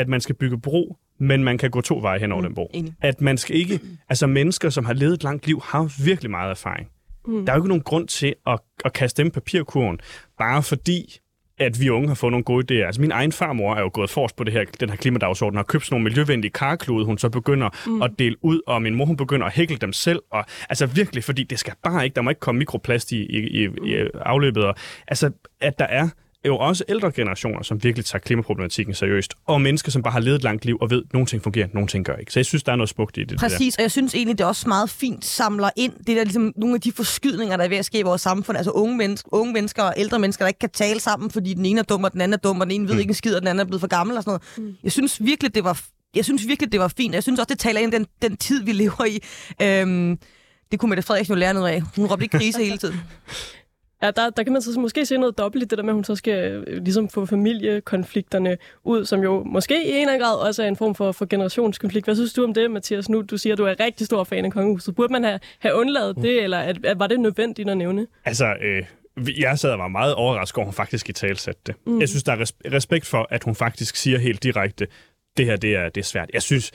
at 0.00 0.08
man 0.08 0.20
skal 0.20 0.34
bygge 0.34 0.60
bro, 0.60 0.96
men 1.18 1.44
man 1.44 1.58
kan 1.58 1.70
gå 1.70 1.80
to 1.80 1.98
veje 2.02 2.18
hen 2.18 2.32
over 2.32 2.42
den 2.42 2.54
bro. 2.54 2.70
enig. 2.74 2.94
At 3.00 3.20
man 3.20 3.38
skal 3.38 3.56
ikke... 3.56 3.80
Altså 4.08 4.26
mennesker, 4.26 4.70
som 4.70 4.84
har 4.84 4.92
levet 4.92 5.14
et 5.14 5.22
langt 5.22 5.46
liv, 5.46 5.62
har 5.64 6.04
virkelig 6.04 6.30
meget 6.30 6.50
erfaring. 6.50 6.88
Mm. 7.26 7.46
Der 7.46 7.52
er 7.52 7.56
jo 7.56 7.62
ikke 7.62 7.68
nogen 7.68 7.82
grund 7.82 8.08
til 8.08 8.34
at, 8.46 8.58
at 8.84 8.92
kaste 8.92 9.22
dem 9.22 9.30
papirkurven, 9.30 10.00
bare 10.38 10.62
fordi 10.62 11.20
at 11.58 11.80
vi 11.80 11.90
unge 11.90 12.08
har 12.08 12.14
fået 12.14 12.30
nogle 12.30 12.44
gode 12.44 12.64
idéer. 12.80 12.86
Altså 12.86 13.00
min 13.00 13.10
egen 13.10 13.32
farmor 13.32 13.74
er 13.74 13.80
jo 13.80 13.90
gået 13.92 14.10
forrest 14.10 14.36
på 14.36 14.44
det 14.44 14.52
her, 14.52 14.64
den 14.80 14.90
her 14.90 14.96
klimadagsorden 14.96 15.56
og 15.56 15.58
har 15.58 15.64
købt 15.64 15.84
sådan 15.84 15.94
nogle 15.94 16.04
miljøvenlige 16.04 16.50
karklude, 16.50 17.04
hun 17.04 17.18
så 17.18 17.28
begynder 17.28 17.68
mm. 17.86 18.02
at 18.02 18.10
dele 18.18 18.36
ud, 18.44 18.60
og 18.66 18.82
min 18.82 18.94
mor 18.94 19.04
hun 19.04 19.16
begynder 19.16 19.46
at 19.46 19.52
hækle 19.52 19.76
dem 19.76 19.92
selv. 19.92 20.22
Og, 20.30 20.44
altså 20.68 20.86
virkelig, 20.86 21.24
fordi 21.24 21.44
det 21.44 21.58
skal 21.58 21.72
bare 21.82 22.04
ikke, 22.04 22.14
der 22.14 22.22
må 22.22 22.30
ikke 22.30 22.40
komme 22.40 22.58
mikroplast 22.58 23.12
i, 23.12 23.16
i, 23.16 23.64
i, 23.64 23.68
i 23.84 24.08
afløbet. 24.14 24.64
Og, 24.64 24.74
altså 25.08 25.30
at 25.60 25.78
der 25.78 25.84
er 25.84 26.08
jo 26.46 26.56
også 26.56 26.84
ældre 26.88 27.12
generationer, 27.12 27.62
som 27.62 27.82
virkelig 27.84 28.04
tager 28.04 28.20
klimaproblematikken 28.20 28.94
seriøst, 28.94 29.34
og 29.46 29.60
mennesker, 29.60 29.90
som 29.92 30.02
bare 30.02 30.12
har 30.12 30.20
levet 30.20 30.36
et 30.36 30.42
langt 30.42 30.64
liv 30.64 30.78
og 30.80 30.90
ved, 30.90 31.02
at 31.06 31.12
nogle 31.12 31.26
ting 31.26 31.42
fungerer, 31.42 31.68
nogle 31.74 31.88
ting 31.88 32.04
gør 32.04 32.14
ikke. 32.16 32.32
Så 32.32 32.38
jeg 32.38 32.46
synes, 32.46 32.62
der 32.62 32.72
er 32.72 32.76
noget 32.76 32.88
smukt 32.88 33.16
i 33.16 33.20
det. 33.20 33.30
der. 33.30 33.36
Præcis, 33.36 33.76
og 33.76 33.82
jeg 33.82 33.90
synes 33.90 34.14
egentlig, 34.14 34.38
det 34.38 34.44
er 34.44 34.48
også 34.48 34.68
meget 34.68 34.90
fint 34.90 35.24
samler 35.24 35.70
ind 35.76 35.92
det 36.06 36.16
der 36.16 36.24
ligesom 36.24 36.52
nogle 36.56 36.74
af 36.74 36.80
de 36.80 36.92
forskydninger, 36.92 37.56
der 37.56 37.64
er 37.64 37.68
ved 37.68 37.76
at 37.76 37.84
ske 37.84 37.98
i 37.98 38.02
vores 38.02 38.20
samfund. 38.22 38.56
Altså 38.58 38.70
unge, 38.70 38.96
mennesker, 38.96 39.28
unge 39.34 39.52
mennesker 39.52 39.82
og 39.82 39.94
ældre 39.96 40.18
mennesker, 40.18 40.44
der 40.44 40.48
ikke 40.48 40.58
kan 40.58 40.70
tale 40.70 41.00
sammen, 41.00 41.30
fordi 41.30 41.54
den 41.54 41.66
ene 41.66 41.78
er 41.80 41.84
dum, 41.84 42.04
og 42.04 42.12
den 42.12 42.20
anden 42.20 42.32
er 42.32 42.38
dum, 42.38 42.60
og 42.60 42.66
den 42.66 42.74
ene 42.74 42.88
ved 42.88 42.94
Mm. 42.94 43.00
ikke 43.00 43.10
en 43.10 43.14
skid, 43.14 43.34
og 43.34 43.40
den 43.40 43.48
anden 43.48 43.60
er 43.60 43.64
blevet 43.64 43.80
for 43.80 43.88
gammel 43.88 44.16
og 44.16 44.22
sådan 44.22 44.40
noget. 44.58 44.76
Jeg 44.82 44.92
synes 44.92 45.24
virkelig, 45.24 45.54
det 45.54 45.64
var 45.64 45.80
jeg 46.14 46.24
synes 46.24 46.46
virkelig, 46.48 46.72
det 46.72 46.80
var 46.80 46.92
fint. 46.96 47.14
Jeg 47.14 47.22
synes 47.22 47.40
også, 47.40 47.48
det 47.50 47.58
taler 47.58 47.80
ind 47.80 47.94
i 47.94 47.96
den, 47.96 48.06
den 48.22 48.36
tid, 48.36 48.62
vi 48.64 48.72
lever 48.72 49.04
i. 49.04 49.18
Øhm, 49.62 50.18
det 50.70 50.80
kunne 50.80 50.88
Mette 50.88 51.02
Frederiksen 51.02 51.34
jo 51.34 51.38
lære 51.38 51.54
noget 51.54 51.68
af. 51.68 51.82
Hun 51.96 52.06
råbte 52.06 52.24
ikke 52.24 52.38
krise 52.38 52.64
hele 52.64 52.78
tiden. 52.78 53.00
Ja, 54.02 54.10
der, 54.10 54.30
der 54.30 54.42
kan 54.42 54.52
man 54.52 54.62
så 54.62 54.80
måske 54.80 55.06
se 55.06 55.16
noget 55.18 55.38
dobbelt 55.38 55.64
i 55.64 55.66
det 55.66 55.78
der 55.78 55.84
med, 55.84 55.90
at 55.90 55.94
hun 55.94 56.04
så 56.04 56.16
skal 56.16 56.52
øh, 56.66 56.82
ligesom 56.82 57.08
få 57.08 57.26
familiekonflikterne 57.26 58.58
ud, 58.84 59.04
som 59.04 59.22
jo 59.22 59.42
måske 59.44 59.74
i 59.86 59.90
en 59.90 59.96
eller 59.96 60.12
anden 60.12 60.26
grad 60.26 60.36
også 60.48 60.62
er 60.62 60.68
en 60.68 60.76
form 60.76 60.94
for, 60.94 61.12
for 61.12 61.26
generationskonflikt. 61.26 62.06
Hvad 62.06 62.14
synes 62.14 62.32
du 62.32 62.44
om 62.44 62.54
det, 62.54 62.70
Mathias? 62.70 63.08
Nu 63.08 63.22
du 63.22 63.36
siger, 63.38 63.54
at 63.54 63.58
du 63.58 63.64
er 63.64 63.80
rigtig 63.80 64.06
stor 64.06 64.24
fan 64.24 64.44
af 64.44 64.52
kongehuset. 64.52 64.94
Burde 64.94 65.12
man 65.12 65.24
have, 65.24 65.40
have 65.58 65.74
undladet 65.74 66.16
det, 66.16 66.42
eller 66.42 66.58
at, 66.58 66.84
at, 66.84 66.98
var 66.98 67.06
det 67.06 67.20
nødvendigt 67.20 67.70
at 67.70 67.76
nævne? 67.76 68.06
Altså, 68.24 68.54
øh, 68.62 68.82
jeg 69.40 69.58
sad 69.58 69.70
og 69.70 69.78
var 69.78 69.88
meget 69.88 70.14
overrasket 70.14 70.56
over, 70.58 70.64
at 70.64 70.68
hun 70.68 70.74
faktisk 70.74 71.08
i 71.08 71.12
tale 71.12 71.36
satte 71.36 71.60
det. 71.66 71.74
Mm. 71.86 72.00
Jeg 72.00 72.08
synes, 72.08 72.22
der 72.22 72.32
er 72.32 72.36
res- 72.40 72.72
respekt 72.72 73.06
for, 73.06 73.26
at 73.30 73.44
hun 73.44 73.54
faktisk 73.54 73.96
siger 73.96 74.18
helt 74.18 74.42
direkte, 74.42 74.86
det 75.36 75.46
her 75.46 75.56
det 75.56 75.76
er, 75.76 75.88
det 75.88 76.00
er 76.00 76.04
svært. 76.04 76.30
Jeg 76.34 76.42
synes, 76.42 76.72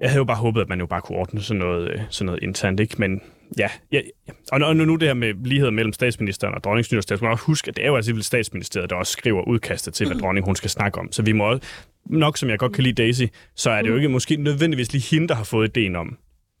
jeg 0.00 0.10
havde 0.10 0.18
jo 0.18 0.24
bare 0.24 0.36
håbet, 0.36 0.60
at 0.60 0.68
man 0.68 0.80
jo 0.80 0.86
bare 0.86 1.00
kunne 1.00 1.18
ordne 1.18 1.42
sådan 1.42 1.58
noget, 1.58 1.90
øh, 1.90 2.00
sådan 2.10 2.26
noget 2.26 2.42
internt, 2.42 2.80
ikke? 2.80 2.94
Men 2.98 3.20
ja, 3.58 3.68
ja 3.92 4.00
ja. 4.28 4.32
og 4.52 4.74
nu, 4.74 4.84
nu 4.84 4.96
det 4.96 5.08
her 5.08 5.14
med 5.14 5.34
lighed 5.44 5.70
mellem 5.70 5.92
statsministeren 5.92 6.54
og 6.54 6.64
dronningens 6.64 7.04
skal 7.04 7.18
man 7.22 7.30
også 7.30 7.44
huske, 7.44 7.68
at 7.68 7.76
det 7.76 7.84
er 7.84 7.88
jo 7.88 7.96
altså 7.96 8.22
statsministeriet, 8.22 8.90
der 8.90 8.96
også 8.96 9.12
skriver 9.12 9.42
udkastet 9.48 9.94
til, 9.94 10.06
hvad 10.06 10.16
dronning 10.16 10.46
hun 10.46 10.56
skal 10.56 10.70
snakke 10.70 10.98
om. 10.98 11.12
Så 11.12 11.22
vi 11.22 11.32
må 11.32 11.44
også, 11.44 11.62
nok 12.04 12.38
som 12.38 12.48
jeg 12.48 12.58
godt 12.58 12.72
kan 12.72 12.84
lide 12.84 13.02
Daisy, 13.02 13.24
så 13.54 13.70
er 13.70 13.82
det 13.82 13.88
jo 13.88 13.96
ikke 13.96 14.08
måske 14.08 14.36
nødvendigvis 14.36 14.92
lige 14.92 15.16
hende, 15.16 15.28
der 15.28 15.34
har 15.34 15.44
fået 15.44 15.68
ideen 15.68 15.96
om 15.96 16.18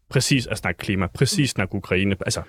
præcis 0.08 0.46
at 0.46 0.58
snakke 0.58 0.78
klima, 0.78 1.06
præcis 1.06 1.50
snakke 1.50 1.74
Ukraine. 1.74 2.16
Altså, 2.20 2.42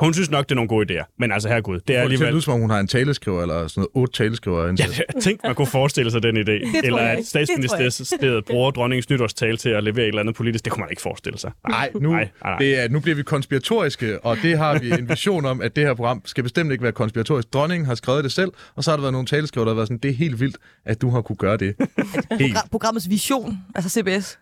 hun 0.00 0.14
synes 0.14 0.30
nok, 0.30 0.44
det 0.44 0.50
er 0.50 0.54
nogle 0.56 0.68
gode 0.68 1.00
idéer, 1.00 1.14
men 1.18 1.32
altså 1.32 1.48
herregud, 1.48 1.80
det 1.80 1.90
er 1.90 1.98
Det 1.98 2.02
alligevel... 2.02 2.28
lyder 2.28 2.40
som 2.40 2.54
om, 2.54 2.60
hun 2.60 2.70
har 2.70 2.80
en 2.80 2.86
taleskriver, 2.88 3.42
eller 3.42 3.68
sådan 3.68 3.80
noget 3.80 3.88
otte 3.94 4.12
taleskriver. 4.12 4.66
Ja, 4.66 4.72
jeg 4.78 5.22
tænkte, 5.22 5.46
man 5.46 5.54
kunne 5.54 5.66
forestille 5.66 6.10
sig 6.10 6.22
den 6.22 6.36
idé. 6.36 6.50
Eller 6.86 6.98
at 6.98 7.18
Det 7.18 7.26
statsministeriet 7.26 8.44
bruger 8.44 8.70
dronningens 8.70 9.10
nytårstale 9.10 9.56
til 9.56 9.68
at 9.68 9.84
levere 9.84 10.02
et 10.04 10.08
eller 10.08 10.20
andet 10.20 10.34
politisk. 10.34 10.64
Det 10.64 10.72
kunne 10.72 10.80
man 10.80 10.90
ikke 10.90 11.02
forestille 11.02 11.38
sig. 11.38 11.50
Nej, 11.68 11.90
nu, 11.94 12.10
Nej, 12.10 12.18
nej, 12.20 12.28
nej. 12.44 12.58
Det 12.58 12.80
er, 12.84 12.88
nu 12.88 13.00
bliver 13.00 13.16
vi 13.16 13.22
konspiratoriske, 13.22 14.24
og 14.24 14.36
det 14.42 14.58
har 14.58 14.78
vi 14.78 14.90
en 14.90 15.08
vision 15.08 15.44
om, 15.44 15.60
at 15.60 15.76
det 15.76 15.84
her 15.84 15.94
program 15.94 16.22
skal 16.24 16.42
bestemt 16.44 16.72
ikke 16.72 16.82
være 16.84 16.92
konspiratorisk. 16.92 17.52
Dronningen 17.52 17.86
har 17.86 17.94
skrevet 17.94 18.24
det 18.24 18.32
selv, 18.32 18.50
og 18.76 18.84
så 18.84 18.90
har 18.90 18.96
der 18.96 19.02
været 19.02 19.12
nogle 19.12 19.26
taleskriver, 19.26 19.64
der 19.64 19.70
har 19.72 19.76
været 19.76 19.88
sådan, 19.88 19.98
det 19.98 20.10
er 20.10 20.14
helt 20.14 20.40
vildt, 20.40 20.56
at 20.84 21.00
du 21.02 21.10
har 21.10 21.20
kunne 21.20 21.36
gøre 21.36 21.56
det. 21.56 21.74
Helt. 22.40 22.56
Progra- 22.56 22.68
programmets 22.70 23.08
vision, 23.10 23.58
altså 23.74 23.90
CBS. 24.00 24.38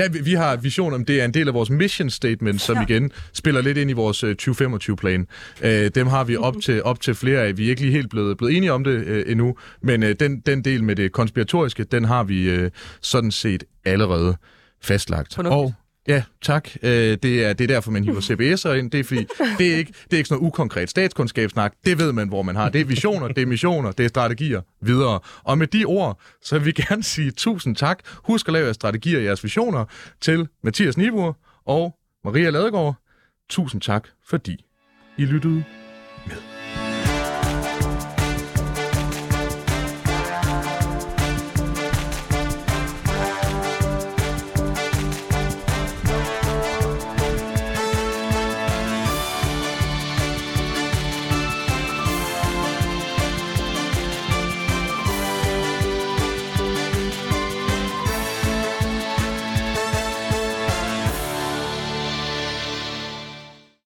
Ja, 0.00 0.08
vi, 0.08 0.20
vi 0.20 0.34
har 0.34 0.56
vision 0.56 0.94
om, 0.94 1.04
det 1.04 1.20
er 1.20 1.24
en 1.24 1.34
del 1.34 1.48
af 1.48 1.54
vores 1.54 1.70
mission 1.70 2.10
statement, 2.10 2.60
som 2.60 2.82
igen 2.88 3.10
spiller 3.32 3.62
lidt 3.62 3.78
ind 3.78 3.90
i 3.90 3.92
vores 3.92 4.24
øh, 4.24 4.36
2025-plan. 4.42 5.26
Øh, 5.62 5.90
dem 5.94 6.06
har 6.06 6.24
vi 6.24 6.36
op 6.36 6.54
til, 6.62 6.82
op 6.82 7.00
til 7.00 7.14
flere 7.14 7.40
af. 7.40 7.58
Vi 7.58 7.66
er 7.66 7.70
ikke 7.70 7.82
lige 7.82 7.92
helt 7.92 8.10
blevet, 8.10 8.38
blevet 8.38 8.56
enige 8.56 8.72
om 8.72 8.84
det 8.84 8.90
øh, 8.90 9.24
endnu, 9.26 9.56
men 9.82 10.02
øh, 10.02 10.16
den, 10.20 10.40
den 10.40 10.64
del 10.64 10.84
med 10.84 10.96
det 10.96 11.12
konspiratoriske, 11.12 11.84
den 11.84 12.04
har 12.04 12.24
vi 12.24 12.50
øh, 12.50 12.70
sådan 13.00 13.30
set 13.30 13.64
allerede 13.84 14.36
fastlagt. 14.82 15.34
Fornuftigt. 15.34 15.58
Og 15.58 15.74
Ja, 16.08 16.22
tak. 16.42 16.70
Øh, 16.82 16.90
det, 17.22 17.44
er, 17.44 17.52
det 17.52 17.64
er 17.64 17.68
derfor, 17.68 17.90
man 17.90 18.04
hiver 18.04 18.20
CBS'er 18.20 18.72
ind. 18.72 18.90
Det 18.90 19.00
er, 19.00 19.04
fordi, 19.04 19.26
det 19.58 19.72
er 19.72 19.76
ikke, 19.76 19.92
det 20.04 20.12
er 20.12 20.16
ikke 20.16 20.28
sådan 20.28 20.38
noget 20.38 20.48
ukonkret 20.48 20.90
statskundskabssnak. 20.90 21.72
Det 21.84 21.98
ved 21.98 22.12
man, 22.12 22.28
hvor 22.28 22.42
man 22.42 22.56
har. 22.56 22.68
Det 22.68 22.80
er 22.80 22.84
visioner, 22.84 23.28
det 23.28 23.42
er 23.42 23.46
missioner, 23.46 23.92
det 23.92 24.04
er 24.04 24.08
strategier 24.08 24.60
videre. 24.80 25.20
Og 25.42 25.58
med 25.58 25.66
de 25.66 25.84
ord, 25.84 26.20
så 26.42 26.58
vil 26.58 26.66
vi 26.66 26.72
gerne 26.72 27.02
sige 27.02 27.30
tusind 27.30 27.76
tak. 27.76 27.98
Husk 28.24 28.48
at 28.48 28.52
lave 28.52 28.64
jeres 28.64 28.74
strategier 28.74 29.18
og 29.18 29.24
jeres 29.24 29.44
visioner 29.44 29.84
til 30.20 30.48
Mathias 30.62 30.96
Nibur 30.96 31.38
og 31.66 31.96
Maria 32.24 32.50
Ladegaard. 32.50 32.94
Tusind 33.50 33.80
tak, 33.80 34.08
fordi 34.28 34.64
I 35.18 35.24
lyttede 35.24 35.64